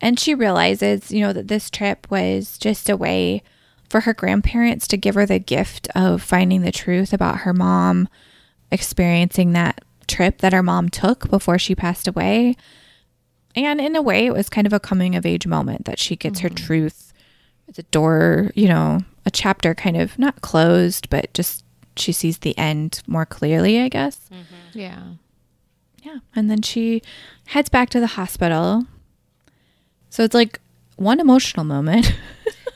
[0.00, 3.42] and she realizes, you know, that this trip was just a way
[3.88, 8.08] for her grandparents to give her the gift of finding the truth about her mom
[8.70, 12.56] experiencing that trip that her mom took before she passed away.
[13.54, 16.16] And in a way, it was kind of a coming of age moment that she
[16.16, 16.64] gets her mm-hmm.
[16.64, 17.12] truth.
[17.74, 21.64] The door, you know, a chapter kind of not closed, but just
[21.96, 24.28] she sees the end more clearly, I guess.
[24.32, 24.78] Mm-hmm.
[24.78, 25.02] Yeah.
[26.02, 26.18] Yeah.
[26.34, 27.02] And then she
[27.46, 28.86] heads back to the hospital.
[30.10, 30.60] So it's like
[30.96, 32.12] one emotional moment.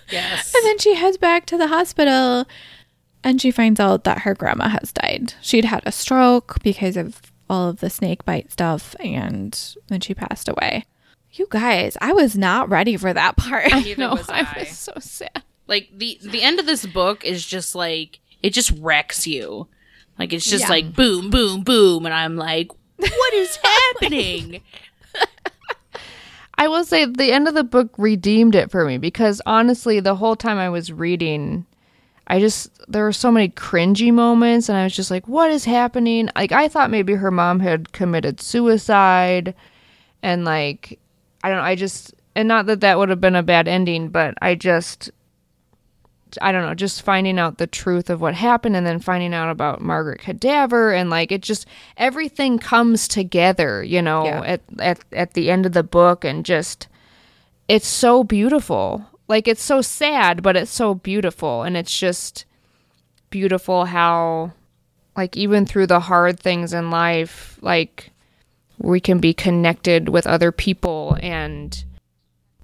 [0.08, 0.54] Yes.
[0.54, 2.46] and then she heads back to the hospital
[3.26, 5.34] and she finds out that her grandma has died.
[5.42, 7.20] She'd had a stroke because of
[7.50, 10.84] all of the snake bite stuff and then she passed away.
[11.32, 13.70] You guys, I was not ready for that part.
[13.70, 14.60] Neither know, was I I.
[14.60, 15.42] was so sad.
[15.66, 19.66] like the the end of this book is just like it just wrecks you.
[20.18, 20.70] Like it's just Yeah.
[20.70, 24.62] like boom, boom, boom, and I'm like, what is happening?
[26.58, 30.14] I will say the end of the book redeemed it for me because honestly, the
[30.14, 31.66] whole time I was reading,
[32.26, 35.64] I just there were so many cringy moments, and I was just like, "What is
[35.64, 39.54] happening?" Like I thought maybe her mom had committed suicide,
[40.22, 40.98] and like
[41.44, 41.64] I don't know.
[41.64, 45.10] I just and not that that would have been a bad ending, but I just
[46.42, 49.48] I don't know, just finding out the truth of what happened and then finding out
[49.48, 51.66] about Margaret Cadaver and like it just
[51.96, 54.42] everything comes together, you know, Yeah.
[54.44, 56.88] at at at the end of the book and just
[57.68, 59.06] it's so beautiful.
[59.28, 62.44] Like it's so sad, but it's so beautiful and it's just
[63.30, 64.52] beautiful how
[65.16, 68.10] like even through the hard things in life, like
[68.78, 71.84] we can be connected with other people and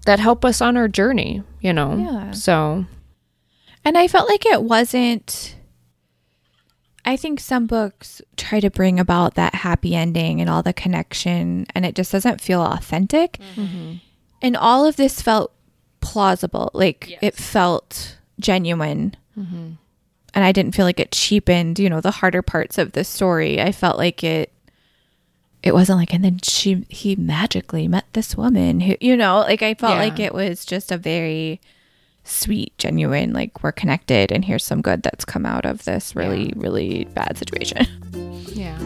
[0.04, 1.96] that help us on our journey, you know.
[1.96, 2.30] Yeah.
[2.32, 2.84] So
[3.84, 5.56] And I felt like it wasn't.
[7.04, 11.66] I think some books try to bring about that happy ending and all the connection,
[11.74, 13.38] and it just doesn't feel authentic.
[13.56, 13.94] Mm-hmm.
[14.40, 15.52] And all of this felt
[16.02, 16.70] plausible.
[16.74, 19.16] Like it felt genuine.
[19.38, 19.70] Mm-hmm.
[20.34, 23.60] And I didn't feel like it cheapened, you know, the harder parts of the story.
[23.60, 24.52] I felt like it.
[25.62, 29.62] It wasn't like, and then she, he magically met this woman who, you know, like
[29.62, 30.00] I felt Yeah.
[30.00, 31.60] like it was just a very
[32.24, 36.52] sweet, genuine, like we're connected and here's some good that's come out of this really,
[36.56, 37.86] really bad situation.
[38.48, 38.76] Yeah.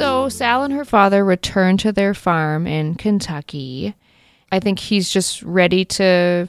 [0.00, 3.94] So Sal and her father return to their farm in Kentucky.
[4.50, 6.48] I think he's just ready to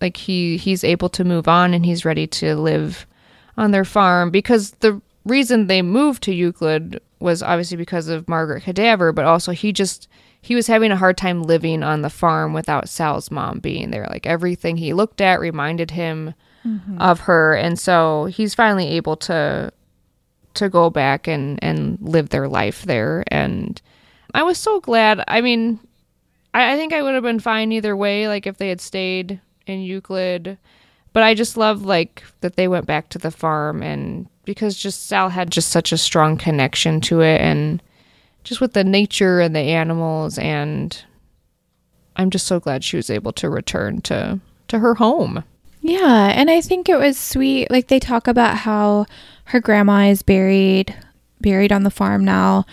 [0.00, 3.06] like he he's able to move on and he's ready to live
[3.56, 8.62] on their farm because the reason they moved to Euclid was obviously because of Margaret
[8.62, 10.06] Cadaver, but also he just
[10.40, 14.06] he was having a hard time living on the farm without Sal's mom being there.
[14.10, 16.34] Like everything he looked at reminded him
[16.64, 17.00] mm-hmm.
[17.00, 19.72] of her, and so he's finally able to
[20.54, 23.24] to go back and and live their life there.
[23.28, 23.80] And
[24.34, 25.22] I was so glad.
[25.28, 25.80] I mean,
[26.54, 28.28] I, I think I would have been fine either way.
[28.28, 30.58] Like if they had stayed in Euclid,
[31.12, 35.06] but I just love like that they went back to the farm and because just
[35.06, 37.82] Sal had just such a strong connection to it and
[38.44, 41.04] just with the nature and the animals and
[42.16, 45.44] I'm just so glad she was able to return to to her home.
[45.80, 47.70] Yeah, and I think it was sweet.
[47.70, 49.06] Like they talk about how
[49.44, 50.94] her grandma is buried
[51.40, 52.64] buried on the farm now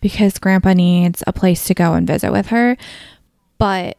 [0.00, 2.76] because grandpa needs a place to go and visit with her.
[3.58, 3.98] But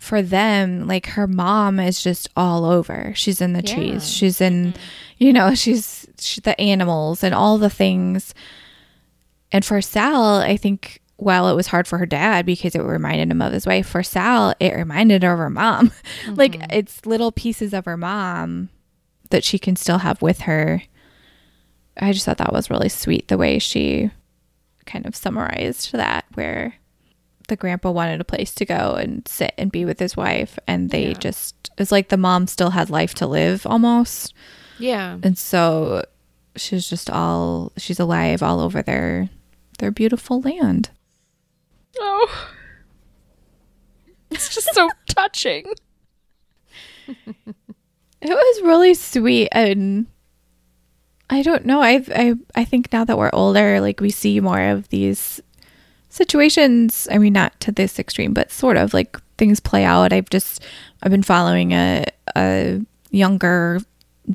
[0.00, 3.12] for them, like her mom is just all over.
[3.14, 4.08] She's in the trees.
[4.08, 4.82] She's in, mm-hmm.
[5.18, 8.34] you know, she's she, the animals and all the things.
[9.52, 13.30] And for Sal, I think while it was hard for her dad because it reminded
[13.30, 15.92] him of his wife, for Sal, it reminded her of her mom.
[16.28, 16.70] like mm-hmm.
[16.70, 18.68] it's little pieces of her mom
[19.30, 20.82] that she can still have with her.
[21.98, 24.10] I just thought that was really sweet the way she
[24.84, 26.74] kind of summarized that where
[27.48, 30.90] the grandpa wanted a place to go and sit and be with his wife and
[30.90, 34.34] they just it's like the mom still had life to live almost
[34.78, 35.18] Yeah.
[35.22, 36.04] and so
[36.56, 39.28] she's just all she's alive all over their
[39.78, 40.90] their beautiful land
[41.98, 42.48] Oh.
[44.30, 45.64] It's just so touching.
[48.20, 50.06] It was really sweet and
[51.28, 51.80] I don't know.
[51.80, 55.40] I I I think now that we're older, like we see more of these
[56.08, 57.08] situations.
[57.10, 60.12] I mean, not to this extreme, but sort of like things play out.
[60.12, 60.62] I've just
[61.02, 62.80] I've been following a a
[63.10, 63.80] younger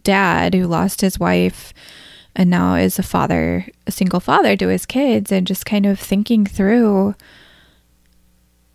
[0.03, 1.73] dad who lost his wife
[2.35, 5.99] and now is a father, a single father to his kids, and just kind of
[5.99, 7.15] thinking through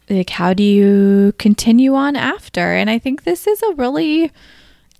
[0.08, 4.30] like how do you continue on after and i think this is a really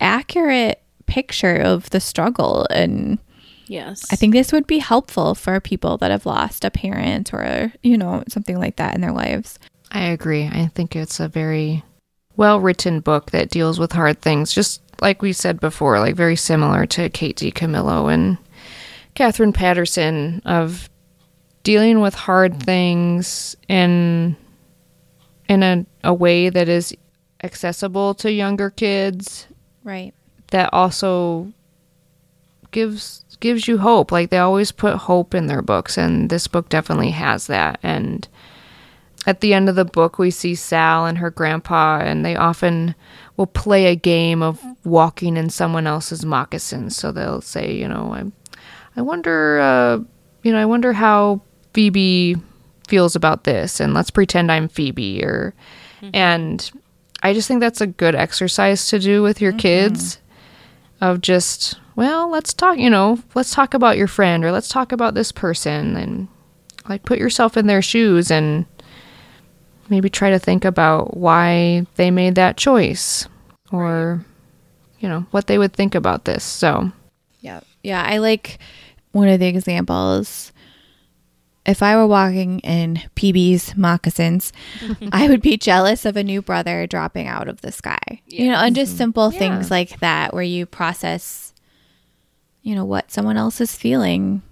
[0.00, 3.18] accurate picture of the struggle and
[3.68, 4.04] Yes.
[4.12, 7.98] i think this would be helpful for people that have lost a parent or you
[7.98, 9.58] know something like that in their lives
[9.90, 10.46] I agree.
[10.46, 11.84] I think it's a very
[12.36, 16.34] well written book that deals with hard things, just like we said before, like very
[16.36, 18.36] similar to Kate DiCamillo and
[19.14, 20.90] Katherine Paterson of
[21.62, 24.36] dealing with hard things in
[25.48, 26.92] in a, a way that is
[27.44, 29.46] accessible to younger kids
[29.84, 30.12] right
[30.56, 31.52] that also
[32.70, 34.10] gives gives you hope.
[34.10, 37.78] Like they always put hope in their books, and this book definitely has that.
[37.82, 38.26] And
[39.26, 42.94] at the end of the book, we see Sal and her grandpa, and they often
[43.36, 46.96] will play a game of walking in someone else's moccasins.
[46.96, 48.24] So they'll say, you know, I,
[48.96, 49.98] I wonder, uh,
[50.42, 51.42] you know, I wonder how
[51.74, 52.36] Phoebe
[52.88, 55.52] feels about this, and let's pretend I'm Phoebe, or,
[56.14, 56.70] and
[57.22, 60.18] I just think that's a good exercise to do with your kids
[61.00, 64.92] of just well let's talk you know let's talk about your friend or let's talk
[64.92, 66.28] about this person and
[66.88, 68.66] like put yourself in their shoes and
[69.88, 73.28] maybe try to think about why they made that choice
[73.72, 74.24] or
[75.00, 76.42] you know what they would think about this.
[76.42, 76.90] So
[77.40, 77.60] yeah.
[77.82, 78.58] Yeah i like
[79.12, 80.52] one of the examples
[81.66, 84.52] if i were walking in Phoebe's moccasins
[85.12, 88.22] i would be jealous of a new brother dropping out of the sky.
[88.26, 91.52] You know and just simple things like that where you process
[92.62, 94.42] you know what someone else is feeling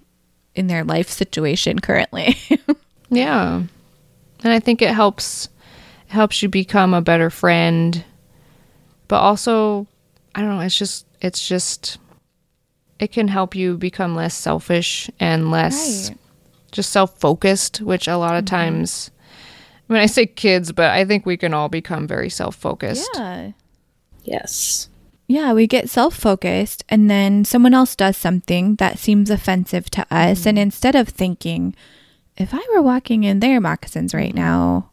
[0.54, 2.36] in their life situation currently.
[3.10, 3.62] Yeah.
[4.42, 5.48] And i think it helps
[6.08, 8.04] it helps you become a better friend
[9.08, 9.86] but also
[10.34, 11.98] i don't know it's just it's just
[12.98, 16.18] it can help you become less selfish and less Right.
[16.74, 18.56] Just self-focused which a lot of mm-hmm.
[18.56, 19.10] times
[19.88, 23.10] I mean, I say kids, but I think we can all become very self-focused.
[23.14, 23.50] yeah
[24.24, 24.88] yes.
[25.28, 30.46] yeah we get self-focused and then someone else does something that seems offensive to us
[30.46, 30.62] and mm-hmm.
[30.62, 31.74] instead of thinking
[32.36, 34.38] if i were walking in their moccasins right mm-hmm.
[34.38, 34.90] now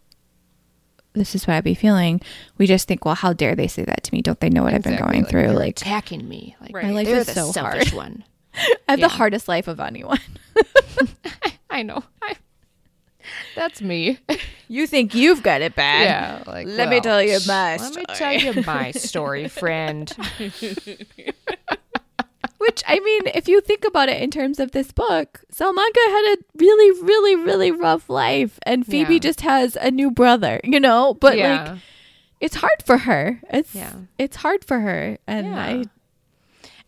[1.13, 2.21] this is what i'd be feeling
[2.57, 4.73] we just think well how dare they say that to me don't they know what
[4.73, 6.55] i've been going like, through they're like attacking me.
[6.61, 7.97] Like My life they're is the so selfish hard.
[7.97, 8.23] one.
[8.53, 9.07] i have yeah.
[9.07, 10.19] the hardest life of anyone
[11.77, 12.03] I know.
[12.21, 12.35] I,
[13.55, 14.19] that's me.
[14.67, 16.43] you think you've got it bad yeah.
[16.51, 20.11] Like, let me tell you my Let me tell you my story, friend.
[22.57, 26.35] Which I mean, if you think about it in terms of this book, Salamanca had
[26.35, 29.19] a really, really, really rough life, and Phoebe Yeah.
[29.19, 31.15] just has a new brother, you know.
[31.15, 31.71] But yeah.
[31.71, 31.79] like,
[32.39, 33.41] it's hard for her.
[33.49, 33.93] It's Yeah.
[34.19, 35.55] it's hard for her, and.
[35.59, 35.85] I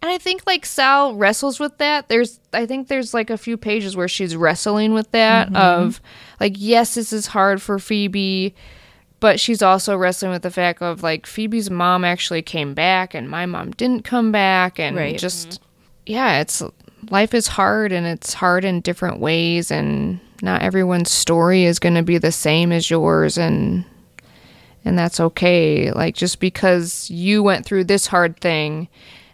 [0.04, 2.10] And I think like Sal wrestles with that.
[2.10, 5.56] There's I think there's like a few pages where she's wrestling with that Mm-hmm.
[5.56, 6.02] of
[6.42, 8.54] like yes, this is hard for Phoebe,
[9.22, 13.30] but she's also wrestling with the fact of like Phoebe's mom actually came back and
[13.30, 15.18] my mom didn't come back and Right.
[15.18, 15.62] just
[16.06, 16.62] yeah, it's
[17.10, 21.96] life is hard and it's hard in different ways and not everyone's story is going
[21.96, 23.86] to be the same as yours and
[24.84, 25.92] and that's okay.
[25.94, 28.90] Like just because you went through this hard thing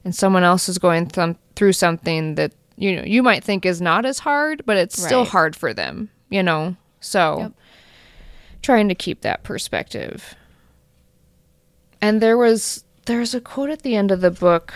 [0.05, 3.81] and someone else is going th- through something that you know you might think is
[3.81, 6.75] not as hard, but it's still hard for them, you know.
[7.01, 7.51] So Yep.
[8.61, 10.35] trying to keep that perspective.
[12.01, 14.73] And there was there's a quote at the end of the book.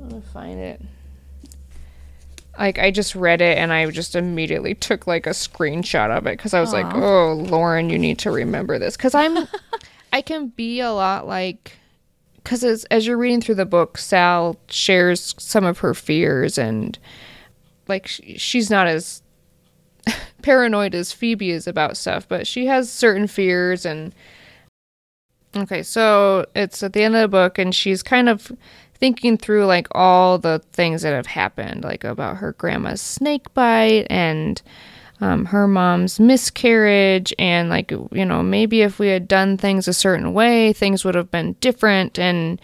[0.00, 0.80] I'm gonna find it.
[2.58, 6.38] Like I just read it and I just immediately took like a screenshot of it
[6.38, 9.46] because I was like, "Oh, Lauren, you need to remember this." Because I'm,
[10.12, 11.72] I can be a lot like,
[12.46, 16.96] because as as you're reading through the book, Sal shares some of her fears and,
[17.88, 19.20] like, sh- she's not as
[20.42, 24.14] paranoid as Phoebe is about stuff, but she has certain fears and.
[25.56, 28.52] Okay, so it's at the end of the book, and she's kind of
[28.94, 34.06] thinking through like all the things that have happened, like about her grandma's snake bite
[34.08, 34.62] and
[35.20, 39.94] um, her mom's miscarriage and like you know maybe if we had done things a
[39.94, 42.18] certain way things would have been different.
[42.18, 42.60] And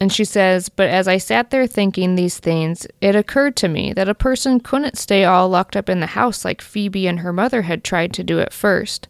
[0.00, 3.92] and she says but as i sat there thinking these things it occurred to me
[3.92, 7.32] that a person couldn't stay all locked up in the house like phoebe and her
[7.32, 9.08] mother had tried to do at first.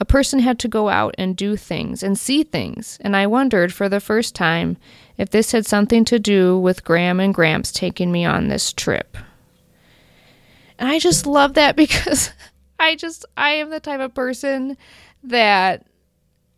[0.00, 2.98] A person had to go out and do things and see things.
[3.00, 4.76] And i wondered for the first time
[5.16, 9.16] if this had something to do with Gram and gramps taking me on this trip
[10.78, 12.30] and I just love that because
[12.78, 14.76] I just I am the type of person
[15.24, 15.86] that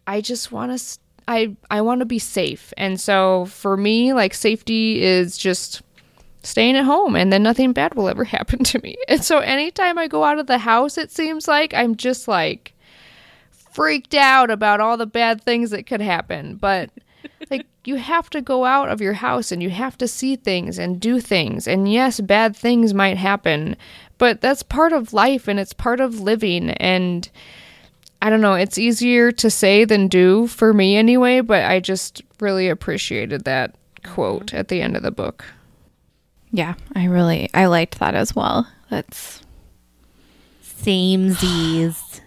[0.07, 0.99] I just want to
[1.29, 2.73] I I want to be safe.
[2.77, 5.83] And so for me like safety is just
[6.43, 8.97] staying at home and then nothing bad will ever happen to me.
[9.09, 12.75] And so anytime I go out of the house it seems like I'm just like
[13.53, 16.57] freaked out about all the bad things that could happen.
[16.57, 16.91] But
[17.51, 20.79] like you have to go out of your house and you have to see things
[20.79, 21.67] and do things.
[21.67, 23.77] And yes, bad things might happen,
[24.21, 27.31] but that's part of life and it's part of living and
[28.21, 32.21] I don't know, it's easier to say than do for me anyway, but I just
[32.39, 33.75] really appreciated that
[34.05, 35.47] quote at the end of the book.
[36.53, 38.69] Yeah, I really I liked that as well.
[38.91, 39.41] That's
[40.61, 42.20] Same Z's.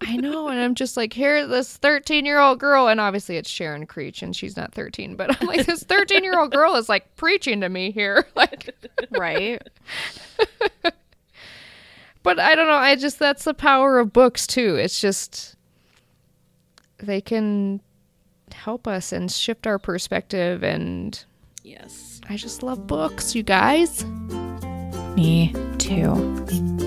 [0.00, 3.48] I know, and I'm just like, here, this 13 year old girl, and obviously it's
[3.48, 6.88] Sharon Creech, and she's not 13, but I'm like, this 13 year old girl is
[6.88, 8.74] like preaching to me here, like,
[9.10, 9.62] right.
[12.22, 12.74] but I don't know.
[12.74, 14.76] I just that's the power of books too.
[14.76, 15.56] It's just
[16.98, 17.80] they can
[18.52, 21.24] help us and shift our perspective, and
[21.62, 22.20] Yes.
[22.28, 24.04] I just love books, you guys.
[25.16, 26.85] Me too.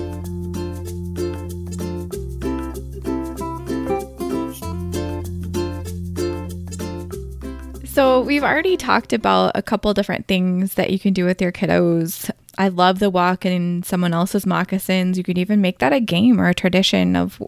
[8.00, 11.52] So, we've already talked about a couple different things that you can do with your
[11.52, 12.30] kiddos.
[12.56, 15.18] I love the walk in someone else's moccasins.
[15.18, 17.42] You could even make that a game or a tradition of,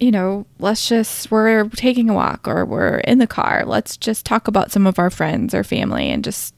[0.00, 3.64] you know, let's just, we're taking a walk or we're in the car.
[3.66, 6.54] Let's just talk about some of our friends or family and just,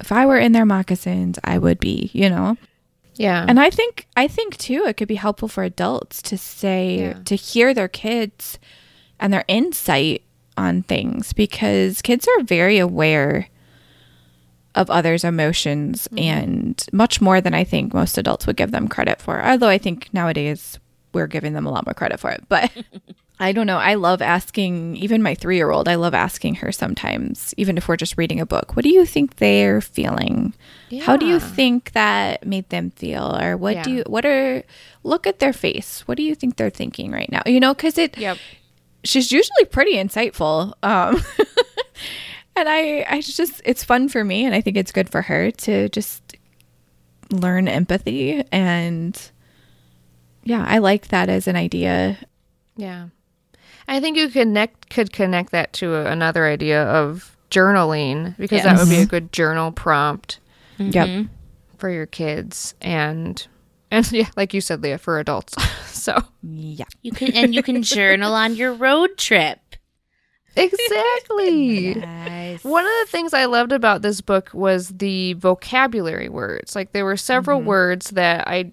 [0.00, 2.56] if I were in their moccasins, I would be, you know?
[3.16, 6.98] Yeah, And I think I think too it could be helpful for adults to say
[6.98, 7.18] Yeah.
[7.26, 8.58] to hear their kids
[9.20, 10.22] and their insight
[10.56, 13.48] on things because kids are very aware
[14.74, 16.18] of others' emotions mm-hmm.
[16.18, 19.42] and much more than I think most adults would give them credit for.
[19.44, 20.78] Although I think nowadays
[21.12, 22.44] we're giving them a lot more credit for it.
[22.48, 22.70] But
[23.40, 23.78] I don't know.
[23.78, 25.88] I love asking even my 3-year-old.
[25.88, 28.76] I love asking her sometimes even if we're just reading a book.
[28.76, 30.54] What do you think they're feeling?
[31.02, 34.62] How do you think that made them feel or what do you what are
[35.02, 36.02] look at their face.
[36.06, 37.42] What do you think they're thinking right now?
[37.44, 38.38] You know, cuz it Yep.
[39.06, 40.72] She's usually pretty insightful.
[40.82, 41.22] Um,
[42.56, 45.50] and I, I just, it's fun for me, and I think it's good for her
[45.50, 46.22] to just
[47.30, 48.42] learn empathy.
[48.52, 49.18] And
[50.44, 52.18] yeah, I like that as an idea.
[52.76, 53.08] Yeah.
[53.88, 58.78] I think you connect could connect that to a, another idea of journaling because that
[58.78, 60.40] would be a good journal prompt
[60.78, 61.26] Yep.
[61.78, 63.46] for your kids and
[63.90, 65.54] and yeah, like you said, Leah, for adults.
[65.86, 66.86] so Yeah.
[67.02, 69.60] You can and you can journal on your road trip.
[70.56, 71.94] exactly.
[72.26, 72.64] Nice.
[72.64, 76.76] One of the things I loved about this book was the vocabulary words.
[76.76, 77.68] Like there were several mm-hmm.
[77.68, 78.72] words that I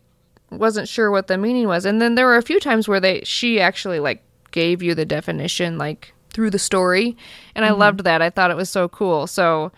[0.52, 3.22] wasn't sure what the meaning was, and then there were a few times where they
[3.24, 7.18] she actually like gave you the definition like through the story,
[7.56, 7.80] and I mm-hmm.
[7.80, 8.22] loved that.
[8.22, 9.28] I thought it was so cool.
[9.28, 9.72] So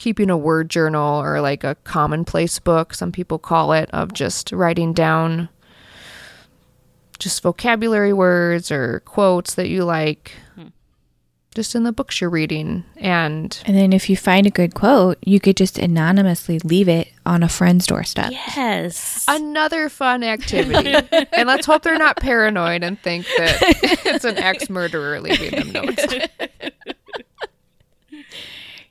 [0.00, 4.50] keeping a word journal or like a commonplace book, some people call it, of just
[4.50, 5.48] writing down
[7.18, 10.68] just vocabulary words or quotes that you like hmm.
[11.54, 15.18] just in the books you're reading and And then if you find a good quote,
[15.22, 18.30] you could just anonymously leave it on a friend's doorstep.
[18.32, 19.26] Yes.
[19.28, 20.94] another fun activity.
[21.34, 23.58] and let's hope they're not paranoid and think that
[24.06, 26.06] it's an ex murderer leaving them notes.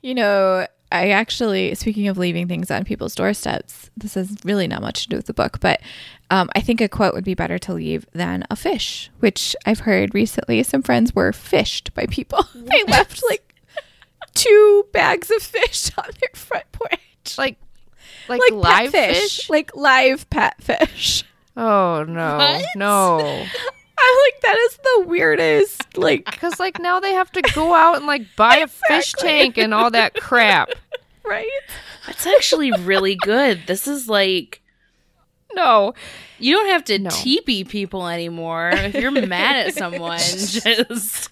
[0.02, 4.82] You know, I actually, speaking of leaving things on people's doorsteps, this has really not
[4.82, 5.82] much to do with the book, but
[6.32, 9.82] um, I think a quote would be better to leave than a fish, which I've
[9.82, 12.44] heard recently some friends were fished by people.
[12.56, 13.53] they left like
[14.34, 17.38] two bags of fish on their front porch.
[17.38, 17.57] Like,
[18.28, 19.49] like, Like live pet fish?
[19.49, 21.24] Like live pet fish.
[21.56, 23.45] Oh no, no!
[24.02, 25.84] I'm like, that is the weirdest.
[25.98, 29.58] Like, Because like now they have to go out and like buy a fish tank
[29.58, 30.70] and all that crap.
[31.26, 31.50] right?
[32.08, 33.64] That's actually really good.
[33.68, 34.62] This is like
[35.54, 35.94] No,
[36.38, 37.10] you don't have to No.
[37.10, 38.70] teepee people anymore.
[38.74, 41.30] If you're mad at someone, just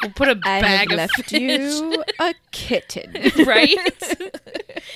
[0.00, 3.12] go put a I bag have of left fish, you a kitten.
[3.44, 3.76] right?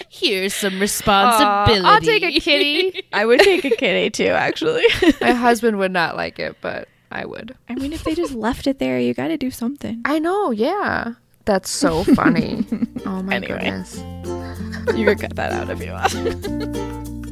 [0.08, 1.84] Here's some Aw, responsibility.
[1.86, 3.02] I'll take a kitty.
[3.12, 4.84] I would take a kitty too, actually.
[5.20, 7.54] My husband would not like it, but I would.
[7.68, 10.02] I mean, if they just left it there, you got to do something.
[10.04, 11.14] I know, yeah.
[11.44, 12.64] That's so funny.
[13.06, 13.58] oh my Anyway.
[13.60, 13.96] goodness.
[14.96, 17.24] You could cut that out if you want.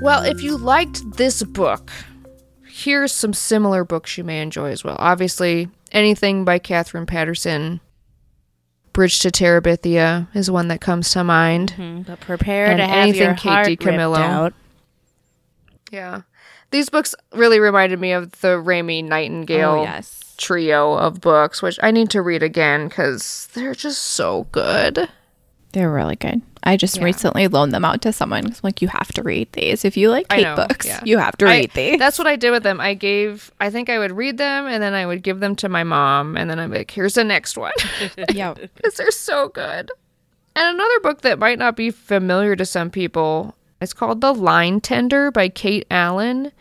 [0.00, 1.92] Well, if you liked this book,
[2.66, 4.96] here's some similar books you may enjoy as well.
[4.98, 7.80] Obviously, anything by Katherine Paterson.
[8.92, 11.74] Bridge to Terabithia is one that comes to mind.
[11.78, 14.16] Mhm, But prepare And to have anything your Kate heart DiCamillo.
[14.16, 14.54] ripped out.
[15.90, 16.20] Yeah.
[16.70, 20.34] These books really reminded me of the Raymie Nightingale Oh, yes.
[20.38, 25.08] trio of books, which I need to read again because they're just so good.
[25.72, 26.42] They're really good.
[26.64, 28.44] I just recently loaned them out to someone.
[28.44, 29.84] 'cause I'm like, you have to read these.
[29.84, 31.00] If you like I know, books, yeah.
[31.04, 31.98] you have to I- read these.
[31.98, 32.80] That's what I did with them.
[32.80, 35.68] I gave, I think I would read them and then I would give them to
[35.68, 37.72] my mom and then I'm like, here's the next one.
[38.32, 38.54] yeah.
[38.76, 39.90] because they're so good.
[40.54, 44.80] And another book that might not be familiar to some people is called The Line
[44.80, 46.52] Tender by Kate Allen.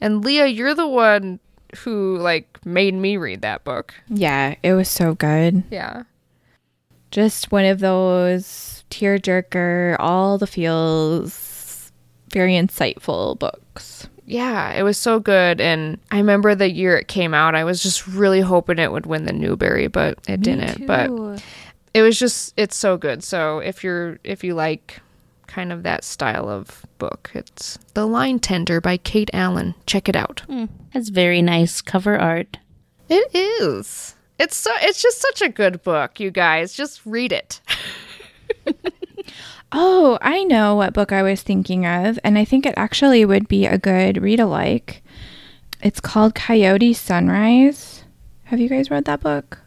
[0.00, 1.38] And Leah, you're the one
[1.78, 3.94] who like made me read that book.
[4.08, 5.62] Yeah, it was so good.
[5.70, 6.02] Yeah.
[7.16, 11.90] Just one of those tearjerker, all the feels,
[12.30, 14.06] very insightful books.
[14.26, 15.58] Yeah, it was so good.
[15.58, 19.06] And I remember the year it came out, I was just really hoping it would
[19.06, 20.86] win the Newbery, but it didn't.
[20.86, 21.08] But
[21.94, 23.24] it was just it's so good.
[23.24, 25.00] So if you're if you like
[25.46, 29.74] kind of that style of book, it's The Line Tender by Kate Allen.
[29.86, 30.42] Check it out.
[30.50, 30.66] Hmm.
[30.92, 32.58] That's very nice cover art.
[33.08, 34.15] It is.
[34.38, 36.74] It's so it's just such a good book, you guys.
[36.74, 37.60] Just read it.
[39.72, 43.48] Oh, I know what book I was thinking of, and I think it actually would
[43.48, 45.02] be a good read alike.
[45.82, 48.04] It's called Coyote Sunrise.
[48.44, 49.58] Have you guys read that book?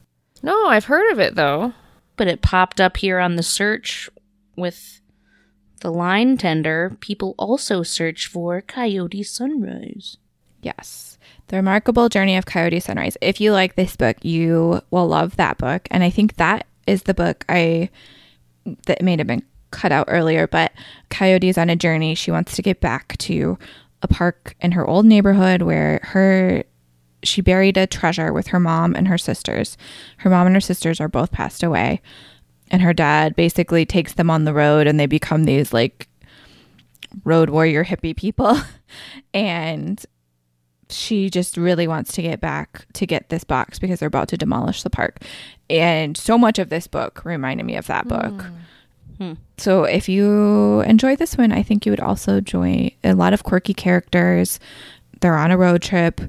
[0.42, 1.74] No, I've heard of it though.
[2.16, 4.10] But it popped up here on the search
[4.56, 5.02] with
[5.82, 6.98] the line tender.
[7.00, 10.18] People also search for Coyote Sunrise.
[10.62, 11.09] Yes.
[11.50, 13.18] The Remarkable Journey of Coyote Sunrise.
[13.22, 15.88] If you like this book, you will love that book.
[15.90, 17.90] And I think that is the book I
[18.86, 20.72] that may have been cut out earlier, but
[21.10, 22.14] Coyote's on a journey.
[22.14, 23.58] She wants to get back to
[24.04, 26.64] a park in her old neighborhood where her
[27.24, 29.76] she buried a treasure with her mom and her sisters.
[30.18, 32.00] Her mom and her sisters are both passed away.
[32.70, 36.08] And her dad basically takes them on the road and they become these like
[37.24, 38.56] road warrior hippie people.
[39.34, 40.06] and
[40.90, 44.38] she just really wants to get back to get this box because they're about to
[44.38, 45.24] demolish the park.
[45.70, 48.42] And so much of this book reminded me of that book.
[48.42, 48.56] Hmm.
[49.18, 49.34] Hmm.
[49.58, 53.44] So if you enjoy this one, I think you would also enjoy a lot of
[53.44, 54.60] quirky characters.
[55.20, 56.22] They're on a road trip.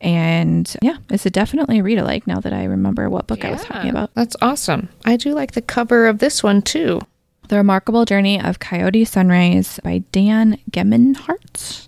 [0.00, 3.52] And yeah, it's a definitely a read alike now that I remember what book I
[3.52, 4.10] was talking about.
[4.14, 4.88] That's awesome.
[5.04, 7.00] I do like the cover of this one too.
[7.48, 11.86] The Remarkable Journey of Coyote Sunrise by Dan Gemeinhart.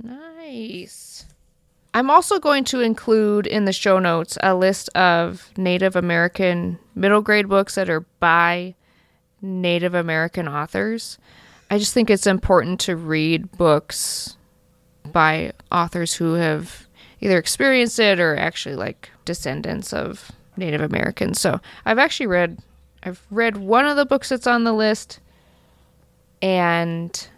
[0.00, 1.07] Nice.
[1.98, 7.22] I'm also going to include in the show notes a list of Native American middle
[7.22, 8.76] grade books that are by
[9.42, 11.18] Native American authors.
[11.68, 14.36] I just think it's important to read books
[15.10, 16.86] by authors who have
[17.20, 21.40] either experienced it or actually like descendants of Native Americans.
[21.40, 22.58] So I've actually read
[23.02, 25.18] I've read one of the books that's on the list
[26.40, 27.28] and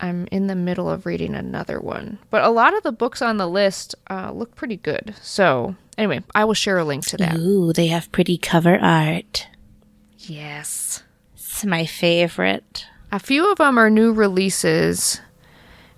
[0.00, 2.18] I'm in the middle of reading another one.
[2.30, 5.14] But a lot of the books on the list uh, look pretty good.
[5.20, 7.36] So, anyway, I will share a link to that.
[7.36, 9.48] Ooh, they have pretty cover art.
[10.18, 11.02] Yes.
[11.34, 12.86] It's my favorite.
[13.10, 15.20] A few of them are new releases,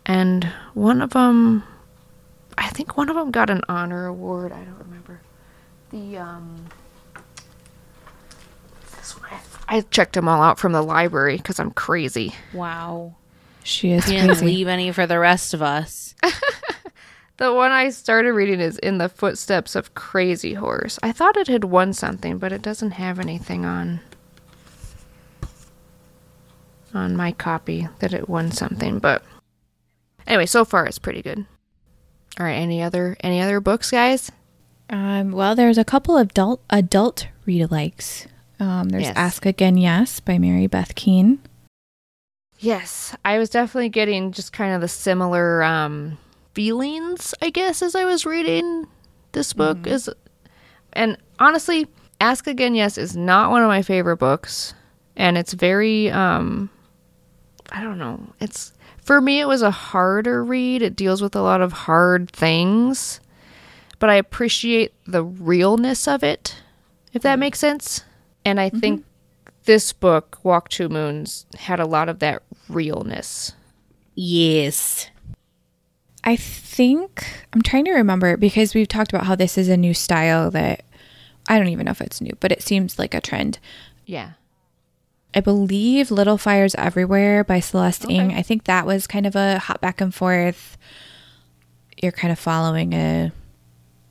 [0.07, 0.45] and
[0.75, 1.65] one of them,
[2.57, 4.53] I think one of them got an honor award.
[4.53, 5.21] I don't remember.
[5.91, 6.67] The, um,
[8.97, 9.29] this one,
[9.69, 12.33] I, I checked them all out from the library because I'm crazy.
[12.55, 13.17] Wow.
[13.71, 14.45] She is You didn't crazy.
[14.47, 16.15] leave any for the rest of us.
[17.37, 20.99] The one I started reading is In the Footsteps of Crazy Horse.
[21.03, 24.01] I thought it had won something, but it doesn't have anything on
[26.93, 29.23] on my copy that it won something, but
[30.27, 31.47] anyway, so far it's pretty good.
[32.39, 34.31] All right, any other any other books, guys?
[34.91, 38.27] Um, well, there's a couple of adult adult read alikes.
[38.59, 39.17] Um, there's Yes.
[39.17, 41.39] Ask Again Yes by Mary Beth Keane.
[42.61, 46.19] Yes, I was definitely getting just kind of the similar um,
[46.55, 48.87] feelings, I guess, as I was reading
[49.33, 49.87] this book.
[49.87, 50.11] Is
[50.93, 51.89] and honestly,
[52.21, 54.75] Ask Again Yes is not one of my favorite books,
[55.17, 56.69] and it's very um,
[57.73, 58.21] I don't know.
[58.41, 60.83] It's for me, it was a harder read.
[60.83, 63.21] It deals with a lot of hard things,
[63.99, 66.57] but I appreciate the realness of it,
[67.15, 68.05] if that makes sense.
[68.45, 69.05] And I think
[69.71, 73.53] this book, Walk Two Moons, had a lot of that realness.
[74.17, 75.09] Yes.
[76.25, 79.95] I think I'm trying to remember because we've talked about how this is a new
[79.95, 80.83] style that
[81.49, 83.61] I don't even know if it's new, but it seems like a trend.
[84.07, 84.33] Yeah.
[85.37, 88.35] I believe Little Fires Everywhere by Celeste Ng.
[88.35, 90.77] I think that was kind of a hot back and forth.
[92.03, 93.31] You're kind of following a,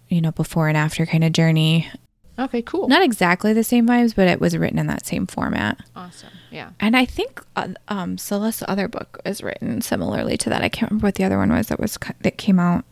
[0.08, 1.92] you know, before and after kind of journey.
[2.40, 2.88] Okay, cool.
[2.88, 5.78] Not exactly the same vibes, but it was written in that same format.
[5.96, 6.30] awesome.
[6.52, 6.70] Yeah.
[6.80, 10.64] And I think uh, um, Celeste's other book is written similarly to that.
[10.64, 12.86] I can't remember what the other one was that was cu- that came out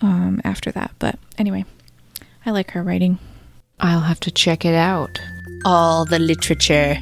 [0.00, 0.92] um, after that.
[0.98, 1.64] But anyway,
[2.46, 3.18] I like her writing.
[3.80, 5.18] I'll have to check it out.
[5.64, 6.98] All the literature.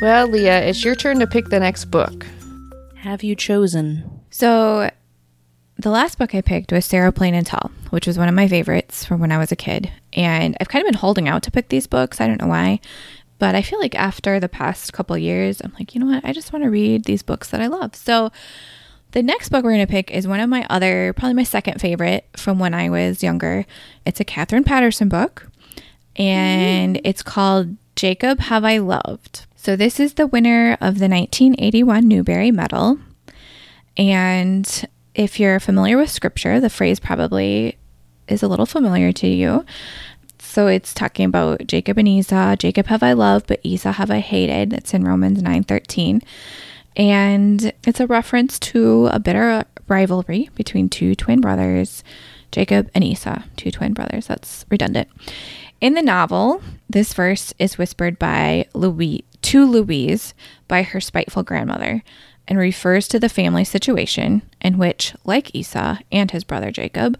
[0.00, 2.26] Well, Leah, it's your turn to pick the next book.
[3.06, 4.20] Have you chosen?
[4.30, 4.90] So
[5.78, 8.48] the last book I picked was Sarah Plain and Tall, which was one of my
[8.48, 9.92] favorites from when I was a kid.
[10.12, 12.20] And I've kind of been holding out to pick these books.
[12.20, 12.80] I don't know why.
[13.38, 16.24] But I feel like after the past couple years, I'm like, you know what?
[16.24, 17.94] I just want to read these books that I love.
[17.94, 18.32] So
[19.12, 21.80] the next book we're going to pick is one of my other, probably my second
[21.80, 23.66] favorite from when I was younger.
[24.04, 25.48] It's a Katherine Paterson book,
[26.16, 27.06] and mm-hmm.
[27.06, 29.46] it's called Jacob Have I Loved.
[29.66, 33.00] So this is the winner of the 1981 Newbery Medal.
[33.96, 37.76] And if you're familiar with scripture, the phrase probably
[38.28, 39.64] is a little familiar to you.
[40.38, 42.54] So it's talking about Jacob and Esau.
[42.54, 44.72] Jacob have I loved, but Esau have I hated.
[44.72, 46.22] It's in Romans 9:13.
[46.94, 52.04] And it's a reference to a bitter rivalry between two twin brothers,
[52.52, 54.28] Jacob and Esau, two twin brothers.
[54.28, 55.08] That's redundant.
[55.80, 60.34] In the novel, this verse is whispered by Louis to Louise
[60.66, 62.02] by her spiteful grandmother
[62.48, 67.16] and refers to the family situation in which, like Esau and his brother Jacob,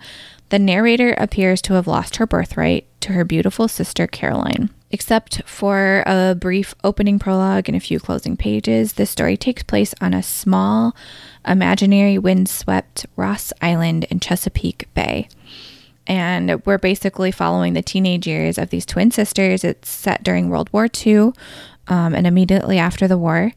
[0.48, 4.70] the narrator appears to have lost her birthright to her beautiful sister Caroline.
[4.90, 9.94] Except for a brief opening prologue and a few closing pages, the story takes place
[10.00, 10.96] on a small,
[11.46, 15.28] imaginary windswept Rass Island in Chesapeake Bay.
[16.08, 19.64] And we're basically following the teenage years of these twin sisters.
[19.64, 21.32] It's set during World War II
[21.88, 23.52] um, and immediately after the war.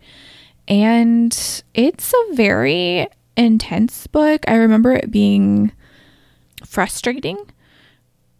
[0.67, 4.43] And it's a very intense book.
[4.47, 5.71] I remember it being
[6.65, 7.37] frustrating.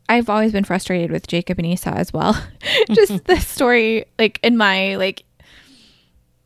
[0.08, 2.40] I've always been frustrated with Jacob and Esau as well.
[2.92, 5.24] Just the story, like in my like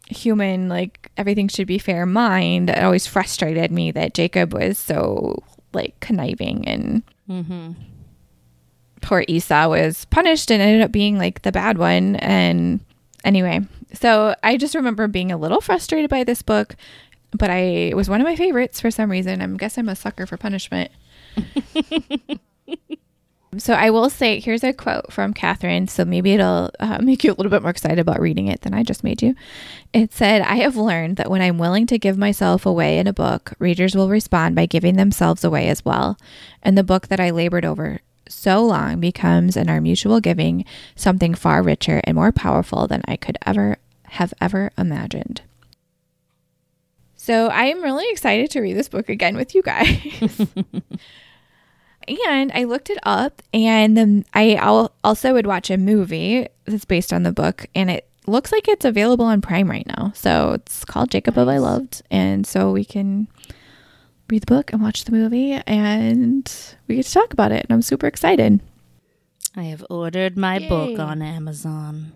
[0.09, 5.41] human, like everything should be fair mind, it always frustrated me that Jacob was so
[5.73, 7.03] like conniving and
[9.01, 12.15] poor Esau was punished and ended up being like the bad one.
[12.17, 12.79] And
[13.23, 13.61] anyway,
[13.93, 16.75] so I just remember being a little frustrated by this book,
[17.31, 19.41] but I it was one of my favorites for some reason.
[19.41, 20.91] I guess I'm a sucker for punishment.
[23.57, 25.87] so I will say, here's a quote from Katherine.
[25.87, 28.73] So maybe it'll uh, make you a little bit more excited about reading it than
[28.73, 29.35] I just made you.
[29.93, 33.13] It said, I have learned that when I'm willing to give myself away in a
[33.13, 36.17] book, readers will respond by giving themselves away as well.
[36.61, 38.01] And the book that I labored over
[38.33, 40.65] so long becomes, in our mutual giving,
[40.95, 45.41] something far richer and more powerful than I could ever have ever imagined.
[47.15, 49.97] So I am really excited to read this book again with you guys.
[52.07, 54.55] and I looked it up, and then I
[55.03, 58.85] also would watch a movie that's based on the book, and it looks like it's
[58.85, 60.11] available on Prime right now.
[60.15, 63.27] So it's called Jacob of I Loved, and so we can
[64.29, 66.51] read the book and watch the movie, and
[66.87, 67.65] we get to talk about it.
[67.67, 68.59] And I'm super excited.
[69.55, 72.13] I have ordered my book on Amazon.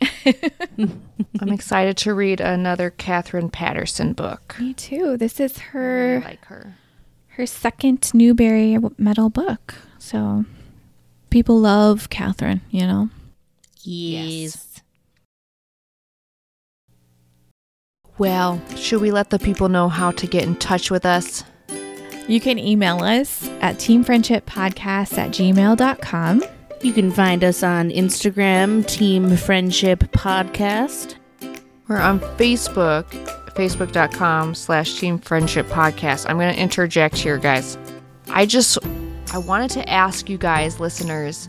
[0.26, 4.56] I'm excited to read another Katherine Paterson book.
[4.60, 5.16] Me too.
[5.16, 6.76] This is I her like her.
[7.28, 9.74] her second Newbery Medal book.
[9.98, 10.44] So
[11.30, 13.10] people love Katherine, you know.
[13.82, 14.71] Yes.
[18.22, 21.42] Well, should we let the people know how to get in touch with us?
[22.28, 26.44] You can email us at teamfriendshippodcast at gmail.com.
[26.82, 31.16] You can find us on Instagram, Team Friendship Podcast.
[31.88, 33.06] We're on Facebook,
[33.56, 36.26] facebook.com slash team friendship podcast.
[36.30, 37.76] I'm going to interject here, guys.
[38.28, 38.78] I just,
[39.32, 41.48] I wanted to ask you guys, listeners,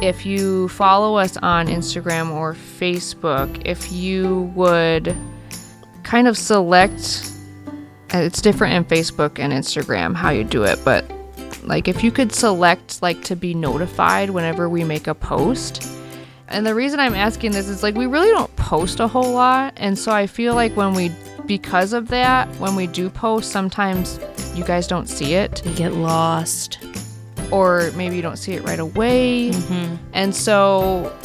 [0.00, 5.16] if you follow us on Instagram or Facebook, if you would
[6.02, 7.32] kind of select,
[8.14, 11.04] uh, it's different in Facebook and Instagram how you do it, but
[11.64, 15.86] like if you could select like to be notified whenever we make a post
[16.50, 19.72] And the reason I'm asking this is like we really don't post a whole lot.
[19.76, 21.12] And so I feel like when we,
[21.46, 24.18] because of that, when we do post, sometimes
[24.54, 25.64] you guys don't see it.
[25.64, 26.78] You get lost.
[27.52, 29.52] Or maybe you don't see it right away.
[30.12, 31.16] And so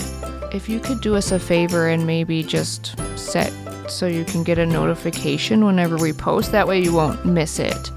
[0.54, 3.52] if you could do us a favor and maybe just set
[3.90, 7.92] so you can get a notification whenever we post, that way you won't miss it.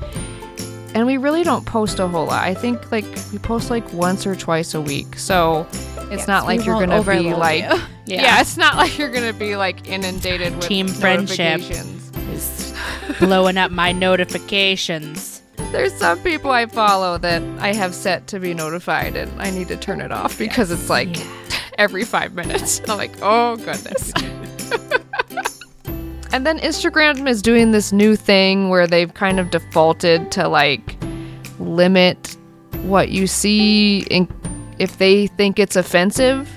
[0.95, 2.45] And we really don't post a whole lot.
[2.45, 5.17] I think like we post like once or twice a week.
[5.19, 5.67] So
[6.11, 7.81] it's not like you're gonna be like you.
[8.17, 8.41] yeah.
[8.41, 11.61] it's not like you're gonna be like inundated with Team friendship.
[11.61, 12.11] notifications.
[12.31, 12.75] Is
[13.19, 15.43] blowing up my notifications.
[15.73, 19.69] There's some people I follow that I have set to be notified, and I need
[19.69, 21.17] to turn it off because it's like
[21.79, 22.81] every five minutes.
[22.89, 24.13] I'm like, oh goodness.
[26.33, 30.97] And then Instagram is doing this new thing where they've kind of defaulted to like
[31.59, 32.37] limit
[32.83, 34.29] what you see in,
[34.79, 36.51] if they think it's offensive.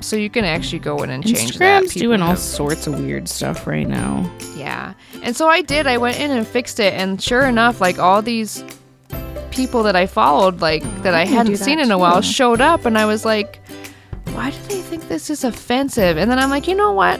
[0.00, 1.82] So you can actually go in and change that.
[1.82, 4.30] Instagram's doing all sorts of weird stuff right now.
[4.54, 4.94] yeah.
[5.22, 5.86] And so I did.
[5.86, 6.92] I went in and fixed it.
[6.92, 8.62] And sure enough, like all these
[9.50, 12.22] people that I followed, like oh, that I do hadn't that seen in a while,
[12.22, 12.28] too.
[12.28, 12.84] showed up.
[12.84, 13.60] And I was like,
[14.26, 16.18] why do they think this is offensive?
[16.18, 17.18] And then I'm like, you know what?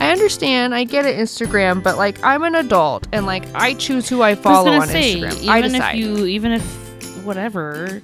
[0.00, 0.74] I understand.
[0.74, 4.30] I get it, Instagram, but like I'm an adult and like I choose who I
[4.30, 5.42] I was follow gonna on say, Instagram.
[5.42, 8.02] even I if you, even if whatever,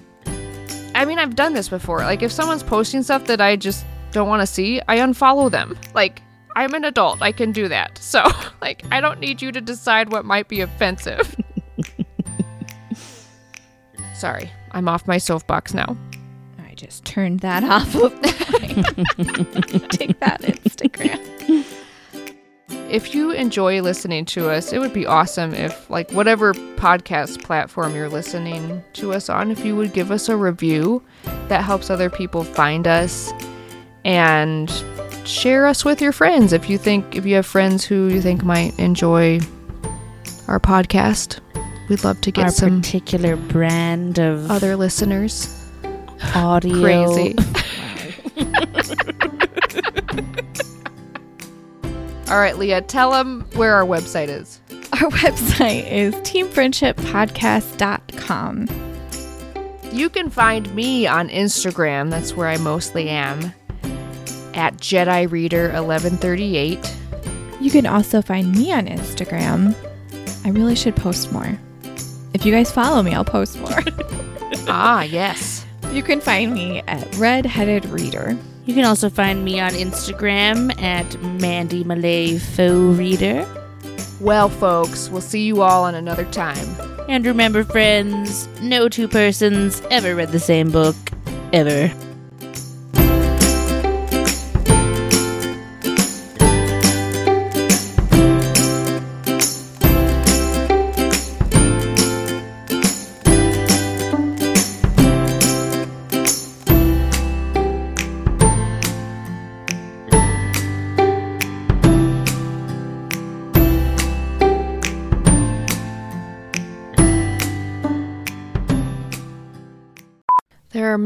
[0.94, 1.98] I mean, I've done this before.
[2.00, 5.78] Like, if someone's posting stuff that I just don't want to see, I unfollow them.
[5.94, 6.22] Like,
[6.54, 7.20] I'm an adult.
[7.20, 7.98] I can do that.
[8.02, 8.22] So,
[8.62, 11.36] like, I don't need you to decide what might be offensive.
[14.14, 15.96] Sorry, I'm off my soapbox now.
[16.66, 18.12] I just turned that off of.
[19.90, 21.64] Take that, Instagram.
[22.90, 27.94] If you enjoy listening to us, it would be awesome if, like, whatever podcast platform
[27.94, 31.02] you're listening to us on, if you would give us a review.
[31.48, 33.32] That helps other people find us.
[34.04, 34.70] And
[35.24, 38.44] share us with your friends if you think, if you have friends who you think
[38.44, 39.40] might enjoy
[40.46, 41.40] our podcast.
[41.88, 45.52] We'd love to get our some particular brand of other listeners.
[46.34, 46.80] audio.
[46.80, 47.34] Crazy.
[52.28, 54.60] All right, Leah, tell them where our website is.
[54.92, 58.68] Our website is teamfriendshippodcast.com.
[59.92, 62.10] You can find me on Instagram.
[62.10, 63.52] That's where I mostly am.
[64.54, 66.96] At Jedi Reader 1138.
[67.60, 69.74] You can also find me on Instagram.
[70.44, 71.58] I really should post more.
[72.32, 73.70] If you guys follow me, I'll post more.
[74.68, 75.66] ah, yes.
[75.92, 78.36] you can find me at Redheaded Reader.
[78.66, 83.46] You can also find me on Instagram at Mandy Malay Faux Reader.
[84.20, 86.66] Well, folks, we'll see you all on another time.
[87.08, 90.96] And remember, friends, no two persons ever read the same book,
[91.52, 91.92] ever.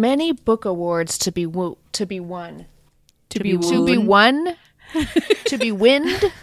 [0.01, 2.67] Many book awards to be wo- to be won.
[3.31, 4.57] To be To be won.
[5.47, 6.33] to be wind.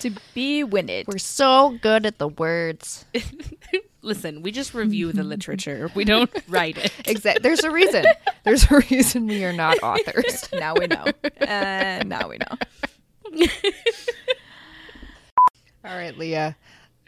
[0.00, 1.04] To be winning.
[1.06, 3.04] We're so good at the words.
[4.02, 5.90] Listen, we just review the literature.
[5.94, 6.90] We don't write it.
[7.06, 7.42] Exactly.
[7.42, 8.06] There's a reason.
[8.44, 10.48] There's a reason we are not authors.
[10.54, 11.04] now we know.
[11.46, 13.46] Uh, now we know.
[15.84, 16.56] All right, Leah.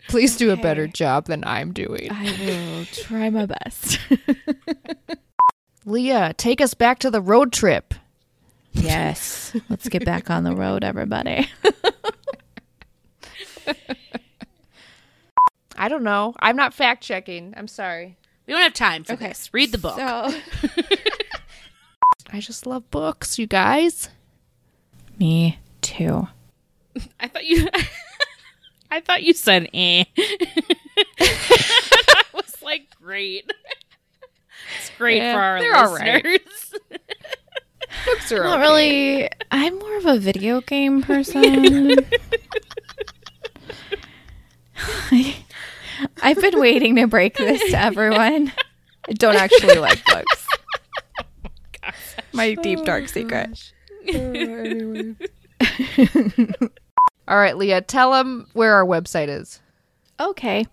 [0.08, 2.08] Please do a better job than I'm doing.
[2.10, 3.98] I will try my best.
[5.84, 7.94] Leah, take us back to the road trip.
[8.72, 9.54] yes.
[9.68, 11.48] Let's get back on the road, everybody.
[15.76, 16.34] I don't know.
[16.38, 17.54] I'm not fact checking.
[17.56, 18.16] I'm sorry.
[18.46, 19.52] We don't have time for this.
[19.52, 19.96] Read the book.
[19.96, 20.04] So,
[22.32, 24.08] I just love books, you guys.
[25.18, 26.28] me too.
[27.18, 27.68] I thought you.
[28.90, 30.04] I thought you said eh.
[31.18, 33.50] I was like, great.
[34.78, 36.24] It's great Yeah, for our they're all right.
[36.24, 36.74] listeners.
[38.06, 38.62] Books are Not okay.
[38.62, 39.30] really.
[39.50, 41.98] I'm more of a video game person.
[46.22, 48.52] I've been waiting to break this to everyone.
[49.08, 50.46] I don't actually like books.
[52.32, 53.72] My deep oh, dark secret.
[54.08, 55.12] Uh,
[57.28, 59.60] all right, Leah, tell them where our website is.
[60.18, 60.66] Okay.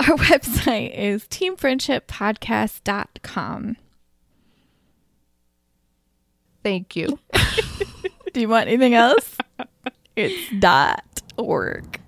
[0.00, 3.76] Our website is teamfriendshippodcast.com.
[6.62, 7.18] Thank you.
[8.32, 9.36] Do you want anything else?
[10.16, 12.00] it's dot org.